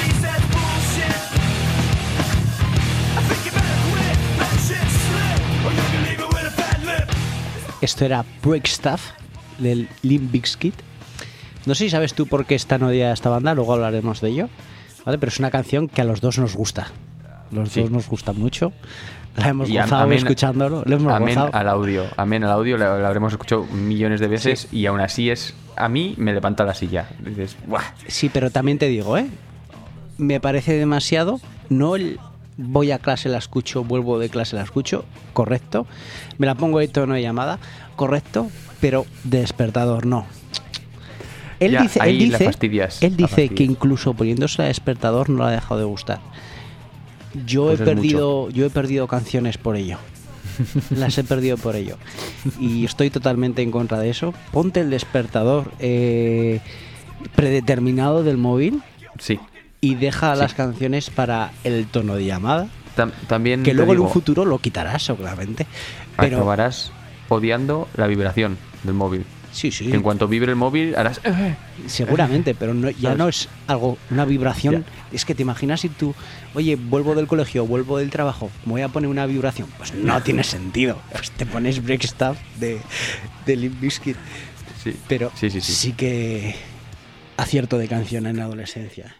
Esto 7.85 8.07
era 8.07 8.25
Break 8.42 8.66
Stuff 8.66 9.11
del 9.59 9.88
Limp 10.01 10.33
Bizkit. 10.33 10.75
No 11.66 11.75
sé 11.75 11.85
si 11.85 11.90
sabes 11.90 12.14
tú 12.14 12.27
por 12.27 12.47
qué 12.47 12.55
es 12.55 12.64
tan 12.64 12.83
odiada 12.83 13.12
esta 13.12 13.29
banda, 13.29 13.55
luego 13.55 13.75
hablaremos 13.75 14.23
de 14.23 14.31
ello. 14.31 14.49
¿vale? 15.05 15.18
Pero 15.18 15.29
es 15.29 15.38
una 15.38 15.51
canción 15.51 15.87
que 15.88 16.01
a 16.01 16.05
los 16.05 16.23
dos 16.23 16.38
nos 16.38 16.57
gusta. 16.57 16.87
Los 17.51 17.68
Sí. 17.68 17.83
dos 17.83 17.90
nos 17.90 18.09
gusta 18.09 18.33
mucho. 18.33 18.73
La 19.37 19.49
hemos 19.49 19.68
Y 19.68 19.77
am- 19.77 19.85
gozado 19.85 20.05
amén- 20.05 20.16
escuchándolo. 20.16 20.83
Lo 20.87 20.97
hemos 20.97 21.12
Amén 21.12 21.35
gozado. 21.35 21.51
al 21.53 21.68
audio. 21.68 22.07
Amén 22.16 22.42
al 22.42 22.53
audio. 22.53 22.79
Lo 22.79 22.87
habremos 23.07 23.33
escuchado 23.35 23.64
millones 23.66 24.18
de 24.20 24.29
veces 24.29 24.68
y 24.73 24.87
aún 24.87 25.01
así 25.01 25.29
es. 25.29 25.53
A 25.77 25.90
mí 25.90 26.14
me 26.16 26.33
levanta 26.33 26.64
la 26.64 26.73
silla. 26.73 27.11
Dices, 27.18 27.55
¡buah! 27.66 27.83
Sí, 28.07 28.31
pero 28.33 28.49
también 28.51 28.79
te 28.79 28.88
digo, 28.88 29.18
¿eh? 29.18 29.27
Me 30.16 30.40
parece 30.40 30.73
demasiado. 30.73 31.38
No 31.68 31.97
el 31.97 32.18
voy 32.56 32.90
a 32.92 32.98
clase, 32.98 33.28
la 33.28 33.38
escucho, 33.38 33.84
vuelvo 33.84 34.18
de 34.18 34.28
clase, 34.28 34.56
la 34.56 34.62
escucho. 34.62 35.04
Correcto. 35.32 35.86
Me 36.38 36.46
la 36.46 36.54
pongo 36.54 36.78
de 36.78 36.88
tono 36.88 37.14
de 37.14 37.22
llamada. 37.22 37.58
Correcto. 37.96 38.50
Pero 38.80 39.06
de 39.24 39.40
despertador, 39.40 40.06
no. 40.06 40.26
Él 41.60 41.72
Ya, 41.72 41.82
dice, 41.82 42.00
ahí 42.02 42.24
él 42.24 42.32
la 42.32 42.38
dice, 42.38 42.50
fastidias, 42.50 43.02
él 43.02 43.12
la 43.12 43.26
dice 43.26 43.48
que 43.48 43.62
incluso 43.62 44.12
poniéndose 44.14 44.62
a 44.62 44.66
despertador 44.66 45.30
no 45.30 45.44
le 45.44 45.50
ha 45.50 45.52
dejado 45.52 45.78
de 45.78 45.86
gustar. 45.86 46.20
Yo 47.46 47.66
Pues 47.66 47.80
he 47.80 47.84
perdido, 47.84 48.50
yo 48.50 48.66
he 48.66 48.70
perdido 48.70 49.06
canciones 49.06 49.56
por 49.56 49.76
ello. 49.76 49.98
Las 50.90 51.16
he 51.18 51.24
perdido 51.24 51.56
por 51.56 51.76
ello. 51.76 51.96
Y 52.60 52.84
estoy 52.84 53.10
totalmente 53.10 53.62
en 53.62 53.70
contra 53.70 53.98
de 53.98 54.10
eso. 54.10 54.34
Ponte 54.52 54.80
el 54.80 54.90
despertador 54.90 55.72
eh, 55.78 56.60
predeterminado 57.34 58.22
del 58.22 58.36
móvil 58.36 58.82
Sí. 59.18 59.38
Y 59.85 59.94
deja 59.97 60.35
Sí. 60.35 60.40
las 60.40 60.55
canciones 60.55 61.11
para 61.11 61.53
el 61.64 61.87
tono 61.87 62.14
de 62.16 62.25
llamada. 62.25 62.68
Tam- 62.97 63.12
también. 63.27 63.62
Que 63.62 63.75
luego 63.75 63.92
en 63.92 64.01
un 64.01 64.09
futuro 64.11 64.44
lo 64.44 64.59
quitarás 64.59 65.03
seguramente. 65.03 65.66
Pero 66.16 66.37
Acabarás 66.37 66.90
odiando 67.29 67.88
la 67.97 68.07
vibración 68.07 68.57
del 68.85 68.94
móvil. 68.94 69.25
sí, 69.53 69.70
sí, 69.70 69.87
Que 69.88 69.94
en 69.97 70.03
cuanto 70.03 70.27
vibre 70.29 70.51
el 70.53 70.57
móvil 70.57 70.94
harás. 70.97 71.20
Seguramente, 71.87 72.55
pero 72.55 72.73
no- 72.75 72.90
ya 72.90 73.01
¿Sabes? 73.11 73.18
no 73.18 73.29
es 73.29 73.49
algo, 73.66 73.99
una 74.11 74.25
vibración. 74.25 74.85
Es 75.12 75.25
que 75.25 75.35
te 75.35 75.42
imaginas 75.42 75.81
si 75.83 75.88
tú, 75.88 76.14
oye, 76.55 76.77
vuelvo 76.77 77.14
del 77.14 77.27
colegio, 77.27 77.66
vuelvo 77.66 77.99
del 77.99 78.11
trabajo, 78.11 78.51
me 78.64 78.73
voy 78.73 78.83
a 78.83 78.88
poner 78.88 79.09
una 79.11 79.27
vibración. 79.27 79.68
Pues 79.77 79.92
no 79.94 80.20
tiene 80.23 80.44
sentido. 80.44 80.99
Pues 81.12 81.31
te 81.31 81.47
pones 81.47 81.83
Break 81.85 82.03
Stuff 82.05 82.37
de, 82.59 82.81
de 83.47 83.57
Limp 83.57 83.81
Bizkit. 83.81 84.16
Sí. 84.83 84.97
Pero 85.09 85.31
Sí, 85.38 85.51
sí, 85.51 85.61
sí. 85.61 85.92
que 85.92 86.55
acierto 87.37 87.79
de 87.79 87.88
canción 87.88 88.27
en 88.27 88.40
adolescencia. 88.40 89.14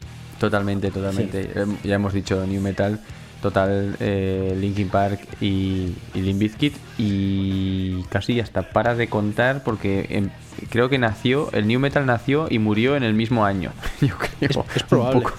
Totalmente, 0.45 0.91
totalmente. 0.91 1.51
Em, 1.55 1.77
Ya 1.83 1.95
hemos 1.95 2.13
dicho 2.13 2.47
New 2.47 2.61
Metal, 2.61 3.01
Total, 3.41 3.97
eh, 4.01 4.57
Linkin 4.59 4.89
Park 4.89 5.21
y, 5.41 5.95
y 6.15 6.21
Limp 6.21 6.41
Bizkit 6.41 6.75
y 6.99 8.03
casi 8.05 8.41
hasta 8.41 8.71
para 8.71 8.95
de 8.95 9.09
contar 9.09 9.63
porque 9.65 10.07
em, 10.11 10.31
creo 10.71 10.89
que 10.89 10.99
nació, 10.99 11.51
el 11.53 11.67
New 11.67 11.79
Metal 11.81 12.05
nació 12.07 12.47
y 12.51 12.59
murió 12.59 12.97
en 12.97 13.03
el 13.03 13.15
mismo 13.15 13.45
año. 13.45 13.73
Yo 14.01 14.17
creo. 14.17 14.65
Es 14.75 14.83
probable. 14.83 15.17
Un 15.19 15.23
poco, 15.23 15.37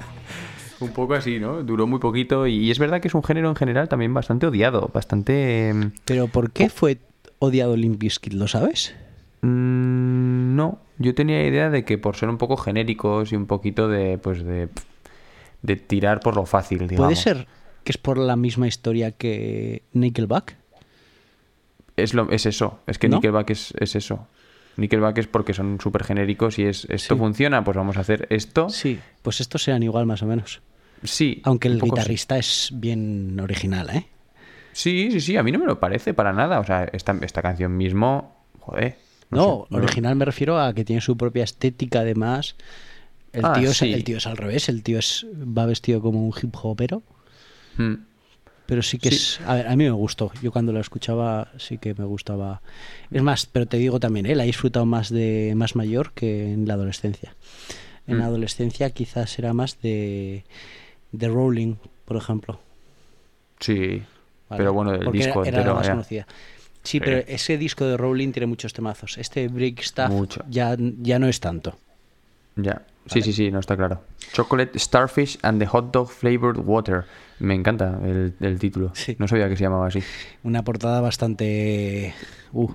un 0.80 0.92
poco 0.92 1.14
así, 1.14 1.38
¿no? 1.38 1.62
Duró 1.62 1.86
muy 1.86 1.98
poquito 1.98 2.46
y, 2.46 2.70
es 2.70 2.78
verdad 2.78 3.00
que 3.00 3.08
es 3.08 3.14
un 3.14 3.24
género 3.24 3.48
en 3.48 3.56
general 3.56 3.88
también 3.88 4.14
bastante 4.14 4.46
odiado, 4.46 4.90
bastante... 4.92 5.68
em, 5.68 5.92
Pero 6.04 6.28
¿por 6.28 6.50
qué 6.52 6.68
fue 6.68 6.98
odiado 7.38 7.76
Limp 7.76 7.98
Bizkit? 7.98 8.34
¿Lo 8.34 8.46
sabes? 8.48 8.94
Mm, 9.42 10.54
no, 10.56 10.78
yo 10.98 11.14
tenía 11.14 11.44
idea 11.46 11.68
de 11.70 11.84
que 11.84 11.98
por 11.98 12.16
ser 12.16 12.28
un 12.28 12.38
poco 12.38 12.56
genéricos 12.56 13.32
y 13.32 13.36
un 13.36 13.46
poquito 13.46 13.88
de, 13.88 14.18
pues 14.18 14.44
de, 14.44 14.68
de 15.62 15.76
tirar 15.76 16.20
por 16.20 16.36
lo 16.36 16.46
fácil, 16.46 16.86
digamos. 16.88 17.06
¿Puede 17.08 17.16
ser 17.16 17.46
que 17.84 17.92
es 17.92 17.98
por 17.98 18.18
la 18.18 18.36
misma 18.36 18.68
historia 18.68 19.10
que 19.12 19.82
Nickelback? 19.92 20.56
Es, 21.96 22.14
lo, 22.14 22.30
es 22.30 22.46
eso, 22.46 22.78
es 22.86 22.98
que 22.98 23.08
¿No? 23.08 23.16
Nickelback 23.16 23.50
es, 23.50 23.74
es 23.78 23.96
eso. 23.96 24.26
Nickelback 24.76 25.18
es 25.18 25.26
porque 25.26 25.52
son 25.52 25.78
súper 25.82 26.04
genéricos 26.04 26.58
y 26.58 26.64
es 26.64 26.86
esto 26.88 27.14
Sí. 27.14 27.18
funciona, 27.18 27.62
pues 27.64 27.76
vamos 27.76 27.96
a 27.98 28.00
hacer 28.00 28.26
esto. 28.30 28.68
Sí, 28.70 28.98
pues 29.20 29.40
estos 29.40 29.62
sean 29.62 29.82
igual 29.82 30.06
más 30.06 30.22
o 30.22 30.26
menos. 30.26 30.62
Sí. 31.02 31.42
Aunque 31.44 31.68
el 31.68 31.80
sí. 31.80 31.84
guitarrista 31.84 32.38
es 32.38 32.70
bien 32.72 33.38
original, 33.40 33.90
¿eh? 33.90 34.06
Sí, 34.72 35.10
sí, 35.10 35.20
sí, 35.20 35.36
a 35.36 35.42
mí 35.42 35.52
no 35.52 35.58
me 35.58 35.66
lo 35.66 35.78
parece 35.80 36.14
para 36.14 36.32
nada. 36.32 36.60
O 36.60 36.64
sea, 36.64 36.84
esta, 36.84 37.14
esta 37.20 37.42
canción 37.42 37.76
mismo, 37.76 38.34
joder. 38.60 38.96
No, 39.32 39.66
sé, 39.68 39.76
original 39.76 40.14
me 40.16 40.24
refiero 40.24 40.60
a 40.60 40.72
que 40.74 40.84
tiene 40.84 41.00
su 41.00 41.16
propia 41.16 41.44
estética 41.44 42.00
además. 42.00 42.54
El, 43.32 43.44
Ah, 43.44 43.54
tío 43.54 43.70
es, 43.70 43.76
sí. 43.78 43.92
el 43.92 44.04
tío 44.04 44.18
es 44.18 44.26
al 44.26 44.36
revés, 44.36 44.68
el 44.68 44.82
tío 44.82 44.98
es, 44.98 45.26
va 45.34 45.64
vestido 45.66 46.00
como 46.02 46.26
un 46.26 46.34
hip 46.40 46.54
hopero. 46.62 47.02
Mm. 47.78 47.94
Pero 48.66 48.82
sí 48.82 48.98
que 48.98 49.10
Sí. 49.10 49.16
es. 49.16 49.40
A 49.46 49.54
ver, 49.56 49.66
a 49.68 49.76
mí 49.76 49.84
me 49.84 49.90
gustó. 49.90 50.30
Yo 50.42 50.52
cuando 50.52 50.72
lo 50.72 50.80
escuchaba 50.80 51.48
sí 51.58 51.78
que 51.78 51.94
me 51.94 52.04
gustaba. 52.04 52.62
Es 53.10 53.22
más, 53.22 53.46
pero 53.46 53.66
te 53.66 53.76
digo 53.78 53.98
también, 54.00 54.26
¿eh? 54.26 54.34
la 54.34 54.44
he 54.44 54.46
disfrutado 54.46 54.86
más 54.86 55.08
de 55.10 55.52
más 55.56 55.74
mayor 55.76 56.12
que 56.12 56.52
en 56.52 56.66
la 56.68 56.74
adolescencia. 56.74 57.34
En 58.06 58.18
la 58.18 58.24
Mm. 58.24 58.28
adolescencia 58.28 58.90
quizás 58.90 59.38
era 59.38 59.52
más 59.52 59.80
de. 59.80 60.44
de 61.12 61.28
Rowling, 61.28 61.74
por 62.04 62.16
ejemplo. 62.16 62.60
Sí. 63.60 64.02
¿vale? 64.48 64.58
Pero 64.62 64.72
bueno, 64.72 64.92
el 64.94 65.04
Porque 65.04 65.18
disco 65.18 65.44
era, 65.44 65.52
la 65.52 65.58
entero. 65.58 65.74
más 65.76 65.86
ya. 65.86 65.92
conocida. 65.92 66.26
Sí, 66.82 66.98
Sí. 66.98 67.00
pero 67.00 67.18
ese 67.28 67.58
disco 67.58 67.84
de 67.84 67.96
Rowling 67.96 68.32
tiene 68.32 68.46
muchos 68.46 68.72
temazos. 68.72 69.16
Este 69.18 69.46
Break 69.48 69.80
Stuff 69.82 70.08
Mucho. 70.10 70.44
ya, 70.48 70.76
ya 70.78 71.18
no 71.18 71.28
es 71.28 71.38
tanto. 71.40 71.76
Ya. 72.56 72.82
Sí, 73.06 73.20
sí, 73.22 73.32
sí, 73.32 73.50
no 73.50 73.58
está 73.58 73.76
claro. 73.76 74.02
Chocolate 74.32 74.78
Starfish 74.78 75.38
and 75.42 75.58
the 75.60 75.66
Hot 75.66 75.90
Dog 75.92 76.08
Flavored 76.10 76.58
Water. 76.64 77.04
Me 77.40 77.54
encanta 77.54 77.98
el, 78.04 78.34
el 78.40 78.58
título. 78.60 78.92
Sí. 78.94 79.16
No 79.18 79.26
sabía 79.26 79.48
que 79.48 79.56
se 79.56 79.64
llamaba 79.64 79.88
así. 79.88 80.00
Una 80.44 80.62
portada 80.62 81.00
bastante. 81.00 82.14
Uh, 82.52 82.70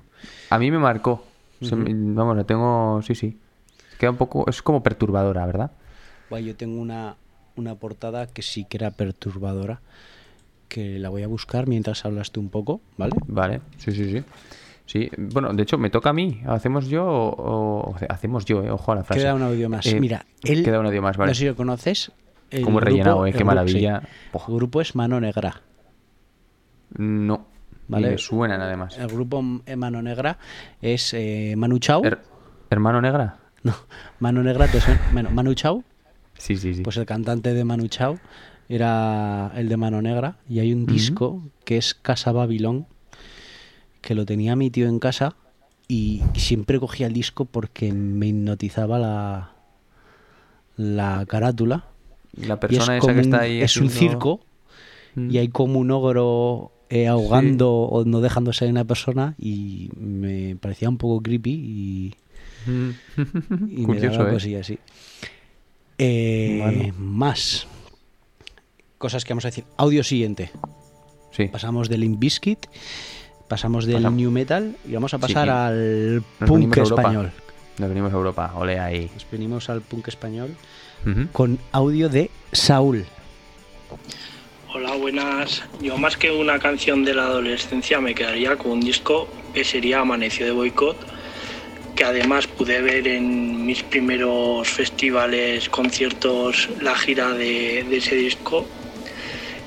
A 0.49 0.60
mí 0.60 0.70
me 0.72 0.80
marcó. 0.80 1.24
Me- 1.62 1.93
vamos, 2.14 2.36
la 2.36 2.43
tengo. 2.43 3.01
Sí, 3.03 3.16
sí. 3.16 3.38
Queda 3.99 4.12
un 4.12 4.18
poco. 4.18 4.49
Es 4.49 4.62
como 4.62 4.84
perturbadora, 4.84 5.45
¿verdad? 5.45 5.72
Guay, 6.30 6.43
yo 6.45 6.55
tengo 6.55 6.80
una, 6.82 7.16
una 7.55 7.76
portada 7.76 8.28
que 8.28 8.41
sí 8.41 8.66
que 8.66 8.78
era 8.78 8.91
perturbadora, 8.91 9.80
que 10.68 10.99
la 10.99 11.09
voy 11.09 11.24
a 11.24 11.28
buscar 11.28 11.68
mientras 11.68 12.05
hablas 12.05 12.32
tú 12.32 12.39
un 12.41 12.49
poco, 12.49 12.82
¿vale? 12.97 13.13
Vale, 13.28 13.61
sí, 13.78 13.91
sí, 13.91 14.11
sí. 14.11 14.24
Sí, 14.86 15.09
bueno, 15.18 15.51
de 15.53 15.63
hecho 15.63 15.78
me 15.78 15.89
toca 15.89 16.11
a 16.11 16.13
mí. 16.13 16.41
¿Hacemos 16.47 16.88
yo 16.88 17.05
o, 17.05 17.91
o- 17.91 17.95
hacemos 18.09 18.45
yo? 18.45 18.63
eh? 18.63 18.72
Ojo 18.72 18.91
a 18.93 18.95
la 18.95 19.03
frase. 19.03 19.22
Queda 19.22 19.34
un 19.36 19.41
audio 19.43 19.68
más. 19.70 19.86
Eh, 19.86 19.99
Mira, 19.99 20.26
él, 20.43 20.63
Queda 20.63 20.80
un 20.80 20.86
audio 20.86 21.01
más, 21.01 21.18
vale. 21.18 21.32
no 21.32 21.36
sé 21.36 21.39
si 21.41 21.45
lo 21.45 21.55
conoces. 21.57 22.11
el 22.49 22.61
Como 22.63 22.80
he 22.80 22.82
grupo- 22.82 22.86
rellenado, 22.91 23.26
eh, 23.26 23.30
el 23.30 23.34
qué 23.34 23.39
grupo- 23.39 23.47
maravilla. 23.51 24.01
sí. 24.01 24.38
El 24.47 24.55
grupo 24.55 24.80
es 24.82 24.95
Mano 24.95 25.20
Negra. 25.20 25.61
No. 26.97 27.45
Vale. 27.89 28.11
Me 28.11 28.18
suenan 28.18 28.61
además. 28.61 28.97
El 28.97 29.07
grupo 29.07 29.39
M- 29.39 29.76
Mano 29.78 30.01
Negra 30.01 30.38
es 30.82 31.13
eh, 31.13 31.53
Manu 31.57 31.80
Chao. 31.80 32.01
Her- 32.03 32.20
¿Hermano 32.70 33.01
negra? 33.01 33.38
No, 33.63 33.74
Mano 34.20 34.43
Negra 34.43 34.68
te 34.68 34.80
suena. 34.82 35.01
Bueno, 35.13 35.30
Manu 35.32 35.53
Chao, 35.53 35.84
Sí, 36.38 36.55
sí, 36.57 36.74
sí. 36.76 36.82
pues 36.84 36.97
el 36.97 37.05
cantante 37.05 37.53
de 37.53 37.63
Manu 37.63 37.88
Chao 37.88 38.18
era 38.70 39.51
el 39.55 39.70
de 39.70 39.78
Mano 39.78 40.01
Negra. 40.01 40.38
Y 40.49 40.59
hay 40.59 40.74
un 40.74 40.86
disco 40.86 41.41
que 41.65 41.78
es 41.78 41.93
Casa 41.93 42.32
Babilón, 42.32 42.86
que 44.01 44.15
lo 44.15 44.26
tenía 44.26 44.55
mi 44.55 44.70
tío 44.70 44.88
en 44.88 44.99
casa 44.99 45.36
y 45.88 46.22
siempre 46.36 46.80
cogía 46.80 47.07
el 47.07 47.13
disco 47.13 47.45
porque 47.45 47.91
me 47.93 48.28
hipnotizaba 48.28 48.99
la, 48.99 49.51
la 50.76 51.26
carátula. 51.28 51.86
la 52.36 52.59
persona 52.59 52.97
es, 52.97 53.03
esa 53.03 53.07
que 53.07 53.13
como 53.13 53.22
está 53.22 53.38
un- 53.38 53.43
ahí. 53.43 53.61
es 53.61 53.78
un 53.78 53.89
circo 53.89 54.41
Mm. 55.15 55.32
y 55.32 55.38
hay 55.39 55.47
como 55.47 55.80
un 55.80 55.89
ogro 55.89 56.72
eh, 56.89 57.07
ahogando 57.07 57.72
o 57.72 58.05
no 58.05 58.22
dejando 58.22 58.53
salir 58.53 58.72
una 58.72 58.86
persona 58.86 59.34
y 59.39 59.89
me 59.99 60.55
parecía 60.57 60.89
un 60.89 60.97
poco 60.97 61.22
creepy 61.24 61.51
y, 61.51 62.13
Mm. 62.70 62.89
y 63.72 63.88
me 63.88 63.99
daba 63.99 64.30
¿eh? 64.30 64.34
cosilla 64.34 64.59
así. 64.59 64.78
Eh, 65.97 66.59
Bueno. 66.61 66.93
Más 66.99 67.65
cosas 68.98 69.26
que 69.26 69.34
vamos 69.34 69.45
a 69.45 69.50
decir. 69.50 69.64
Audio 69.78 70.04
siguiente. 70.04 70.52
Sí. 71.32 71.48
Pasamos 71.48 71.89
del 71.89 72.02
Limp 72.02 72.20
Bizkit, 72.20 72.66
pasamos 73.48 73.86
del 73.86 74.16
New 74.16 74.32
Metal 74.32 74.76
y 74.88 74.93
vamos 74.93 75.14
a 75.14 75.18
pasar 75.20 75.50
al 75.50 76.16
Nos 76.39 76.50
punk 76.50 76.52
venimos 76.60 76.78
a 76.78 76.82
Europa. 76.82 77.02
español. 77.02 77.32
Nos 77.78 77.89
venimos 77.89 78.12
a 78.14 78.16
Europa. 78.16 78.54
Ole 78.56 78.80
ahí. 78.80 79.10
Nos 79.14 79.26
venimos 79.32 79.70
al 79.70 79.82
punk 79.82 80.08
español 80.08 80.56
Ujú. 81.06 81.28
con 81.32 81.60
audio 81.72 82.10
de 82.10 82.32
Saúl. 82.52 83.06
Hola, 84.74 84.95
buenas. 84.95 85.64
Yo 85.82 85.98
más 85.98 86.18
que 86.18 86.32
una 86.32 86.60
canción 86.60 87.06
de 87.06 87.14
la 87.14 87.24
adolescencia 87.26 88.02
me 88.02 88.14
quedaría 88.16 88.56
con 88.58 88.72
un 88.72 88.80
disco 88.82 89.28
que 89.54 89.64
sería 89.64 90.00
Amaneció 90.02 90.45
de 90.45 90.52
Boicot, 90.52 90.98
que 91.95 92.04
además 92.04 92.48
pude 92.48 92.82
ver 92.82 93.08
en 93.08 93.66
mis 93.66 93.82
primeros 93.84 94.68
festivales, 94.70 95.70
conciertos, 95.70 96.70
la 96.82 96.95
gira 96.95 97.30
de, 97.32 97.86
de 97.89 97.98
ese 97.98 98.16
disco. 98.16 98.66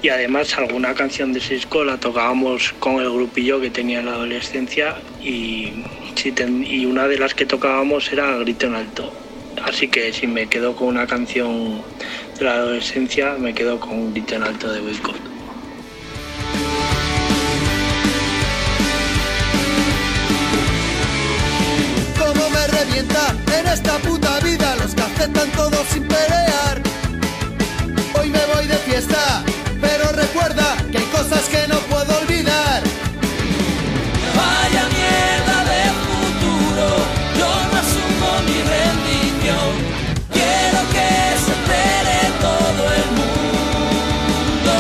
Y 0.03 0.09
además 0.09 0.57
alguna 0.57 0.95
canción 0.95 1.33
de 1.33 1.41
ese 1.41 1.55
disco 1.55 1.85
la 1.85 1.99
tocábamos 1.99 2.73
con 2.79 3.01
el 3.03 3.11
grupillo 3.11 3.61
que 3.61 3.69
tenía 3.69 4.01
en 4.01 4.07
la 4.07 4.13
adolescencia 4.13 4.97
y, 5.23 5.85
una 6.87 7.07
de 7.07 7.19
las 7.19 7.35
que 7.35 7.47
tocábamos 7.47 8.11
era 8.13 8.37
Grito 8.39 8.67
en 8.67 8.75
Alto. 8.75 9.13
Así 9.63 9.89
que 9.89 10.13
si 10.13 10.27
me 10.27 10.47
quedo 10.47 10.75
con 10.75 10.89
una 10.89 11.07
canción 11.07 11.83
de 12.39 12.45
la 12.45 12.55
adolescencia, 12.55 13.37
me 13.39 13.55
quedo 13.55 13.79
con 13.79 14.13
Grito 14.13 14.35
en 14.35 14.43
Alto 14.43 14.73
de 14.73 14.81
revienta 22.69 23.35
en 23.59 23.67
esta 23.67 23.99
puta 23.99 24.41
vida 24.41 24.77
los 24.77 24.95
que 24.95 25.03
aceptan 25.03 25.51
todo 25.53 25.85
sin 25.93 26.03
pelear. 26.05 26.83
Hoy 28.19 28.29
me 28.31 28.47
voy 28.55 28.67
de 28.67 28.77
fiesta, 28.77 29.45
que 30.91 30.99
hay 30.99 31.05
cosas 31.05 31.49
que 31.49 31.69
no 31.69 31.79
puedo 31.91 32.19
olvidar. 32.21 32.83
Vaya 34.37 34.85
mierda 34.99 35.59
de 35.71 35.83
futuro, 36.07 36.87
yo 37.39 37.51
no 37.71 37.77
asumo 37.83 38.31
mi 38.47 38.59
rendición. 38.75 39.71
Quiero 40.35 40.81
que 40.95 41.11
se 41.43 41.53
entere 41.59 42.21
todo 42.47 42.83
el 42.99 43.09
mundo. 43.19 44.75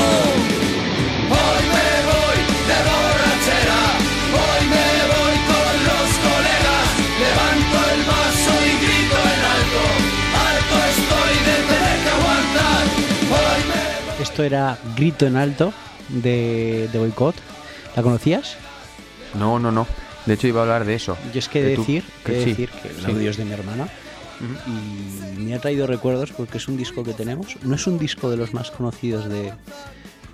Hoy 1.38 1.62
me 1.74 1.90
voy 2.11 2.38
de 2.70 2.78
borrachera, 2.88 3.82
hoy 4.42 4.62
me 4.74 4.88
voy 5.14 5.36
con 5.50 5.74
los 5.90 6.08
colegas. 6.26 6.88
Levanto 7.22 7.76
el 7.94 8.02
vaso 8.11 8.52
y 8.66 8.72
grito 8.84 9.18
en 9.32 9.40
alto, 9.56 9.82
harto 10.42 10.76
estoy 10.94 11.34
de 11.48 11.56
tener 11.70 11.96
que 12.02 12.11
aguantar. 12.18 12.82
Hoy 13.36 13.61
me 13.68 14.22
Esto 14.22 14.42
era 14.42 14.78
Grito 14.96 15.26
en 15.26 15.36
Alto 15.36 15.72
de, 16.12 16.88
de 16.92 16.98
Boicot. 16.98 17.34
¿La 17.96 18.02
conocías? 18.02 18.56
No, 19.34 19.58
no, 19.58 19.70
no. 19.72 19.86
De 20.26 20.34
hecho, 20.34 20.46
iba 20.48 20.61
a 20.61 20.62
hablar 20.64 20.84
de 20.84 20.94
eso. 20.94 21.16
Yo 21.32 21.38
es 21.38 21.48
que 21.48 21.62
De 21.62 21.76
decir, 21.76 22.04
que 22.24 22.42
sí, 22.44 22.50
decir 22.50 22.68
que 22.70 22.88
el 22.88 22.96
sí. 22.96 23.11
audio 23.11 23.30
es 23.30 23.36
de 23.36 23.44
mi 23.44 23.52
hermana 23.52 23.88
y 24.66 25.40
me 25.40 25.54
ha 25.54 25.58
traído 25.61 25.86
recuerdos 25.86 26.32
porque 26.32 26.58
es 26.58 26.68
un 26.68 26.76
disco 26.76 27.04
que 27.04 27.12
tenemos. 27.12 27.56
No 27.62 27.74
es 27.74 27.86
un 27.86 27.98
disco 27.98 28.30
de 28.30 28.36
los 28.36 28.54
más 28.54 28.70
conocidos 28.70 29.28
de, 29.28 29.52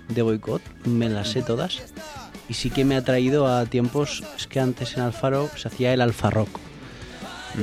de 0.09 0.21
Boicot, 0.21 0.61
me 0.85 1.09
las 1.09 1.29
sé 1.29 1.41
todas. 1.41 1.79
Y 2.49 2.53
sí 2.53 2.69
que 2.69 2.85
me 2.85 2.95
ha 2.95 3.03
traído 3.03 3.47
a 3.47 3.65
tiempos, 3.65 4.23
es 4.37 4.47
que 4.47 4.59
antes 4.59 4.95
en 4.95 5.03
Alfaro 5.03 5.49
se 5.57 5.67
hacía 5.67 5.93
el 5.93 6.01
Alfa 6.01 6.29
Rock. 6.29 6.49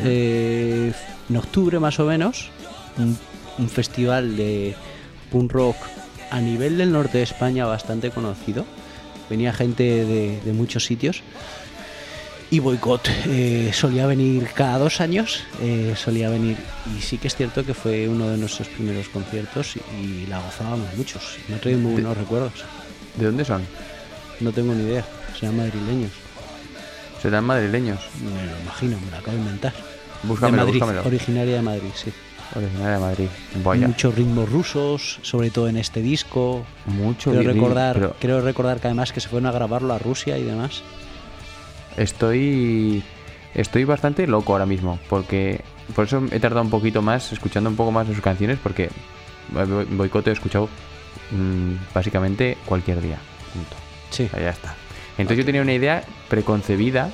Eh, 0.02 0.92
en 1.30 1.36
octubre 1.36 1.78
más 1.78 1.98
o 2.00 2.04
menos, 2.04 2.50
un, 2.98 3.16
un 3.58 3.68
festival 3.68 4.36
de 4.36 4.74
punk 5.30 5.52
rock 5.52 5.76
a 6.34 6.40
nivel 6.40 6.78
del 6.78 6.90
norte 6.90 7.18
de 7.18 7.24
España 7.24 7.64
bastante 7.64 8.10
conocido. 8.10 8.66
Venía 9.30 9.52
gente 9.52 9.84
de, 9.84 10.40
de 10.44 10.52
muchos 10.52 10.84
sitios. 10.84 11.22
Y 12.50 12.58
Boicot 12.58 13.08
eh, 13.26 13.70
solía 13.72 14.06
venir 14.06 14.48
cada 14.52 14.78
dos 14.78 15.00
años, 15.00 15.44
eh, 15.62 15.94
solía 15.96 16.28
venir. 16.30 16.56
Y 16.98 17.02
sí 17.02 17.18
que 17.18 17.28
es 17.28 17.36
cierto 17.36 17.64
que 17.64 17.72
fue 17.72 18.08
uno 18.08 18.28
de 18.28 18.36
nuestros 18.36 18.66
primeros 18.66 19.08
conciertos 19.10 19.76
y, 19.76 20.04
y 20.04 20.26
la 20.26 20.40
gozábamos 20.40 20.88
muchos. 20.96 21.36
Me 21.48 21.54
ha 21.54 21.60
traído 21.60 21.78
muy 21.78 21.92
buenos 21.92 22.16
recuerdos. 22.16 22.64
¿De 23.16 23.26
dónde 23.26 23.44
son? 23.44 23.62
No 24.40 24.50
tengo 24.50 24.74
ni 24.74 24.82
idea, 24.82 25.04
serán 25.38 25.56
madrileños. 25.56 26.10
Serán 27.22 27.44
madrileños. 27.44 28.00
Me 28.22 28.44
lo 28.44 28.60
imagino, 28.60 28.98
me 29.04 29.10
lo 29.12 29.16
acabo 29.18 29.36
de 29.36 29.42
inventar. 29.42 29.72
Búscamelo, 30.24 30.56
de 30.56 30.66
Madrid, 30.66 30.80
búscamelo. 30.80 31.06
originaria 31.06 31.54
de 31.54 31.62
Madrid, 31.62 31.90
sí. 31.94 32.12
Originaria 32.54 32.94
de 32.94 32.98
Madrid. 33.00 33.28
Vaya. 33.64 33.86
Muchos 33.88 34.14
ritmos 34.14 34.48
rusos, 34.48 35.18
sobre 35.22 35.50
todo 35.50 35.68
en 35.68 35.76
este 35.76 36.02
disco. 36.02 36.64
Mucho 36.86 37.32
Quiero 37.32 37.52
recordar, 37.52 37.94
pero- 37.94 38.16
quiero 38.20 38.40
recordar 38.40 38.80
que 38.80 38.88
además 38.88 39.12
que 39.12 39.20
se 39.20 39.28
fueron 39.28 39.46
a 39.46 39.52
grabarlo 39.52 39.92
a 39.92 39.98
Rusia 39.98 40.38
y 40.38 40.42
demás. 40.44 40.82
Estoy. 41.96 43.02
Estoy 43.54 43.84
bastante 43.84 44.26
loco 44.26 44.52
ahora 44.52 44.66
mismo. 44.66 44.98
Porque. 45.08 45.60
Por 45.94 46.06
eso 46.06 46.22
he 46.30 46.40
tardado 46.40 46.62
un 46.62 46.70
poquito 46.70 47.02
más, 47.02 47.32
escuchando 47.32 47.68
un 47.70 47.76
poco 47.76 47.92
más 47.92 48.08
de 48.08 48.14
sus 48.14 48.22
canciones. 48.22 48.58
Porque. 48.62 48.90
Bo- 49.50 49.84
Boicot 49.90 50.26
he 50.28 50.32
escuchado. 50.32 50.68
mm, 51.30 51.74
básicamente 51.94 52.56
cualquier 52.66 53.00
día. 53.00 53.18
Punto. 53.52 53.76
Sí. 54.10 54.24
O 54.24 54.28
sea, 54.30 54.40
ya 54.40 54.50
está. 54.50 54.74
Entonces 55.18 55.38
yo 55.38 55.44
tenía 55.46 55.62
una 55.62 55.72
idea 55.72 56.02
preconcebida 56.28 57.10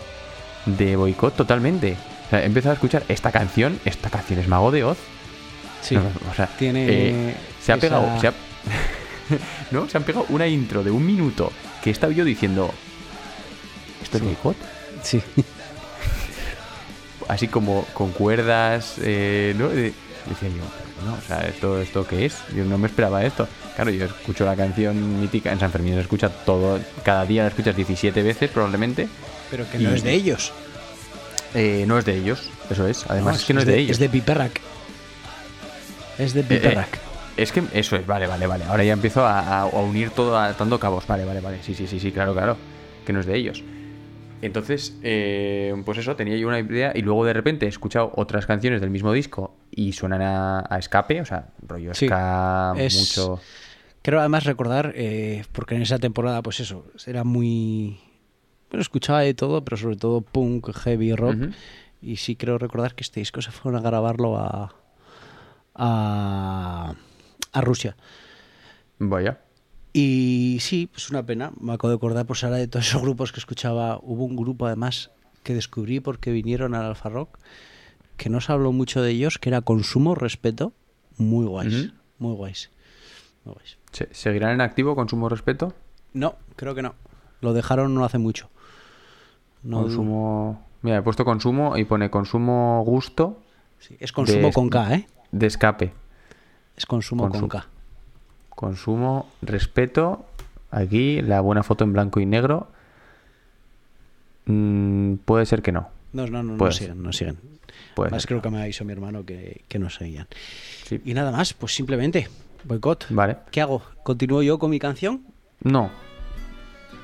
de 0.66 0.96
boicot 0.96 1.36
totalmente. 1.36 1.96
O 2.26 2.30
sea, 2.30 2.42
he 2.42 2.46
empezado 2.46 2.70
a 2.72 2.74
escuchar 2.74 3.02
esta 3.08 3.30
canción. 3.30 3.78
Esta 3.84 4.08
canción 4.10 4.38
es 4.40 4.48
Mago 4.48 4.70
de 4.70 4.84
Oz. 4.84 4.98
Sí, 5.82 5.94
No, 5.96 6.02
o 6.30 6.34
sea, 6.34 6.46
tiene 6.46 6.86
eh, 6.88 7.36
se 7.64 7.72
ha 7.72 7.76
esa- 7.76 7.80
pegado. 7.80 8.20
Se 8.20 8.28
ha, 8.28 8.32
¿No? 9.70 9.88
Se 9.88 9.96
han 9.96 10.02
pegado 10.04 10.26
una 10.30 10.46
intro 10.46 10.82
de 10.82 10.90
un 10.90 11.04
minuto 11.06 11.52
que 11.82 11.90
he 11.90 11.92
estado 11.92 12.12
yo 12.12 12.24
diciendo. 12.24 12.72
¿Esto 14.02 14.16
es 14.18 14.24
boicot? 14.24 14.56
Sí. 15.02 15.22
Así 17.28 17.46
como 17.48 17.84
con 17.94 18.10
cuerdas, 18.12 18.94
eh, 19.02 19.54
¿no? 19.56 19.68
De- 19.68 19.92
decía 20.26 20.48
yo, 20.48 20.64
bueno, 21.02 21.16
o 21.22 21.26
sea, 21.26 21.38
¿esto, 21.48 21.80
¿esto 21.80 22.06
qué 22.06 22.26
es? 22.26 22.34
Yo 22.54 22.64
no 22.64 22.76
me 22.76 22.88
esperaba 22.88 23.24
esto. 23.24 23.46
Claro, 23.76 23.90
yo 23.90 24.06
escucho 24.06 24.44
la 24.44 24.56
canción 24.56 25.20
mítica 25.20 25.52
en 25.52 25.60
San 25.60 25.70
Fermín, 25.70 25.94
se 25.94 26.00
escucha 26.00 26.28
todo, 26.28 26.80
cada 27.04 27.24
día 27.24 27.42
la 27.44 27.48
escuchas 27.48 27.76
17 27.76 28.22
veces 28.22 28.50
probablemente. 28.50 29.08
Pero 29.50 29.64
que 29.70 29.78
no 29.78 29.90
Y- 29.92 29.94
es 29.94 30.02
de 30.02 30.12
ellos. 30.12 30.52
Eh, 31.54 31.84
no 31.86 31.98
es 31.98 32.04
de 32.04 32.16
ellos, 32.16 32.48
eso 32.68 32.86
es. 32.86 33.04
Además 33.08 33.34
No, 33.34 33.40
es 33.40 33.44
que 33.46 33.54
no 33.54 33.60
es 33.60 33.66
de, 33.66 33.78
ellos. 33.78 33.92
Es 33.92 33.98
de 33.98 34.08
Piperrack. 34.08 34.60
Es 36.20 36.34
de 36.34 36.40
Eh, 36.40 36.44
eh, 36.44 36.46
Piperrack. 36.48 37.00
es 37.36 37.52
que 37.52 37.62
eso 37.72 37.96
es, 37.96 38.06
vale, 38.06 38.26
vale, 38.26 38.46
vale. 38.46 38.64
Ahora 38.64 38.84
ya 38.84 38.92
empiezo 38.92 39.24
a, 39.24 39.40
a- 39.40 39.60
a 39.62 39.66
unir 39.66 40.10
todo 40.10 40.36
atando 40.38 40.78
cabos. 40.78 41.06
Vale, 41.06 41.24
vale, 41.24 41.40
vale. 41.40 41.62
Sí, 41.62 41.74
sí, 41.74 41.86
sí, 41.86 41.98
sí, 41.98 42.12
claro, 42.12 42.34
claro. 42.34 42.56
Que 43.06 43.12
no 43.12 43.20
es 43.20 43.26
de 43.26 43.36
ellos. 43.36 43.64
Entonces, 44.42 44.98
eh, 45.02 45.74
pues 45.84 45.98
eso, 45.98 46.16
tenía 46.16 46.36
yo 46.36 46.48
una 46.48 46.60
idea 46.60 46.92
y 46.94 47.02
luego 47.02 47.24
de 47.26 47.34
repente 47.34 47.66
he 47.66 47.68
escuchado 47.68 48.10
otras 48.16 48.46
canciones 48.46 48.80
del 48.80 48.88
mismo 48.90 49.12
disco 49.12 49.54
y 49.70 49.92
suenan 49.92 50.22
a, 50.22 50.64
a 50.68 50.78
escape, 50.78 51.20
o 51.20 51.24
sea, 51.26 51.48
rollo 51.66 51.92
Sí, 51.94 52.06
ska, 52.06 52.74
es- 52.76 52.94
mucho... 53.18 53.40
Creo 54.02 54.18
además 54.20 54.44
recordar, 54.44 54.94
eh, 54.96 55.44
porque 55.52 55.74
en 55.74 55.82
esa 55.82 55.98
temporada, 55.98 56.40
pues 56.40 56.58
eso, 56.60 56.86
era 57.06 57.22
muy. 57.22 58.00
Bueno, 58.70 58.80
escuchaba 58.80 59.20
de 59.20 59.34
todo, 59.34 59.62
pero 59.62 59.76
sobre 59.76 59.96
todo 59.96 60.22
punk, 60.22 60.70
heavy 60.74 61.14
rock. 61.14 61.36
Y 62.00 62.16
sí 62.16 62.34
creo 62.34 62.56
recordar 62.56 62.94
que 62.94 63.02
este 63.02 63.20
disco 63.20 63.42
se 63.42 63.50
fueron 63.50 63.78
a 63.78 63.82
grabarlo 63.82 64.38
a. 64.38 64.74
a. 65.74 66.94
a 67.52 67.60
Rusia. 67.60 67.96
Vaya. 68.98 69.40
Y 69.92 70.58
sí, 70.60 70.88
pues 70.90 71.10
una 71.10 71.24
pena. 71.24 71.52
Me 71.60 71.72
acabo 71.72 71.88
de 71.90 71.96
acordar, 71.96 72.26
pues 72.26 72.44
ahora 72.44 72.56
de 72.56 72.68
todos 72.68 72.86
esos 72.88 73.02
grupos 73.02 73.32
que 73.32 73.40
escuchaba. 73.40 73.98
Hubo 74.02 74.24
un 74.24 74.36
grupo 74.36 74.66
además 74.66 75.10
que 75.42 75.54
descubrí 75.54 76.00
porque 76.00 76.30
vinieron 76.32 76.74
al 76.74 76.84
Alfa 76.84 77.08
Rock, 77.08 77.38
que 78.16 78.28
no 78.28 78.40
se 78.40 78.52
habló 78.52 78.72
mucho 78.72 79.02
de 79.02 79.10
ellos, 79.10 79.38
que 79.38 79.48
era 79.48 79.62
Consumo 79.62 80.14
Respeto. 80.14 80.72
Muy 81.16 81.44
guays, 81.46 81.92
muy 82.18 82.34
guays. 82.34 82.70
Muy 83.44 83.54
guays. 83.54 83.78
¿Se- 83.92 84.08
¿Seguirán 84.12 84.52
en 84.52 84.60
activo 84.60 84.94
con 84.94 85.08
sumo 85.08 85.28
respeto? 85.28 85.74
No, 86.12 86.36
creo 86.56 86.74
que 86.74 86.82
no. 86.82 86.94
Lo 87.40 87.52
dejaron 87.52 87.94
no 87.94 88.04
hace 88.04 88.18
mucho. 88.18 88.48
No, 89.62 89.82
Consumo... 89.82 90.66
Mira, 90.82 90.98
he 90.98 91.02
puesto 91.02 91.24
consumo 91.26 91.76
y 91.76 91.84
pone 91.84 92.08
consumo 92.10 92.82
gusto. 92.86 93.42
Sí, 93.80 93.96
es 94.00 94.12
consumo 94.12 94.46
de- 94.46 94.52
con 94.52 94.70
K, 94.70 94.94
¿eh? 94.94 95.06
De 95.32 95.46
escape. 95.46 95.92
Es 96.76 96.86
consumo 96.86 97.28
con 97.30 97.42
Consu- 97.42 97.48
K. 97.48 97.66
Consumo, 98.50 99.28
respeto. 99.42 100.26
Aquí 100.70 101.20
la 101.22 101.40
buena 101.40 101.62
foto 101.62 101.84
en 101.84 101.92
blanco 101.92 102.20
y 102.20 102.26
negro. 102.26 102.68
Mm, 104.46 105.14
puede 105.24 105.46
ser 105.46 105.62
que 105.62 105.72
no. 105.72 105.88
No, 106.12 106.26
no, 106.26 106.42
no, 106.42 106.52
no 106.52 106.58
Puede 106.58 106.72
siguen, 106.72 107.02
no 107.02 107.12
siguen. 107.12 107.38
Puede 107.94 108.10
Más 108.10 108.26
creo 108.26 108.42
que 108.42 108.50
me 108.50 108.60
avisó 108.62 108.84
mi 108.84 108.92
hermano 108.92 109.24
que, 109.24 109.62
que 109.68 109.78
no 109.78 109.90
seguían. 109.90 110.26
Sí. 110.84 111.00
Y 111.04 111.14
nada 111.14 111.30
más, 111.30 111.54
pues 111.54 111.74
simplemente, 111.74 112.28
boicot. 112.64 113.06
Vale. 113.10 113.36
¿Qué 113.50 113.60
hago? 113.60 113.82
¿Continúo 114.02 114.42
yo 114.42 114.58
con 114.58 114.70
mi 114.70 114.78
canción? 114.78 115.22
No. 115.62 115.90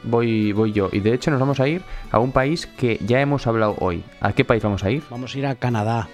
Voy, 0.02 0.52
voy 0.52 0.72
yo. 0.72 0.88
Y 0.92 1.00
de 1.00 1.12
hecho 1.14 1.30
nos 1.30 1.40
vamos 1.40 1.60
a 1.60 1.68
ir 1.68 1.82
a 2.10 2.18
un 2.18 2.32
país 2.32 2.66
que 2.66 2.98
ya 3.06 3.20
hemos 3.20 3.46
hablado 3.46 3.76
hoy. 3.80 4.02
¿A 4.20 4.32
qué 4.32 4.44
país 4.44 4.62
vamos 4.62 4.82
a 4.84 4.90
ir? 4.90 5.02
Vamos 5.10 5.34
a 5.34 5.38
ir 5.38 5.46
a 5.46 5.54
Canadá. 5.54 6.08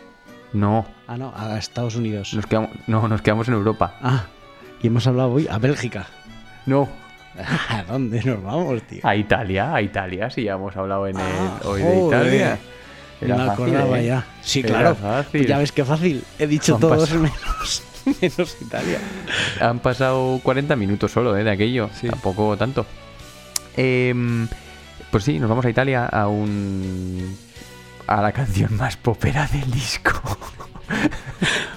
No. 0.52 0.86
Ah, 1.06 1.16
no, 1.16 1.32
a 1.36 1.58
Estados 1.58 1.96
Unidos. 1.96 2.34
Nos 2.34 2.46
quedamos, 2.46 2.70
no, 2.86 3.08
nos 3.08 3.22
quedamos 3.22 3.48
en 3.48 3.54
Europa. 3.54 3.94
Ah, 4.02 4.24
y 4.82 4.86
hemos 4.88 5.06
hablado 5.06 5.32
hoy 5.32 5.46
a 5.50 5.58
Bélgica. 5.58 6.06
No. 6.66 6.88
¿A 7.70 7.82
dónde 7.84 8.22
nos 8.22 8.42
vamos, 8.42 8.82
tío? 8.82 9.00
A 9.02 9.16
Italia, 9.16 9.74
a 9.74 9.80
Italia, 9.80 10.28
sí, 10.30 10.42
ya 10.44 10.52
hemos 10.54 10.76
hablado 10.76 11.06
en 11.06 11.16
el, 11.18 11.26
hoy 11.64 11.82
de 11.82 11.88
Ah. 11.88 12.06
Italia. 12.06 12.58
Era 13.20 13.36
me 13.36 13.46
fácil, 13.46 13.64
acordaba 13.64 14.00
¿eh? 14.00 14.06
ya. 14.06 14.26
Sí, 14.42 14.60
Era 14.60 14.68
claro. 14.68 14.94
fácil. 14.96 15.30
Pues 15.40 15.46
ya 15.46 15.58
ves 15.58 15.72
qué 15.72 15.84
fácil. 15.84 16.24
He 16.38 16.46
dicho 16.46 16.74
Han 16.74 16.80
todos 16.80 16.98
pasado- 17.08 17.20
menos, 17.20 17.82
menos 18.20 18.56
Italia. 18.60 18.98
Han 19.60 19.78
pasado 19.78 20.40
40 20.42 20.74
minutos 20.76 21.12
solo 21.12 21.36
¿eh? 21.36 21.44
de 21.44 21.50
aquello. 21.52 21.88
Tampoco 22.10 22.56
tanto. 22.56 22.84
Em, 23.76 24.48
pues 25.10 25.24
sí, 25.24 25.38
nos 25.38 25.48
vamos 25.48 25.64
a 25.64 25.70
Italia 25.70 26.04
a 26.06 26.26
un. 26.28 27.36
A 28.06 28.20
la 28.22 28.32
canción 28.32 28.76
más 28.76 28.96
popera 28.96 29.46
del 29.48 29.70
disco. 29.70 30.12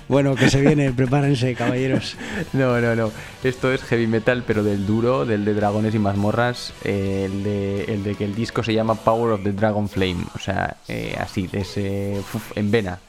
Bueno, 0.07 0.35
que 0.35 0.51
se 0.51 0.61
viene, 0.61 0.91
prepárense, 0.91 1.55
caballeros. 1.55 2.15
No, 2.53 2.79
no, 2.79 2.95
no. 2.95 3.11
Esto 3.43 3.73
es 3.73 3.81
heavy 3.83 4.05
metal, 4.05 4.43
pero 4.45 4.61
del 4.63 4.85
duro, 4.85 5.25
del 5.25 5.43
de 5.45 5.55
dragones 5.55 5.95
y 5.95 5.99
mazmorras. 5.99 6.73
eh, 6.83 7.23
el, 7.25 7.43
de, 7.43 7.83
el 7.85 8.03
de 8.03 8.13
que 8.13 8.25
el 8.25 8.35
disco 8.35 8.61
se 8.61 8.73
llama 8.75 8.93
Power 8.93 9.31
of 9.33 9.43
the 9.43 9.51
Dragon 9.51 9.89
Flame. 9.89 10.17
O 10.35 10.39
sea, 10.39 10.77
eh, 10.87 11.17
así, 11.19 11.47
de 11.47 11.61
ese. 11.61 12.19
uf, 12.19 12.55
en 12.55 12.69
vena. 12.69 12.99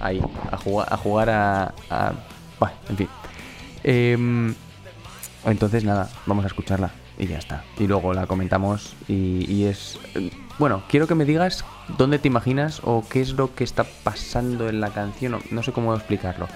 Ahí, 0.00 0.18
a 0.50 0.56
jugar 0.56 0.88
a. 0.90 0.96
Jugar 0.96 1.28
a, 1.30 1.74
a- 1.90 2.12
Bueno, 2.58 2.74
en 2.88 2.96
fin. 2.96 3.08
Em, 3.84 4.54
entonces, 5.44 5.84
nada, 5.84 6.08
vamos 6.24 6.44
a 6.44 6.48
escucharla 6.48 6.90
y 7.20 7.26
ya 7.28 7.38
está. 7.38 7.64
Y 7.78 7.86
luego 7.86 8.12
la 8.14 8.26
comentamos 8.26 8.94
y, 9.06 9.44
y 9.52 9.64
es. 9.66 9.98
Bueno, 10.58 10.82
quiero 10.88 11.06
que 11.06 11.14
me 11.14 11.24
digas 11.24 11.64
dónde 11.98 12.18
te 12.18 12.26
imaginas 12.28 12.80
o 12.84 13.04
qué 13.08 13.20
es 13.20 13.30
lo 13.34 13.54
que 13.54 13.62
está 13.64 13.84
pasando 13.84 14.68
en 14.68 14.80
la 14.80 14.90
canción. 14.90 15.38
No 15.50 15.62
sé 15.62 15.72
cómo 15.72 15.94
explicarlo. 15.94 16.48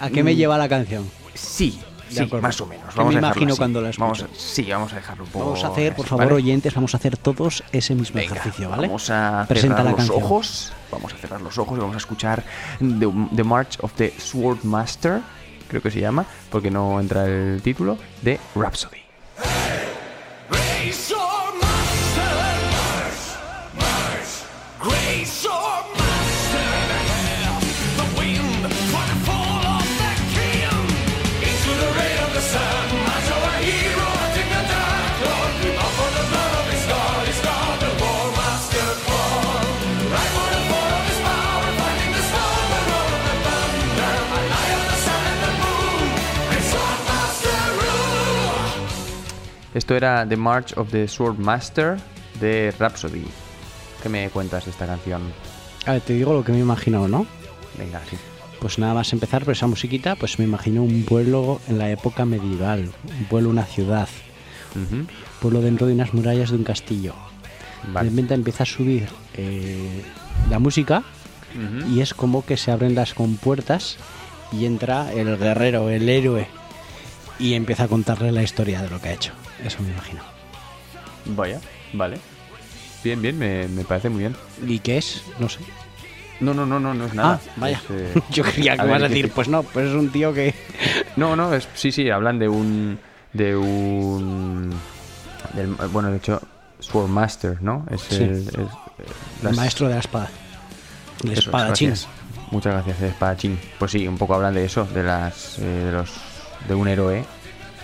¿A 0.00 0.10
qué 0.10 0.22
me 0.22 0.34
Mm, 0.34 0.36
lleva 0.36 0.58
la 0.58 0.68
canción? 0.68 1.10
Sí, 1.34 1.80
sí, 2.08 2.28
más 2.40 2.60
o 2.60 2.66
menos. 2.66 2.92
¿Qué 2.92 2.98
Vamos 2.98 3.14
me 3.14 3.18
a 3.18 3.22
imagino 3.22 3.52
así. 3.52 3.58
cuando 3.58 3.80
la 3.80 3.90
Vamos 3.98 4.20
escucho? 4.20 4.34
a- 4.36 4.40
sí, 4.40 4.62
vamos 4.70 4.92
a 4.92 4.96
dejarlo 4.96 5.24
un 5.24 5.30
poco. 5.30 5.44
Vamos 5.46 5.64
a 5.64 5.68
hacer, 5.68 5.94
por 5.94 6.04
así, 6.04 6.10
favor, 6.10 6.24
¿vale? 6.26 6.36
oyentes, 6.36 6.74
vamos 6.74 6.94
a 6.94 6.98
hacer 6.98 7.16
todos 7.16 7.64
ese 7.72 7.94
mismo 7.94 8.20
Venga, 8.20 8.34
ejercicio, 8.36 8.68
¿vale? 8.70 8.86
Vamos 8.86 9.08
a 9.10 9.44
Presenta 9.48 9.76
cerrar 9.78 9.84
la 9.84 9.90
los 9.92 9.98
canción. 9.98 10.22
ojos. 10.22 10.72
Vamos 10.92 11.12
a 11.14 11.16
cerrar 11.16 11.40
los 11.40 11.58
ojos 11.58 11.76
y 11.76 11.80
vamos 11.80 11.94
a 11.94 11.98
escuchar 11.98 12.44
The, 12.78 13.08
The 13.34 13.44
March 13.44 13.78
of 13.80 13.92
the 13.94 14.12
Sword 14.18 14.62
Master, 14.64 15.20
creo 15.68 15.82
que 15.82 15.90
se 15.90 16.00
llama, 16.00 16.24
porque 16.50 16.70
no 16.70 17.00
entra 17.00 17.26
el 17.26 17.60
título, 17.62 17.98
de 18.22 18.38
Rhapsody. 18.54 18.95
Esto 49.76 49.94
era 49.94 50.26
The 50.26 50.38
March 50.38 50.72
of 50.78 50.90
the 50.90 51.06
Sword 51.06 51.36
Master 51.36 51.98
de 52.40 52.72
Rhapsody. 52.78 53.26
¿Qué 54.02 54.08
me 54.08 54.30
cuentas 54.30 54.64
de 54.64 54.70
esta 54.70 54.86
canción? 54.86 55.20
A 55.84 55.92
ver, 55.92 56.00
te 56.00 56.14
digo 56.14 56.32
lo 56.32 56.42
que 56.42 56.50
me 56.50 56.56
he 56.56 56.62
imaginado, 56.62 57.08
¿no? 57.08 57.26
Venga, 57.76 58.00
sí. 58.08 58.16
Pues 58.58 58.78
nada 58.78 58.94
más 58.94 59.12
empezar 59.12 59.44
por 59.44 59.52
esa 59.52 59.66
musiquita, 59.66 60.16
pues 60.16 60.38
me 60.38 60.46
imagino 60.46 60.82
un 60.82 61.04
pueblo 61.04 61.60
en 61.68 61.76
la 61.76 61.90
época 61.90 62.24
medieval, 62.24 62.90
un 63.18 63.24
pueblo, 63.26 63.50
una 63.50 63.66
ciudad, 63.66 64.08
un 64.74 65.08
pueblo 65.42 65.60
dentro 65.60 65.86
de 65.86 65.92
unas 65.92 66.14
murallas 66.14 66.52
de 66.52 66.56
un 66.56 66.64
castillo. 66.64 67.14
Vale. 67.92 68.08
De 68.08 68.16
repente 68.16 68.32
empieza 68.32 68.62
a 68.62 68.66
subir 68.66 69.06
eh, 69.34 70.02
la 70.48 70.58
música 70.58 71.02
y 71.94 72.00
es 72.00 72.14
como 72.14 72.46
que 72.46 72.56
se 72.56 72.70
abren 72.70 72.94
las 72.94 73.12
compuertas 73.12 73.98
y 74.52 74.64
entra 74.64 75.12
el 75.12 75.36
guerrero, 75.36 75.90
el 75.90 76.08
héroe, 76.08 76.48
y 77.38 77.52
empieza 77.52 77.84
a 77.84 77.88
contarle 77.88 78.32
la 78.32 78.42
historia 78.42 78.80
de 78.80 78.88
lo 78.88 79.02
que 79.02 79.10
ha 79.10 79.12
hecho. 79.12 79.34
Eso 79.66 79.82
me 79.82 79.90
imagino. 79.90 80.22
Vaya, 81.26 81.60
vale. 81.92 82.18
Bien, 83.02 83.20
bien, 83.20 83.38
me, 83.38 83.68
me 83.68 83.84
parece 83.84 84.08
muy 84.08 84.20
bien. 84.20 84.36
¿Y 84.66 84.78
qué 84.78 84.98
es? 84.98 85.22
No 85.38 85.48
sé. 85.48 85.58
No, 86.40 86.52
no, 86.54 86.66
no, 86.66 86.78
no, 86.78 86.92
no 86.94 87.06
es 87.06 87.14
nada. 87.14 87.40
Ah, 87.46 87.50
vaya. 87.56 87.80
Es, 87.84 87.90
eh, 87.90 88.22
Yo 88.30 88.44
creía 88.44 88.76
que 88.76 88.84
ibas 88.86 89.02
a 89.02 89.08
¿qué 89.08 89.14
decir, 89.14 89.30
pues 89.32 89.48
no, 89.48 89.62
pues 89.62 89.88
es 89.88 89.94
un 89.94 90.10
tío 90.10 90.32
que... 90.32 90.54
No, 91.16 91.34
no, 91.34 91.52
es, 91.54 91.66
sí, 91.74 91.90
sí, 91.92 92.10
hablan 92.10 92.38
de 92.38 92.46
un. 92.48 92.98
De 93.32 93.56
un. 93.56 94.70
del- 95.54 95.74
bueno, 95.90 96.10
de 96.10 96.18
hecho, 96.18 96.42
Sword 96.78 97.08
Master, 97.08 97.62
¿no? 97.62 97.86
Es 97.90 98.02
Sí. 98.02 98.22
el, 98.22 98.32
es, 98.48 98.52
El 99.42 99.54
maestro 99.56 99.88
de 99.88 99.94
la 99.94 100.00
espada. 100.00 100.28
El 101.24 101.32
Eso, 101.32 101.40
espadachín. 101.40 101.88
gracias. 101.88 102.08
Muchas 102.50 102.74
gracias, 102.74 103.00
el 103.00 103.08
espadachín. 103.08 103.58
Pues 103.78 103.92
sí, 103.92 104.06
un 104.06 104.18
poco 104.18 104.34
hablan 104.34 104.54
de 104.54 104.64
eso, 104.66 104.84
de 104.84 105.02
las. 105.02 105.58
eh, 105.58 105.62
de 105.62 105.92
los. 105.92 106.10
de 106.68 106.74
un 106.74 106.86
héroe 106.86 107.24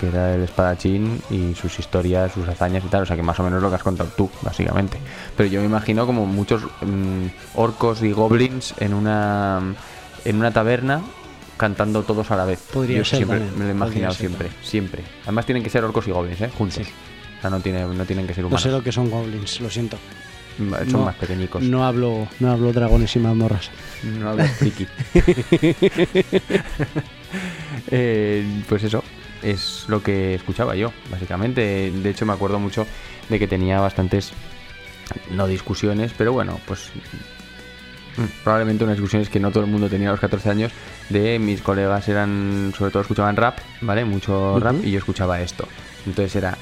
que 0.01 0.09
era 0.09 0.35
el 0.35 0.43
espadachín 0.43 1.21
y 1.31 1.55
sus 1.55 1.79
historias, 1.79 2.33
sus 2.33 2.49
hazañas 2.49 2.85
y 2.85 2.89
tal. 2.89 3.03
O 3.03 3.07
sea 3.07 3.17
que 3.17 3.23
más 3.23 3.39
o 3.39 3.43
menos 3.43 3.63
lo 3.63 3.69
que 3.69 3.77
has 3.77 3.83
contado 3.83 4.11
tú, 4.17 4.31
básicamente. 4.43 4.99
Pero 5.37 5.49
yo 5.49 5.61
me 5.61 5.67
imagino 5.67 6.07
como 6.07 6.27
muchos 6.27 6.63
mm, 6.81 7.27
orcos 7.55 8.03
y 8.03 8.13
goblins 8.13 8.75
en 8.79 8.95
una. 8.95 9.61
en 10.25 10.37
una 10.37 10.51
taberna 10.51 11.03
cantando 11.57 12.03
todos 12.03 12.31
a 12.31 12.37
la 12.37 12.45
vez. 12.45 12.61
Podría 12.73 12.99
yo 12.99 13.05
ser 13.05 13.19
siempre 13.19 13.39
también, 13.39 13.59
me 13.59 13.65
lo 13.67 13.71
he 13.71 13.75
imaginado 13.75 14.15
siempre, 14.15 14.49
siempre. 14.63 15.05
Además 15.23 15.47
tienen 15.47 15.63
que 15.63 15.71
ser 15.71 15.85
orcos 15.85 16.09
y 16.09 16.11
goblins, 16.11 16.41
¿eh? 16.41 16.51
Juntos. 16.57 16.79
O 17.39 17.41
sea, 17.41 17.51
no, 17.51 17.61
tiene, 17.61 17.85
no 17.85 18.05
tienen 18.05 18.27
que 18.27 18.35
ser 18.35 18.43
No 18.43 18.49
humanos. 18.49 18.63
sé 18.63 18.71
lo 18.71 18.83
que 18.83 18.91
son 18.91 19.11
goblins, 19.11 19.61
lo 19.61 19.71
siento. 19.71 19.97
Son 20.57 20.93
No, 20.93 21.05
más 21.05 21.15
pequeñicos. 21.17 21.63
No 21.63 21.85
hablo, 21.85 22.27
no 22.41 22.51
hablo 22.51 22.73
dragones 22.73 23.15
y 23.17 23.19
mazmorras. 23.21 23.71
No 24.03 24.31
hablas 24.31 24.51
friki. 24.57 24.87
Eh, 27.91 28.45
pues 28.69 28.85
eso, 28.85 29.03
es 29.43 29.85
lo 29.89 30.03
que 30.03 30.35
escuchaba 30.35 30.75
yo, 30.75 30.93
básicamente. 31.11 31.91
De 31.91 32.11
hecho, 32.11 32.27
me 32.27 32.33
acuerdo 32.33 32.59
mucho 32.59 32.87
de 33.29 33.39
que 33.39 33.47
tenía 33.47 33.81
bastantes, 33.81 34.33
no 35.31 35.47
discusiones, 35.47 36.13
pero 36.17 36.33
bueno, 36.33 36.61
pues 36.67 36.91
mm, 38.17 38.43
probablemente 38.45 38.85
unas 38.85 38.97
discusiones 38.97 39.29
que 39.29 39.41
no 39.41 39.51
todo 39.51 39.65
el 39.65 39.71
mundo 39.71 39.89
tenía 39.89 40.09
a 40.09 40.13
los 40.13 40.21
14 40.21 40.51
años. 40.51 40.73
De 41.09 41.39
mis 41.39 41.63
colegas 41.63 42.09
eran, 42.09 42.73
sobre 42.77 42.91
todo 42.91 43.03
escuchaban 43.03 43.37
rap, 43.37 43.59
¿vale? 43.81 44.05
Mucho 44.05 44.59
rap, 44.61 44.77
y 44.83 44.91
yo 44.91 44.99
escuchaba 44.99 45.41
esto. 45.41 45.67
Entonces 46.07 46.37
era. 46.37 46.57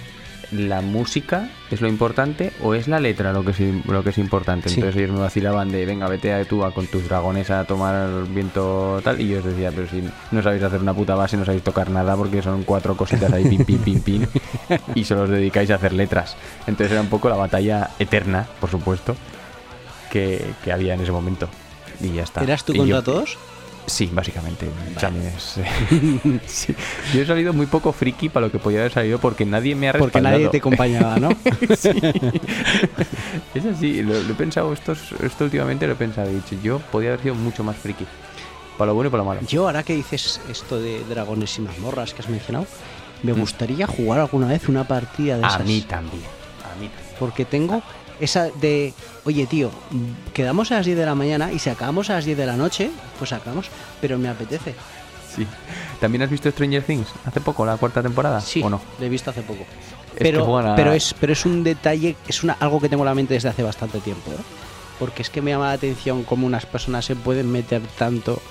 ¿La 0.53 0.81
música 0.81 1.49
es 1.71 1.81
lo 1.81 1.87
importante 1.87 2.53
o 2.61 2.75
es 2.75 2.89
la 2.89 2.99
letra 2.99 3.33
lo 3.33 3.45
que 3.45 3.53
es, 3.53 3.87
lo 3.87 4.03
que 4.03 4.11
es 4.11 4.19
importante? 4.19 4.69
Sí. 4.69 4.75
Entonces 4.77 5.01
ellos 5.01 5.15
me 5.15 5.21
vacilaban 5.21 5.71
de, 5.71 5.87
venga, 5.87 6.09
vete 6.09 6.33
a 6.33 6.45
tú 6.45 6.65
a 6.65 6.75
con 6.75 6.89
tus 6.89 7.05
dragones 7.09 7.51
a 7.51 7.65
tomar 7.65 8.09
viento 8.29 9.01
tal. 9.05 9.21
Y 9.21 9.29
yo 9.29 9.39
os 9.39 9.45
decía, 9.45 9.71
pero 9.75 9.87
si 9.89 10.03
no 10.33 10.43
sabéis 10.43 10.63
hacer 10.65 10.81
una 10.81 10.93
puta 10.93 11.15
base, 11.15 11.37
no 11.37 11.45
sabéis 11.45 11.63
tocar 11.63 11.89
nada 11.91 12.17
porque 12.17 12.43
son 12.43 12.65
cuatro 12.65 12.97
cositas 12.97 13.33
ahí, 13.33 13.45
pim, 13.45 13.65
pim, 13.65 13.79
pim, 13.79 14.01
pim. 14.03 14.27
y 14.97 15.05
solo 15.05 15.23
os 15.23 15.31
dedicáis 15.31 15.71
a 15.71 15.77
hacer 15.77 15.93
letras. 15.93 16.37
Entonces 16.67 16.91
era 16.93 17.01
un 17.01 17.09
poco 17.09 17.29
la 17.29 17.37
batalla 17.37 17.91
eterna, 18.01 18.47
por 18.61 18.71
supuesto, 18.71 19.15
que, 20.11 20.45
que 20.65 20.73
había 20.73 20.95
en 20.95 21.01
ese 21.03 21.13
momento. 21.13 21.49
Y 22.01 22.13
ya 22.15 22.23
está. 22.25 22.43
¿Eras 22.43 22.65
tú 22.65 22.73
Y 22.75 22.79
contra 22.79 22.97
yo- 22.97 23.03
todos? 23.05 23.39
Sí, 23.91 24.09
básicamente. 24.13 24.69
Sí. 26.47 26.75
Yo 27.15 27.23
he 27.23 27.27
salido 27.27 27.53
muy 27.53 27.67
poco 27.67 27.93
friki 27.93 28.29
para 28.29 28.47
lo 28.47 28.53
que 28.53 28.59
podía 28.59 28.81
haber 28.81 28.93
salido 28.93 29.19
porque 29.19 29.45
nadie 29.45 29.75
me 29.75 29.89
ha 29.89 29.93
respaldado. 29.93 30.23
Porque 30.23 30.31
nadie 30.45 30.49
te 30.49 30.59
acompañaba, 30.59 31.19
¿no? 31.19 31.31
Sí. 31.77 31.91
Es 33.55 33.65
así, 33.67 34.03
lo, 34.03 34.15
lo 34.23 34.33
he 34.33 34.35
pensado, 34.37 34.73
estos, 34.73 35.13
esto 35.23 35.45
últimamente 35.45 35.87
lo 35.87 35.93
he 35.95 35.97
pensado, 35.97 36.29
he 36.31 36.35
dicho, 36.35 36.57
yo 36.63 36.79
podía 36.79 37.11
haber 37.11 37.23
sido 37.23 37.35
mucho 37.35 37.65
más 37.65 37.77
friki. 37.77 38.07
Para 38.79 38.89
lo 38.91 38.95
bueno 38.95 39.09
y 39.09 39.11
para 39.11 39.23
lo 39.25 39.29
malo. 39.29 39.41
Yo, 39.47 39.67
ahora 39.67 39.83
que 39.83 39.95
dices 39.95 40.41
esto 40.49 40.81
de 40.81 41.05
dragones 41.05 41.59
y 41.59 41.63
mazmorras 41.63 42.15
que 42.15 42.23
has 42.23 42.29
mencionado, 42.29 42.67
me 43.23 43.33
gustaría 43.33 43.87
jugar 43.87 44.21
alguna 44.21 44.47
vez 44.47 44.69
una 44.69 44.85
partida 44.85 45.37
de 45.37 45.43
Mm. 45.43 45.45
A 45.45 45.49
esas. 45.49 45.67
mí 45.67 45.81
también. 45.83 46.23
A 46.65 46.81
mí 46.81 46.89
también. 46.89 47.17
Porque 47.19 47.45
tengo 47.45 47.83
esa 48.21 48.51
de, 48.51 48.93
oye 49.25 49.47
tío, 49.47 49.71
quedamos 50.35 50.71
a 50.73 50.77
las 50.77 50.87
10 50.87 50.97
de 50.99 51.07
la 51.07 51.15
mañana 51.15 51.53
y 51.53 51.59
si 51.59 51.71
acabamos 51.71 52.11
a 52.11 52.15
las 52.15 52.25
10 52.25 52.37
de 52.39 52.47
la 52.47 52.57
noche, 52.57 52.91
pues 53.19 53.33
acabamos, 53.33 53.69
pero 54.01 54.19
me 54.19 54.29
apetece. 54.29 54.75
Sí. 55.35 55.47
¿También 56.01 56.23
has 56.23 56.31
visto 56.31 56.51
Stranger 56.51 56.83
Things 56.83 57.09
hace 57.25 57.41
poco, 57.41 57.65
la 57.65 57.77
cuarta 57.77 58.03
temporada? 58.03 58.41
Sí, 58.41 58.63
¿O 58.63 58.69
no? 58.71 58.81
he 59.01 59.09
visto 59.09 59.31
hace 59.31 59.43
poco. 59.43 59.63
Es 60.17 60.19
pero, 60.23 60.59
a- 60.59 60.75
pero, 60.77 60.93
es, 60.93 61.15
pero 61.21 61.33
es 61.33 61.47
un 61.47 61.63
detalle, 61.63 62.17
es 62.27 62.43
una, 62.43 62.55
algo 62.55 62.81
que 62.81 62.89
tengo 62.89 63.03
en 63.05 63.09
la 63.09 63.15
mente 63.15 63.35
desde 63.35 63.49
hace 63.49 63.63
bastante 63.63 64.01
tiempo. 64.01 64.33
¿eh? 64.33 64.37
Porque 64.99 65.23
es 65.23 65.31
que 65.31 65.41
me 65.41 65.53
llama 65.53 65.69
la 65.69 65.73
atención 65.73 66.25
cómo 66.25 66.47
unas 66.47 66.67
personas 66.67 67.05
se 67.05 67.15
pueden 67.17 67.51
meter 67.51 67.81
tanto. 67.97 68.43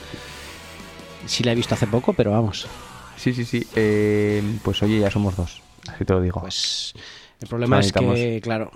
Sí 1.26 1.43
la 1.43 1.51
he 1.51 1.55
visto 1.55 1.76
hace 1.76 1.86
poco, 1.88 2.13
pero 2.13 2.32
vamos. 2.32 2.65
Sí, 3.17 3.34
sí, 3.34 3.43
sí. 3.45 3.67
Eh, 3.76 4.41
pues 4.63 4.82
oye, 4.82 4.99
ya 4.99 5.11
somos 5.11 5.36
dos. 5.36 5.61
Así 5.88 6.05
te 6.05 6.13
lo 6.13 6.22
digo. 6.22 6.39
Pues 6.41 6.93
el 7.41 7.47
problema 7.47 7.80
es 7.82 7.91
que, 7.91 8.39
claro, 8.41 8.72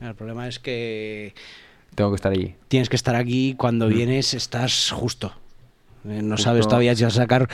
el 0.00 0.14
problema 0.14 0.48
es 0.48 0.58
que 0.58 1.34
Tengo 1.94 2.10
que 2.10 2.16
estar 2.16 2.32
allí. 2.32 2.54
tienes 2.68 2.88
que 2.88 2.96
estar 2.96 3.14
aquí 3.16 3.54
cuando 3.56 3.88
vienes, 3.88 4.34
estás 4.34 4.90
justo. 4.90 5.32
Eh, 6.04 6.20
no 6.22 6.32
Justo. 6.36 6.44
sabes 6.44 6.66
todavía 6.68 6.94
si 6.94 7.04
vas 7.04 7.14
a 7.18 7.22
sacar. 7.22 7.48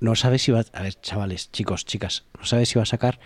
No 0.00 0.14
sabes 0.14 0.42
si 0.42 0.52
vas. 0.52 0.70
A 0.74 0.82
ver, 0.82 0.94
chavales, 1.00 1.50
chicos, 1.52 1.84
chicas. 1.86 2.24
No 2.38 2.44
sabes 2.44 2.68
si 2.68 2.78
vas 2.78 2.88
a 2.88 2.90
sacar 2.90 3.18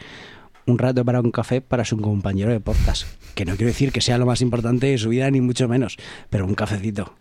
un 0.66 0.78
rato 0.78 1.04
para 1.04 1.20
un 1.20 1.30
café 1.32 1.60
para 1.60 1.84
su 1.84 1.96
compañero 2.00 2.52
de 2.52 2.60
podcast. 2.60 3.06
Que 3.34 3.44
no 3.44 3.56
quiero 3.56 3.68
decir 3.68 3.90
que 3.90 4.00
sea 4.00 4.18
lo 4.18 4.26
más 4.26 4.40
importante 4.42 4.86
de 4.86 4.98
su 4.98 5.08
vida, 5.08 5.30
ni 5.30 5.40
mucho 5.40 5.66
menos. 5.66 5.96
Pero 6.30 6.44
un 6.46 6.54
cafecito. 6.54 7.14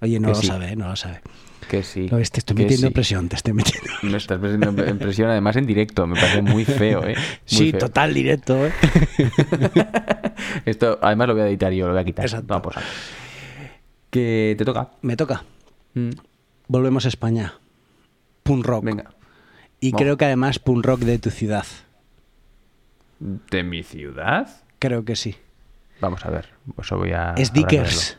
Oye, 0.00 0.20
no 0.20 0.28
Que 0.28 0.34
lo 0.34 0.40
sí. 0.40 0.46
sabe, 0.46 0.76
no 0.76 0.88
lo 0.88 0.96
sabe. 0.96 1.20
Que 1.68 1.82
sí. 1.82 2.08
Ves, 2.12 2.30
te 2.30 2.40
estoy 2.40 2.56
que 2.56 2.62
metiendo 2.62 2.88
sí. 2.88 2.92
presión, 2.94 3.28
te 3.28 3.36
estoy 3.36 3.52
metiendo. 3.52 3.90
Me 4.02 4.16
estás 4.16 4.38
metiendo 4.38 4.84
en 4.84 4.98
presión, 4.98 5.30
además 5.30 5.56
en 5.56 5.66
directo. 5.66 6.06
Me 6.06 6.14
parece 6.14 6.42
muy 6.42 6.64
feo, 6.64 7.02
¿eh? 7.04 7.14
Muy 7.16 7.16
sí, 7.44 7.70
feo. 7.72 7.80
total 7.80 8.14
directo, 8.14 8.66
¿eh? 8.66 8.72
Esto, 10.64 10.98
además 11.02 11.28
lo 11.28 11.34
voy 11.34 11.42
a 11.42 11.48
editar 11.48 11.72
yo, 11.72 11.86
lo 11.86 11.92
voy 11.92 12.02
a 12.02 12.04
quitar. 12.04 12.24
Exacto. 12.26 12.46
Vamos 12.48 12.76
a 12.76 12.82
Que 14.10 14.54
te 14.56 14.64
toca. 14.64 14.90
Me 15.02 15.16
toca. 15.16 15.44
Mm. 15.94 16.10
Volvemos 16.68 17.04
a 17.04 17.08
España. 17.08 17.54
Punk 18.42 18.64
rock. 18.64 18.84
Venga. 18.84 19.10
Y 19.80 19.90
Vamos. 19.90 20.02
creo 20.02 20.16
que 20.16 20.24
además 20.26 20.58
punk 20.58 20.84
rock 20.84 21.00
de 21.00 21.18
tu 21.18 21.30
ciudad. 21.30 21.66
¿De 23.18 23.62
mi 23.62 23.82
ciudad? 23.82 24.48
Creo 24.78 25.04
que 25.04 25.16
sí. 25.16 25.36
Vamos 26.00 26.24
a 26.26 26.30
ver. 26.30 26.50
Eso 26.78 26.96
voy 26.98 27.12
a. 27.12 27.32
es 27.36 27.52
Dickers. 27.52 28.18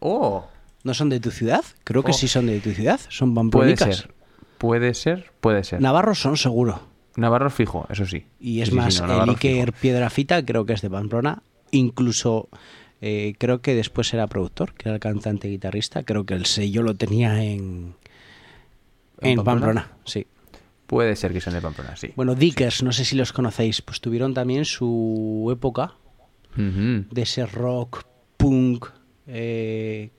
¡Oh! 0.00 0.48
¿No 0.88 0.94
son 0.94 1.10
de 1.10 1.20
tu 1.20 1.30
ciudad? 1.30 1.62
Creo 1.84 2.02
que 2.02 2.12
Oh. 2.12 2.14
sí 2.14 2.28
son 2.28 2.46
de 2.46 2.60
tu 2.60 2.70
ciudad. 2.72 2.98
Son 3.10 3.34
Puede 3.34 3.74
pamplonicas. 3.74 3.96
ser. 3.98 4.14
Puede 4.56 4.94
ser, 4.94 5.30
puede 5.40 5.62
ser. 5.64 5.82
Navarros 5.82 6.18
son 6.18 6.38
seguro. 6.38 6.80
Navarro 7.16 7.50
fijo, 7.50 7.86
eso 7.90 8.06
sí. 8.06 8.24
Y 8.40 8.62
es 8.62 8.70
Sí, 8.70 8.74
más, 8.74 8.94
sí, 8.94 9.00
no, 9.00 9.04
el 9.06 9.10
Navarro 9.12 9.32
Iker 9.32 9.66
fijo. 9.72 9.78
Piedrafita 9.82 10.42
creo 10.46 10.64
que 10.64 10.72
es 10.72 10.80
de 10.80 10.88
Pamplona. 10.88 11.42
Incluso 11.72 12.48
eh, 13.02 13.34
creo 13.36 13.60
que 13.60 13.74
después 13.74 14.14
era 14.14 14.26
productor, 14.28 14.72
que 14.72 14.88
era 14.88 14.94
el 14.94 15.00
cantante 15.00 15.46
y 15.48 15.50
guitarrista. 15.50 16.04
Creo 16.04 16.24
que 16.24 16.32
el 16.32 16.46
sello 16.46 16.82
lo 16.82 16.94
tenía 16.96 17.44
en, 17.44 17.94
¿En 19.20 19.30
en 19.30 19.36
Pamplona? 19.36 19.44
Pamplona? 19.44 19.92
Sí. 20.06 20.26
Puede 20.86 21.16
ser 21.16 21.34
que 21.34 21.42
sean 21.42 21.54
de 21.54 21.60
Pamplona, 21.60 21.96
sí. 21.96 22.12
Bueno, 22.16 22.34
Dickers, 22.34 22.82
no 22.82 22.92
sé 22.92 23.04
si 23.04 23.14
los 23.14 23.34
conocéis, 23.34 23.82
pues 23.82 24.00
tuvieron 24.00 24.32
también 24.32 24.64
su 24.64 25.50
época 25.52 25.92
de 26.56 27.22
ese 27.22 27.44
rock, 27.46 28.04
punk, 28.38 28.86
eh, 29.28 30.10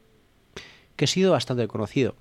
que 0.99 1.05
ha 1.05 1.07
sido 1.07 1.31
bastante 1.31 1.65
conocido. 1.69 2.13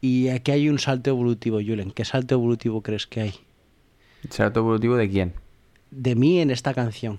Y 0.00 0.28
aquí 0.28 0.52
hay 0.52 0.68
un 0.68 0.78
salto 0.78 1.10
evolutivo, 1.10 1.56
Julen. 1.56 1.90
¿Qué 1.90 2.04
salto 2.04 2.36
evolutivo 2.36 2.80
crees 2.80 3.08
que 3.08 3.20
hay? 3.22 3.34
¿Salto 4.30 4.60
evolutivo 4.60 4.94
de 4.94 5.10
quién? 5.10 5.32
De 5.90 6.14
mí 6.14 6.38
en 6.40 6.52
esta 6.52 6.74
canción. 6.74 7.18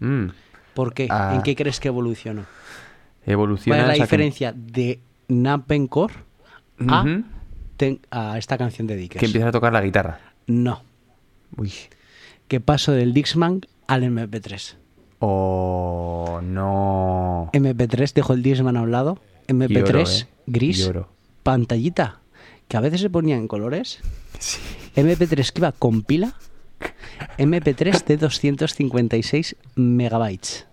Mm. 0.00 0.26
¿Por 0.74 0.92
qué? 0.92 1.06
Ah. 1.10 1.32
¿En 1.34 1.42
qué 1.42 1.56
crees 1.56 1.80
que 1.80 1.88
evolucionó? 1.88 2.44
Evoluciona. 3.24 3.78
¿Cuál 3.78 3.90
es 3.92 3.98
la 3.98 4.02
can- 4.02 4.04
diferencia 4.06 4.52
de 4.54 5.00
Napencore 5.28 6.12
a, 6.86 7.00
Ujú. 7.00 7.24
ten- 7.78 8.00
a 8.10 8.36
esta 8.36 8.58
canción 8.58 8.86
de 8.86 8.96
Dickers? 8.96 9.20
Que 9.20 9.26
empiezas 9.26 9.48
a 9.48 9.52
tocar 9.52 9.72
la 9.72 9.80
guitarra. 9.80 10.20
No. 10.46 10.82
Uy. 11.56 11.72
Que 12.46 12.60
paso 12.60 12.92
del 12.92 13.14
Dixman 13.14 13.62
al 13.86 14.02
MP3. 14.02 14.76
Oh, 15.20 16.40
no. 16.42 17.48
MP3, 17.54 18.12
dejo 18.12 18.34
el 18.34 18.42
Dixman 18.42 18.76
a 18.76 18.82
un 18.82 18.90
lado. 18.92 19.18
MP3, 19.46 19.84
Lloro, 19.86 20.00
eh. 20.00 20.26
gris, 20.46 20.78
Lloro. 20.78 21.08
pantallita, 21.42 22.20
que 22.68 22.76
a 22.76 22.80
veces 22.80 23.00
se 23.00 23.10
ponía 23.10 23.36
en 23.36 23.48
colores. 23.48 24.00
MP3 24.96 25.52
que 25.52 25.60
iba 25.60 25.72
con 25.72 26.02
pila. 26.02 26.34
MP3 27.38 28.04
de 28.04 28.16
256 28.16 29.56
megabytes. 29.76 30.66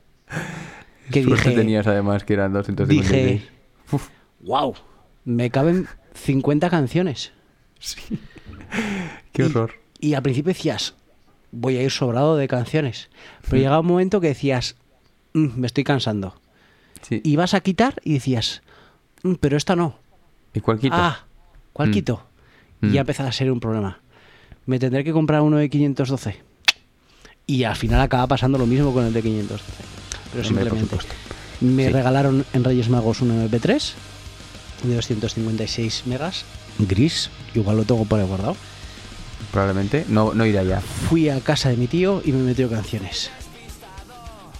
Que 1.11 1.23
dije, 1.25 1.51
tenías 1.51 1.85
además 1.87 2.23
que 2.23 2.33
eran 2.33 2.53
256. 2.53 3.41
dije, 3.41 3.47
wow, 4.41 4.73
me 5.25 5.49
caben 5.49 5.87
50 6.15 6.69
canciones. 6.69 7.31
Qué 9.31 9.43
Y- 9.43 9.45
horror. 9.45 9.71
Y 9.99 10.15
al 10.15 10.23
principio 10.23 10.49
decías, 10.53 10.95
voy 11.51 11.77
a 11.77 11.83
ir 11.83 11.91
sobrado 11.91 12.35
de 12.35 12.47
canciones. 12.47 13.09
Pero 13.43 13.57
llegaba 13.57 13.79
un 13.79 13.87
momento 13.87 14.19
que 14.19 14.27
decías, 14.27 14.75
"Mm, 15.33 15.59
me 15.59 15.67
estoy 15.67 15.83
cansando. 15.85 16.35
Sí. 17.07 17.21
Y 17.23 17.35
vas 17.35 17.53
a 17.53 17.59
quitar 17.61 18.01
y 18.03 18.13
decías, 18.13 18.61
"Mm, 19.23 19.33
pero 19.35 19.57
esta 19.57 19.75
no. 19.75 19.95
¿Y 20.53 20.59
cuál 20.59 20.79
quito? 20.79 20.95
Ah, 20.97 21.25
¿cuál 21.73 21.89
Mm. 21.89 21.91
quito? 21.91 22.23
Mm. 22.81 22.87
Y 22.89 22.91
ya 22.93 23.01
empezaba 23.01 23.29
a 23.29 23.31
ser 23.33 23.51
un 23.51 23.59
problema. 23.59 23.99
Me 24.65 24.79
tendré 24.79 25.03
que 25.03 25.11
comprar 25.11 25.41
uno 25.41 25.57
de 25.57 25.69
512. 25.69 26.37
Y 27.45 27.63
al 27.65 27.75
final 27.75 27.99
acaba 28.01 28.25
pasando 28.27 28.57
lo 28.57 28.65
mismo 28.65 28.93
con 28.93 29.05
el 29.05 29.13
de 29.13 29.21
512. 29.21 29.63
Pero 30.31 30.43
simplemente 30.45 30.97
me 31.61 31.85
Sí. 31.85 31.89
regalaron 31.91 32.45
en 32.53 32.63
Reyes 32.63 32.89
Magos 32.89 33.21
un 33.21 33.31
MP3 33.31 33.95
de 34.83 34.95
256 34.95 36.03
megas, 36.07 36.45
gris, 36.79 37.29
igual 37.53 37.77
lo 37.77 37.83
tengo 37.83 38.05
por 38.05 38.19
ahí 38.19 38.25
guardado. 38.25 38.55
Probablemente. 39.51 40.05
No, 40.07 40.33
no 40.33 40.45
irá 40.45 40.63
ya. 40.63 40.79
Fui 40.81 41.29
a 41.29 41.39
casa 41.41 41.69
de 41.69 41.77
mi 41.77 41.87
tío 41.87 42.21
y 42.25 42.31
me 42.31 42.41
metió 42.43 42.69
canciones. 42.69 43.29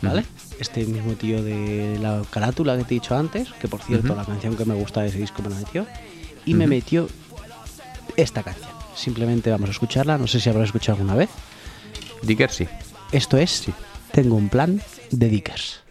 ¿Vale? 0.02 0.22
Ujú. 0.22 0.30
Este 0.64 0.86
mismo 0.86 1.12
tío 1.16 1.44
de 1.44 2.00
la 2.02 2.22
carátula 2.30 2.78
que 2.78 2.86
te 2.86 2.94
he 2.94 3.00
dicho 3.02 3.18
antes, 3.18 3.52
que 3.60 3.68
por 3.68 3.82
cierto 3.82 4.16
la 4.16 4.24
canción 4.24 4.56
que 4.56 4.64
me 4.64 4.74
gusta 4.74 5.02
de 5.02 5.10
ese 5.10 5.18
disco 5.18 5.44
me 5.44 5.50
la 5.50 5.58
metió, 5.58 5.86
y 6.46 6.54
me 6.54 6.68
metió 6.68 7.10
esta 8.16 8.44
canción. 8.44 8.70
Simplemente 8.96 9.52
vamos 9.52 9.68
a 9.68 9.74
escucharla, 9.74 10.18
no 10.18 10.26
sé 10.26 10.40
si 10.40 10.50
habrás 10.50 10.68
escuchado 10.68 11.00
alguna 11.00 11.16
vez. 11.16 11.30
Dickers 12.22 12.56
sí. 12.56 12.68
Esto 13.12 13.36
es 13.38 13.66
Tengo 14.14 14.38
un 14.38 14.48
plan 14.48 14.82
de 15.12 15.28
Dickers. 15.28 15.83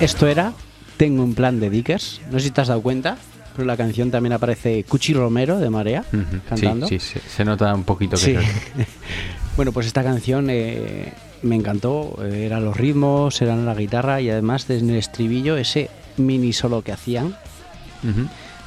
Esto 0.00 0.26
era 0.28 0.52
Tengo 0.96 1.22
un 1.22 1.34
plan 1.34 1.60
de 1.60 1.70
Dickers. 1.70 2.20
No 2.30 2.38
sé 2.38 2.46
si 2.46 2.50
te 2.50 2.60
has 2.60 2.68
dado 2.68 2.82
cuenta, 2.82 3.16
pero 3.54 3.66
la 3.66 3.76
canción 3.76 4.10
también 4.10 4.32
aparece 4.32 4.84
Cuchi 4.84 5.12
Romero 5.14 5.58
de 5.58 5.70
Marea 5.70 6.04
cantando. 6.48 6.86
Sí, 6.88 6.98
sí, 6.98 7.18
se, 7.26 7.44
nota 7.44 7.72
un 7.74 7.84
poquito 7.84 8.16
que 8.16 8.22
Sí. 8.22 8.34
bueno, 9.56 9.72
pues 9.72 9.86
esta 9.86 10.02
canción 10.02 10.48
eh, 10.50 11.12
me 11.42 11.54
encantó. 11.56 12.18
eran 12.24 12.64
los 12.64 12.76
ritmos, 12.76 13.40
eran 13.42 13.64
la 13.66 13.74
guitarra 13.74 14.20
y 14.20 14.30
además 14.30 14.68
en 14.70 14.90
el 14.90 14.96
estribillo 14.96 15.56
ese 15.56 15.90
mini 16.16 16.52
solo 16.52 16.82
que 16.82 16.92
hacían. 16.92 17.36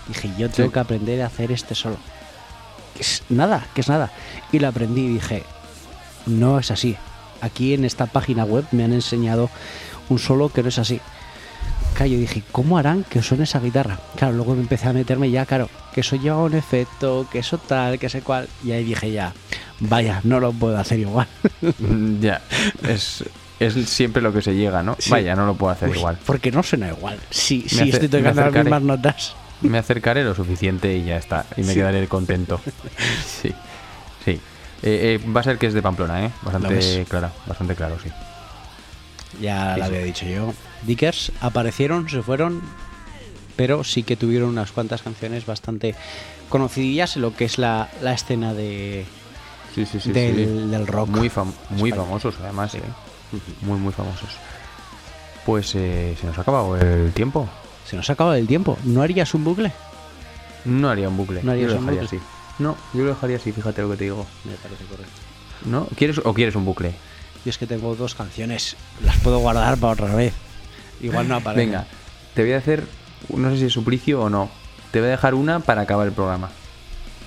Dije, 0.07 0.29
yo 0.37 0.49
tengo 0.49 0.69
Sí. 0.69 0.73
que 0.73 0.79
aprender 0.79 1.21
a 1.21 1.27
hacer 1.27 1.51
este 1.51 1.75
solo. 1.75 1.97
Que 2.95 3.01
es 3.03 3.23
nada, 3.29 3.65
que 3.73 3.81
es 3.81 3.87
nada. 3.89 4.11
Y 4.51 4.59
lo 4.59 4.67
aprendí 4.67 5.01
y 5.05 5.13
dije, 5.13 5.43
no 6.25 6.59
es 6.59 6.71
así. 6.71 6.95
Aquí 7.41 7.73
en 7.73 7.85
esta 7.85 8.05
página 8.05 8.43
web 8.45 8.65
me 8.71 8.83
han 8.83 8.93
enseñado 8.93 9.49
un 10.09 10.19
solo 10.19 10.49
que 10.49 10.61
no 10.63 10.69
es 10.69 10.77
así. 10.79 10.99
Claro, 11.93 12.11
yo 12.13 12.17
dije, 12.19 12.41
¿cómo 12.51 12.77
harán 12.77 13.03
que 13.03 13.21
suene 13.21 13.43
esa 13.43 13.59
guitarra? 13.59 13.99
Claro, 14.15 14.33
luego 14.33 14.55
me 14.55 14.61
empecé 14.61 14.87
a 14.87 14.93
meterme 14.93 15.29
ya, 15.29 15.45
claro, 15.45 15.69
que 15.93 16.01
eso 16.01 16.15
lleva 16.15 16.37
un 16.37 16.55
efecto, 16.55 17.27
que 17.31 17.39
eso 17.39 17.57
tal, 17.59 17.99
que 17.99 18.09
sé 18.09 18.21
cuál. 18.21 18.47
Y 18.63 18.71
ahí 18.71 18.83
dije 18.83 19.11
ya, 19.11 19.33
vaya, 19.81 20.21
no 20.23 20.39
lo 20.39 20.51
puedo 20.53 20.77
hacer 20.77 20.99
igual. 20.99 21.27
Ya, 22.19 22.41
es, 22.87 23.23
es 23.59 23.73
siempre 23.89 24.21
lo 24.21 24.33
que 24.33 24.41
se 24.41 24.55
llega, 24.55 24.81
¿no? 24.83 24.95
Sí. 24.99 25.11
Vaya, 25.11 25.35
no 25.35 25.45
lo 25.45 25.55
puedo 25.55 25.73
hacer 25.73 25.89
Uy, 25.89 25.97
igual. 25.97 26.17
Porque 26.25 26.51
no 26.51 26.63
suena 26.63 26.87
igual. 26.89 27.19
Sí, 27.29 27.63
Me 27.65 27.69
sí, 27.83 27.89
estoy 27.89 28.07
tocando 28.07 28.41
las 28.41 28.53
mismas 28.53 28.81
notas. 28.81 29.35
Me 29.61 29.77
acercaré 29.77 30.23
lo 30.23 30.33
suficiente 30.33 30.95
y 30.95 31.03
ya 31.05 31.17
está. 31.17 31.45
Y 31.55 31.61
me 31.61 31.67
Sí. 31.73 31.75
quedaré 31.75 32.07
contento. 32.07 32.59
Sí, 33.41 33.53
sí. 34.25 34.39
Eh, 34.83 35.19
eh, 35.23 35.31
va 35.31 35.41
a 35.41 35.43
ser 35.43 35.59
que 35.59 35.67
es 35.67 35.73
de 35.75 35.81
Pamplona, 35.83 36.25
¿eh? 36.25 36.31
¿Lo 36.43 36.51
Bastante 36.51 37.05
claro, 37.07 37.29
bastante 37.45 37.75
claro, 37.75 37.97
sí. 38.03 38.09
Ya 39.41 39.73
Sí, 39.73 39.79
lo 39.79 39.85
sí. 39.87 39.91
había 39.91 40.03
dicho 40.05 40.25
yo. 40.25 40.53
Dickers 40.83 41.31
aparecieron, 41.41 42.07
se 42.09 42.21
fueron, 42.21 42.61
pero 43.55 43.83
sí 43.83 44.03
que 44.03 44.15
tuvieron 44.15 44.49
unas 44.49 44.71
cuantas 44.71 45.01
canciones 45.01 45.45
bastante 45.45 45.95
conocidillas 46.49 47.15
en 47.15 47.23
lo 47.23 47.35
que 47.35 47.45
es 47.45 47.57
la, 47.57 47.89
la 48.01 48.13
escena 48.13 48.53
de 48.53 49.05
Sí, 49.73 49.85
del, 50.11 50.85
rock. 50.85 51.09
Muy, 51.09 51.29
fam- 51.29 51.53
muy 51.69 51.91
famosos, 51.91 52.35
además, 52.41 52.75
¿eh? 52.75 52.81
Muy, 53.61 53.79
muy 53.79 53.93
famosos. 53.93 54.29
Pues 55.45 55.73
eh, 55.75 56.15
se 56.19 56.27
nos 56.27 56.37
ha 56.37 56.41
acabado 56.41 56.75
el 56.77 57.11
tiempo. 57.13 57.47
Se 57.87 57.95
nos 57.95 58.09
ha 58.09 58.13
acabado 58.13 58.35
el 58.35 58.47
tiempo. 58.47 58.77
¿No 58.83 59.01
harías 59.01 59.33
un 59.33 59.43
bucle? 59.45 59.71
No 60.65 60.89
haría 60.89 61.07
un 61.09 61.15
bucle. 61.17 61.41
No 61.41 61.51
harías 61.51 61.69
yo 61.69 61.73
lo 61.75 61.79
un 61.79 61.85
dejaría 61.87 62.01
bucle. 62.03 62.17
así. 62.19 62.27
No, 62.59 62.75
yo 62.93 63.03
lo 63.03 63.09
dejaría 63.09 63.37
así, 63.37 63.51
fíjate 63.53 63.81
lo 63.81 63.89
que 63.91 63.97
te 63.97 64.03
digo. 64.03 64.25
Me 64.43 64.53
parece 64.55 64.83
correcto. 64.85 65.11
¿No? 65.65 65.87
¿Quieres 65.95 66.19
o 66.23 66.33
quieres 66.33 66.55
un 66.55 66.65
bucle? 66.65 66.93
Y 67.45 67.49
es 67.49 67.57
que 67.57 67.65
tengo 67.67 67.95
dos 67.95 68.13
canciones, 68.15 68.75
las 69.03 69.17
puedo 69.19 69.39
guardar 69.39 69.77
para 69.77 69.93
otra 69.93 70.15
vez. 70.15 70.33
Igual 71.01 71.27
no 71.27 71.35
aparece. 71.37 71.65
Venga, 71.65 71.85
te 72.35 72.43
voy 72.43 72.53
a 72.53 72.57
hacer, 72.57 72.83
no 73.29 73.49
sé 73.51 73.57
si 73.57 73.65
es 73.65 73.73
suplicio 73.73 74.21
o 74.21 74.29
no. 74.29 74.49
Te 74.91 74.99
voy 74.99 75.07
a 75.07 75.11
dejar 75.11 75.33
una 75.33 75.59
para 75.59 75.81
acabar 75.81 76.07
el 76.07 76.13
programa. 76.13 76.49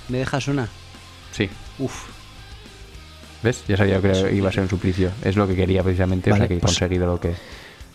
¿Me 0.08 0.18
dejas 0.18 0.46
una? 0.48 0.68
Sí. 1.32 1.48
Uf. 1.78 2.04
¿Ves? 3.42 3.64
Ya 3.66 3.76
sabía 3.76 4.00
que 4.00 4.32
iba 4.34 4.48
a 4.48 4.52
ser 4.52 4.62
un 4.62 4.68
suplicio. 4.70 5.10
Es 5.22 5.36
lo 5.36 5.46
que 5.48 5.56
quería 5.56 5.82
precisamente, 5.82 6.30
o 6.30 6.32
Vale, 6.34 6.42
sea 6.42 6.48
que 6.48 6.54
he 6.56 6.60
pues- 6.60 6.72
conseguido 6.72 7.06
lo 7.06 7.18
que... 7.20 7.34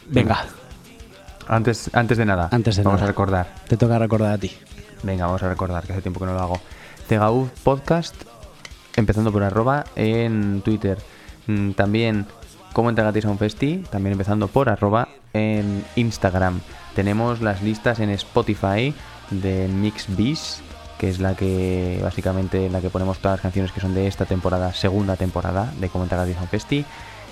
Venga, 0.08 0.46
Antes, 1.48 1.90
antes 1.94 2.18
de 2.18 2.26
nada, 2.26 2.50
Antes 2.52 2.76
de 2.78 2.84
vamos 2.84 3.00
nada. 3.00 3.10
a 3.10 3.12
recordar. 3.12 3.56
te 3.68 3.78
toca 3.78 3.98
recordar 3.98 4.34
a 4.34 4.38
ti. 4.38 4.52
Venga, 5.04 5.26
vamos 5.26 5.42
a 5.44 5.50
recordar, 5.50 5.86
que 5.86 5.94
hace 5.94 6.02
tiempo 6.02 6.20
que 6.20 6.26
no 6.28 6.34
lo 6.34 6.40
hago. 6.42 6.62
Cegaú 7.08 7.50
Podcast, 7.64 8.16
empezando 8.96 9.32
por 9.32 9.42
arroba 9.44 9.86
en 9.96 10.62
Twitter. 10.62 10.98
Mm, 11.50 11.72
También, 11.72 12.28
como 12.74 12.90
entregatis 12.90 13.26
a 13.26 13.36
festi, 13.36 13.84
también 13.90 14.12
empezando 14.12 14.48
por 14.48 14.70
arroba 14.70 15.10
en 15.34 15.84
Instagram. 15.96 16.62
Tenemos 16.94 17.42
las 17.42 17.64
listas 17.64 18.00
en 18.00 18.12
Spotify 18.12 18.94
de 19.32 19.68
Mix 19.68 20.06
Beast, 20.16 20.62
que 21.00 21.10
es 21.10 21.20
la 21.20 21.36
que 21.36 22.00
básicamente 22.04 22.70
la 22.70 22.82
que 22.82 22.92
ponemos 22.92 23.18
todas 23.18 23.38
las 23.38 23.42
canciones 23.42 23.72
que 23.72 23.82
son 23.82 23.96
de 23.96 24.06
esta 24.06 24.26
temporada, 24.26 24.74
segunda 24.74 25.16
temporada 25.16 25.74
de 25.80 25.90
Como 25.90 26.04
entregatis 26.04 26.38
a 26.38 26.46
festi. 26.46 26.86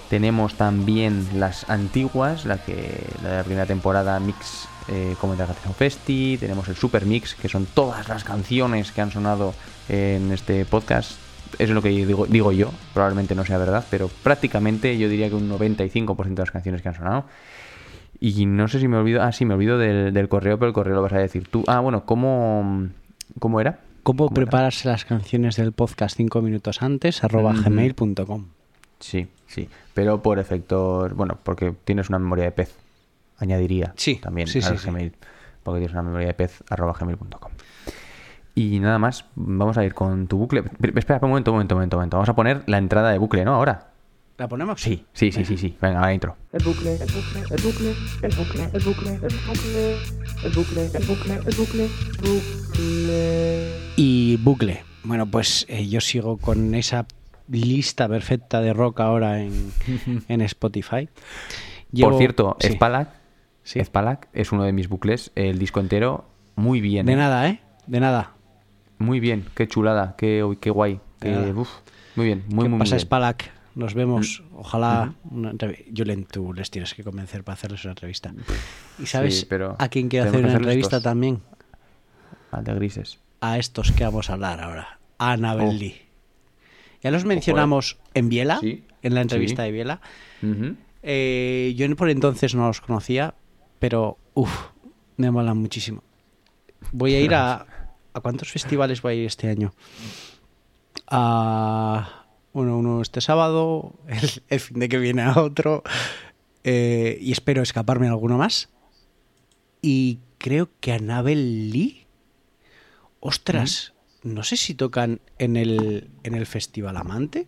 Tenemos 0.10 0.56
también 0.56 1.28
las 1.36 1.70
antiguas, 1.70 2.46
la 2.46 2.58
que 2.58 3.06
la 3.22 3.30
de 3.30 3.38
la 3.38 3.44
primera 3.44 3.66
temporada 3.68 4.20
Mix 4.20 4.68
eh, 4.88 5.16
como 5.22 5.34
entregatis 5.34 5.64
a 5.64 5.70
un 5.70 5.76
festi. 5.76 6.38
Tenemos 6.40 6.68
el 6.70 6.76
Super 6.76 7.06
Mix, 7.06 7.36
que 7.36 7.50
son 7.50 7.68
todas 7.68 8.10
las 8.10 8.24
canciones 8.24 8.92
que 8.92 9.02
han 9.02 9.12
sonado 9.12 9.54
en 9.90 10.32
este 10.32 10.66
podcast. 10.66 11.27
Es 11.60 11.70
lo 11.70 11.82
que 11.82 11.90
digo, 11.90 12.26
digo 12.26 12.52
yo, 12.52 12.72
probablemente 12.94 13.36
no 13.36 13.46
sea 13.46 13.58
verdad, 13.58 13.86
pero 13.90 14.10
prácticamente 14.24 14.98
yo 14.98 15.10
diría 15.10 15.30
que 15.30 15.36
un 15.36 15.50
95% 15.50 16.26
de 16.34 16.36
las 16.36 16.52
canciones 16.52 16.82
que 16.82 16.90
han 16.90 16.96
sonado. 16.96 17.26
Y 18.20 18.46
no 18.46 18.68
sé 18.68 18.80
si 18.80 18.88
me 18.88 18.98
olvido. 18.98 19.22
Ah, 19.22 19.32
sí, 19.32 19.46
me 19.46 19.54
olvido 19.54 19.78
del, 19.78 20.14
del 20.14 20.28
correo, 20.28 20.58
pero 20.58 20.70
el 20.70 20.74
correo 20.74 20.96
lo 20.96 21.02
vas 21.04 21.14
a 21.14 21.20
decir 21.20 21.48
tú. 21.48 21.64
Ah, 21.68 21.80
bueno, 21.82 22.06
¿cómo, 22.06 22.88
cómo 23.40 23.62
era? 23.62 23.80
¿Cómo, 24.04 24.30
prepararse 24.30 24.88
las 24.88 25.04
canciones 25.06 25.58
del 25.58 25.74
podcast 25.74 26.16
cinco 26.16 26.42
minutos 26.42 26.82
antes? 26.82 27.24
arroba 27.24 27.54
gmail.com. 27.54 28.46
Sí, 29.00 29.28
sí. 29.48 29.70
Pero 29.94 30.22
por 30.22 30.40
efectos. 30.40 31.14
Bueno, 31.14 31.38
porque 31.44 31.74
tienes 31.84 32.10
una 32.10 32.18
memoria 32.18 32.46
de 32.46 32.52
pez. 32.52 32.76
Añadiría 33.38 33.94
Sí, 33.98 34.16
también 34.16 34.48
sí, 34.48 34.60
al 34.60 34.64
sí, 34.64 34.78
sí. 34.78 34.88
Gmail. 34.88 35.14
Porque 35.62 35.80
tienes 35.80 35.94
una 35.94 36.04
memoria 36.04 36.28
de 36.28 36.34
pez 36.34 36.64
arroba 36.70 36.94
gmail.com. 37.00 37.52
Y 38.60 38.80
nada 38.80 38.98
más, 38.98 39.26
vamos 39.36 39.78
a 39.78 39.86
ir 39.86 39.94
con 39.94 40.26
tu 40.28 40.38
bucle. 40.40 40.64
Pero, 40.64 40.98
Espera, 40.98 41.20
un 41.22 41.30
momento, 41.30 41.52
un 41.52 41.58
momento, 41.58 41.76
un 41.76 41.78
momento, 41.78 41.96
un 41.96 42.00
momento. 42.00 42.18
Vamos 42.18 42.30
a 42.30 42.36
poner 42.36 42.64
la 42.66 42.80
entrada 42.80 43.12
de 43.12 43.20
bucle, 43.20 43.46
¿no? 43.46 43.54
Ahora. 43.54 43.92
¿La 44.40 44.48
ponemos? 44.48 44.82
Sí, 44.82 45.06
sí, 45.14 45.32
sí, 45.32 45.46
sí, 45.46 45.58
sí. 45.58 45.78
Venga, 45.80 46.02
la 46.02 46.12
intro. 46.14 46.36
El 46.54 46.64
bucle, 46.64 46.94
el 46.94 47.00
bucle, 47.00 47.40
el 47.52 47.62
bucle, 47.64 47.90
el 48.24 48.34
bucle, 48.34 48.70
el 48.74 48.84
bucle, 48.84 49.14
el 49.14 49.36
bucle, 49.46 50.00
el 50.44 50.52
bucle, 50.54 50.86
el 50.86 51.06
bucle, 51.06 51.34
el 51.46 51.56
bucle, 51.56 51.90
bucle. 52.20 53.74
Y 53.96 54.38
bucle. 54.38 54.84
Bueno, 55.04 55.26
pues 55.28 55.66
eh, 55.70 55.88
yo 55.88 56.02
sigo 56.02 56.38
con 56.38 56.74
esa 56.76 57.06
lista 57.50 58.08
perfecta 58.10 58.62
de 58.62 58.74
rock 58.74 59.00
ahora 59.02 59.40
en, 59.42 59.72
en 60.28 60.42
Spotify. 60.42 61.10
Llevo- 61.92 62.10
Por 62.10 62.18
cierto, 62.20 62.58
sí. 62.60 62.74
Spalak, 62.74 63.10
Sí. 63.64 63.84
Spalak 63.84 64.30
es 64.34 64.52
uno 64.52 64.64
de 64.64 64.72
mis 64.72 64.88
bucles. 64.90 65.32
El 65.36 65.60
disco 65.60 65.80
entero, 65.80 66.26
muy 66.56 66.80
bien. 66.82 67.06
De 67.06 67.14
¿eh? 67.14 67.18
nada, 67.18 67.50
¿eh? 67.50 67.60
De 67.86 68.00
nada. 68.00 68.34
Muy 69.00 69.20
bien, 69.20 69.46
qué 69.56 69.68
chulada, 69.68 70.16
qué, 70.18 70.44
qué 70.60 70.70
guay. 70.70 71.00
Qué- 71.20 71.54
uf, 71.56 71.70
muy 72.16 72.26
bien, 72.28 72.40
muy, 72.48 72.50
¿Qué 72.50 72.54
muy, 72.56 72.70
muy 72.70 72.80
pasa, 72.80 72.96
bien. 72.96 73.00
Spalak? 73.06 73.52
Nos 73.76 73.94
vemos. 73.94 74.44
Ojalá. 74.56 75.14
una 75.30 75.54
Julen, 75.96 76.26
tú 76.26 76.52
les 76.54 76.72
tienes 76.72 76.96
que 76.96 77.04
convencer 77.04 77.44
para 77.44 77.54
hacerles 77.54 77.84
una 77.84 77.92
entrevista. 77.92 78.34
¿Y 78.98 79.06
sabes 79.06 79.40
Sí, 79.42 79.46
pero 79.48 79.76
a 79.78 79.88
quién 79.90 80.10
quiero 80.10 80.28
hacer 80.30 80.44
una 80.44 80.54
entrevista 80.54 81.00
también? 81.02 81.42
Al 82.52 82.64
de 82.64 82.74
grises. 82.74 83.20
A 83.40 83.60
estos 83.60 83.92
que 83.92 84.04
vamos 84.04 84.32
a 84.32 84.34
hablar 84.34 84.62
ahora. 84.62 84.98
A 85.20 85.34
Annabel 85.34 85.68
Oh. 85.70 85.74
Lee. 85.74 85.96
Ya 87.04 87.12
los 87.12 87.24
mencionamos 87.26 87.98
en 88.16 88.30
Biela, 88.30 88.60
Sí, 88.60 88.84
en 89.04 89.14
la 89.14 89.22
entrevista 89.22 89.62
sí. 89.62 89.68
de 89.68 89.72
Biela. 89.72 90.02
Eh, 91.04 91.74
yo 91.78 91.96
por 91.96 92.10
entonces 92.10 92.56
no 92.56 92.66
los 92.68 92.82
conocía, 92.82 93.36
pero 93.78 94.18
uff, 94.34 94.70
me 95.18 95.30
molan 95.30 95.58
muchísimo. 95.60 96.02
Voy 96.92 97.14
a 97.14 97.20
ir 97.22 97.36
a. 97.36 97.66
¿A 98.18 98.22
cuántos 98.22 98.52
festivales 98.52 99.04
voy 99.04 99.14
a 99.14 99.16
ir 99.16 99.26
este 99.28 99.48
año? 99.48 99.74
A. 101.08 102.26
Uno, 102.54 102.80
uno 102.80 103.04
este 103.04 103.22
sábado, 103.22 103.94
el, 104.08 104.30
el 104.50 104.60
fin 104.60 104.80
de 104.80 104.90
que 104.90 104.98
viene 104.98 105.22
a 105.22 105.38
otro. 105.40 105.84
eh, 106.64 107.20
y 107.22 107.32
espero 107.32 107.62
escaparme 107.62 108.08
a 108.08 108.12
alguno 108.12 108.40
más. 108.40 108.70
Y 109.84 110.18
creo 110.40 110.70
que 110.80 110.94
Anabel 110.94 111.70
Lee. 111.70 112.08
Ostras, 113.20 113.94
no 114.24 114.44
sé 114.44 114.58
si 114.58 114.74
tocan 114.74 115.22
en 115.38 115.56
el, 115.56 116.10
en 116.24 116.34
el 116.34 116.48
Festival 116.48 116.98
Amante. 116.98 117.48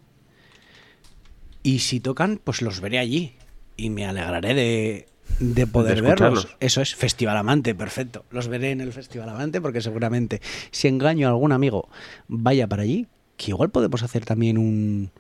Y 1.64 1.80
si 1.80 2.00
tocan, 2.00 2.40
pues 2.44 2.62
los 2.62 2.80
veré 2.80 3.00
allí. 3.00 3.36
Y 3.76 3.90
me 3.90 4.06
alegraré 4.06 4.54
de, 4.54 5.08
de 5.40 5.68
poder 5.68 6.02
De 6.02 6.08
verlos. 6.08 6.48
Eso 6.60 6.82
es, 6.82 6.96
Festival 6.96 7.38
Amante, 7.38 7.76
perfecto. 7.76 8.26
Los 8.32 8.48
veré 8.48 8.72
en 8.72 8.82
el 8.82 8.92
Festival 8.94 9.30
Amante 9.30 9.62
porque 9.62 9.82
seguramente 9.82 10.42
si 10.72 10.88
engaño 10.88 11.28
a 11.28 11.32
algún 11.32 11.52
amigo 11.52 11.88
vaya 12.28 12.68
para 12.68 12.84
allí, 12.84 13.08
que 13.38 13.52
igual 13.52 13.70
podemos 13.70 14.04
hacer 14.04 14.26
también 14.26 14.58
un, 14.58 15.12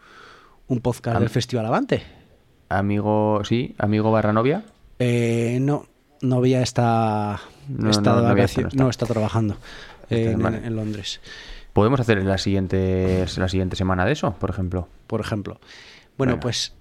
un 0.67 0.79
podcast 0.81 1.15
Am- 1.17 1.21
del 1.23 1.29
Festival 1.29 1.65
Amante. 1.65 2.03
Amigo, 2.69 3.41
sí, 3.45 3.75
amigo 3.77 4.11
barra 4.11 4.33
novia. 4.33 4.63
Eh, 4.99 5.57
no, 5.61 5.85
novia 6.21 6.61
está, 6.61 7.39
No, 7.69 7.89
está 7.89 8.09
no, 8.11 8.15
de 8.17 8.21
novia 8.23 8.33
vacaciones, 8.35 8.73
está, 8.73 8.77
no 8.77 8.83
no 8.85 8.89
está. 8.89 9.05
está 9.05 9.13
trabajando 9.13 9.57
Está 10.03 10.15
en 10.15 10.27
en, 10.31 10.41
Madrid. 10.41 10.59
en 10.65 10.75
Londres, 10.75 11.21
Podemos 11.73 11.99
hacer 11.99 12.21
la 12.23 12.37
siguiente, 12.37 13.25
la 13.37 13.47
siguiente 13.47 13.75
semana 13.75 14.05
de 14.05 14.11
eso, 14.11 14.33
por 14.39 14.49
ejemplo. 14.49 14.87
por 15.07 15.21
ejemplo. 15.21 15.59
Bueno, 16.17 16.33
Venga. 16.33 16.41
pues 16.41 16.73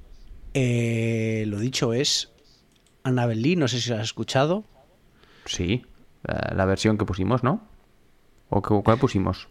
eh, 0.54 1.44
lo 1.46 1.58
dicho 1.60 1.92
es 1.92 2.30
Annabel 3.08 3.42
Lee, 3.42 3.56
no 3.56 3.68
sé 3.68 3.80
si 3.80 3.90
lo 3.90 3.96
has 3.96 4.02
escuchado. 4.02 4.64
Sí, 5.46 5.84
la, 6.24 6.52
la 6.54 6.64
versión 6.64 6.96
que 6.98 7.04
pusimos, 7.04 7.42
¿no? 7.42 7.60
¿O 8.50 8.62
qué- 8.62 8.80
cuál 8.84 8.98
pusimos? 8.98 9.48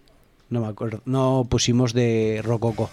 No 0.50 0.62
me 0.62 0.68
acuerdo. 0.68 1.02
No 1.06 1.46
pusimos 1.50 1.94
de 1.94 2.42
Rococo. 2.44 2.90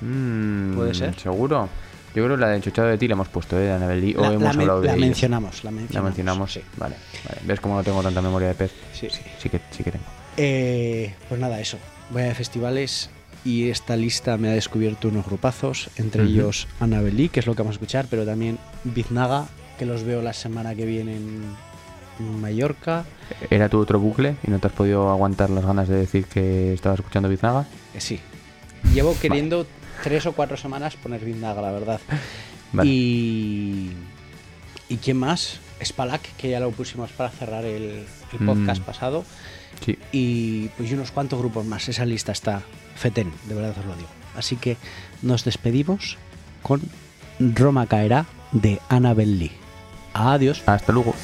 Mm, 0.00 0.74
¿Puede 0.74 0.94
ser? 0.94 1.14
¿Seguro? 1.18 1.68
Yo 2.14 2.24
creo 2.24 2.36
que 2.36 2.40
la 2.42 2.48
de 2.48 2.56
Enchuchado 2.56 2.88
de 2.88 2.98
ti 2.98 3.08
la 3.08 3.14
hemos 3.14 3.28
puesto, 3.28 3.56
¿eh? 3.58 3.62
De 3.64 3.72
Annabelle 3.72 4.00
Lee, 4.00 4.14
o 4.16 4.22
La, 4.22 4.28
hemos 4.32 4.42
la 4.42 4.50
hablado 4.62 4.80
de 4.82 4.88
la 4.88 4.94
ella. 4.94 5.00
mencionamos, 5.06 5.64
la 5.64 5.70
mencionamos. 5.70 5.94
La 5.94 6.02
mencionamos, 6.02 6.52
sí. 6.52 6.60
Vale, 6.76 6.96
vale. 7.26 7.40
¿Ves 7.44 7.60
cómo 7.60 7.76
no 7.76 7.82
tengo 7.84 8.02
tanta 8.02 8.20
memoria 8.20 8.48
de 8.48 8.54
pez? 8.54 8.72
Sí, 8.92 9.08
sí. 9.08 9.22
Sí 9.38 9.48
que, 9.48 9.60
sí 9.70 9.82
que 9.84 9.92
tengo. 9.92 10.04
Eh, 10.36 11.14
pues 11.28 11.40
nada, 11.40 11.58
eso. 11.60 11.78
Voy 12.10 12.22
a 12.22 12.34
festivales 12.34 13.08
y 13.44 13.68
esta 13.70 13.96
lista 13.96 14.36
me 14.36 14.48
ha 14.48 14.52
descubierto 14.52 15.08
unos 15.08 15.26
grupazos, 15.26 15.90
entre 15.96 16.22
Ujú. 16.22 16.32
ellos 16.32 16.68
Annabelle, 16.80 17.28
que 17.28 17.40
es 17.40 17.46
lo 17.46 17.54
que 17.54 17.62
vamos 17.62 17.74
a 17.74 17.78
escuchar, 17.78 18.06
pero 18.08 18.24
también 18.24 18.58
Biznaga, 18.84 19.46
que 19.78 19.86
los 19.86 20.04
veo 20.04 20.22
la 20.22 20.32
semana 20.32 20.74
que 20.74 20.86
viene 20.86 21.16
en 21.16 22.40
Mallorca. 22.40 23.04
¿Era 23.50 23.68
tu 23.68 23.78
otro 23.80 23.98
bucle 23.98 24.36
y 24.46 24.50
no 24.50 24.58
te 24.58 24.66
has 24.68 24.72
podido 24.72 25.10
aguantar 25.10 25.50
las 25.50 25.64
ganas 25.64 25.88
de 25.88 25.96
decir 25.96 26.26
que 26.26 26.72
estabas 26.74 27.00
escuchando 27.00 27.28
Biznaga? 27.28 27.66
Eh, 27.94 28.00
sí. 28.00 28.20
Llevo 28.94 29.16
queriendo 29.20 29.66
tres 30.02 30.26
o 30.26 30.32
cuatro 30.32 30.56
semanas 30.56 30.94
poner 30.96 31.24
Biznaga, 31.24 31.62
la 31.62 31.72
verdad. 31.72 32.00
Vale. 32.72 32.88
Y. 32.90 33.92
¿Y 34.88 34.96
quién 34.98 35.16
más? 35.16 35.58
Spalak, 35.82 36.22
que 36.36 36.50
ya 36.50 36.60
lo 36.60 36.70
pusimos 36.70 37.10
para 37.12 37.30
cerrar 37.30 37.64
el, 37.64 38.04
el 38.32 38.46
podcast 38.46 38.82
Mm. 38.82 38.84
pasado. 38.84 39.24
Sí. 39.84 39.98
Y 40.12 40.68
pues 40.76 40.90
y 40.90 40.94
unos 40.94 41.10
cuantos 41.10 41.38
grupos 41.38 41.64
más. 41.64 41.88
Esa 41.88 42.04
lista 42.04 42.32
está 42.32 42.62
fetén, 42.94 43.32
de 43.48 43.54
verdad 43.54 43.74
os 43.78 43.84
lo 43.84 43.96
digo. 43.96 44.08
Así 44.36 44.56
que 44.56 44.76
nos 45.22 45.44
despedimos 45.44 46.18
con 46.62 46.80
Roma 47.38 47.86
caerá 47.86 48.26
de 48.52 48.80
Annabelle 48.88 49.36
Lee. 49.36 49.52
Adiós. 50.14 50.62
Hasta 50.66 50.92
luego. 50.92 51.14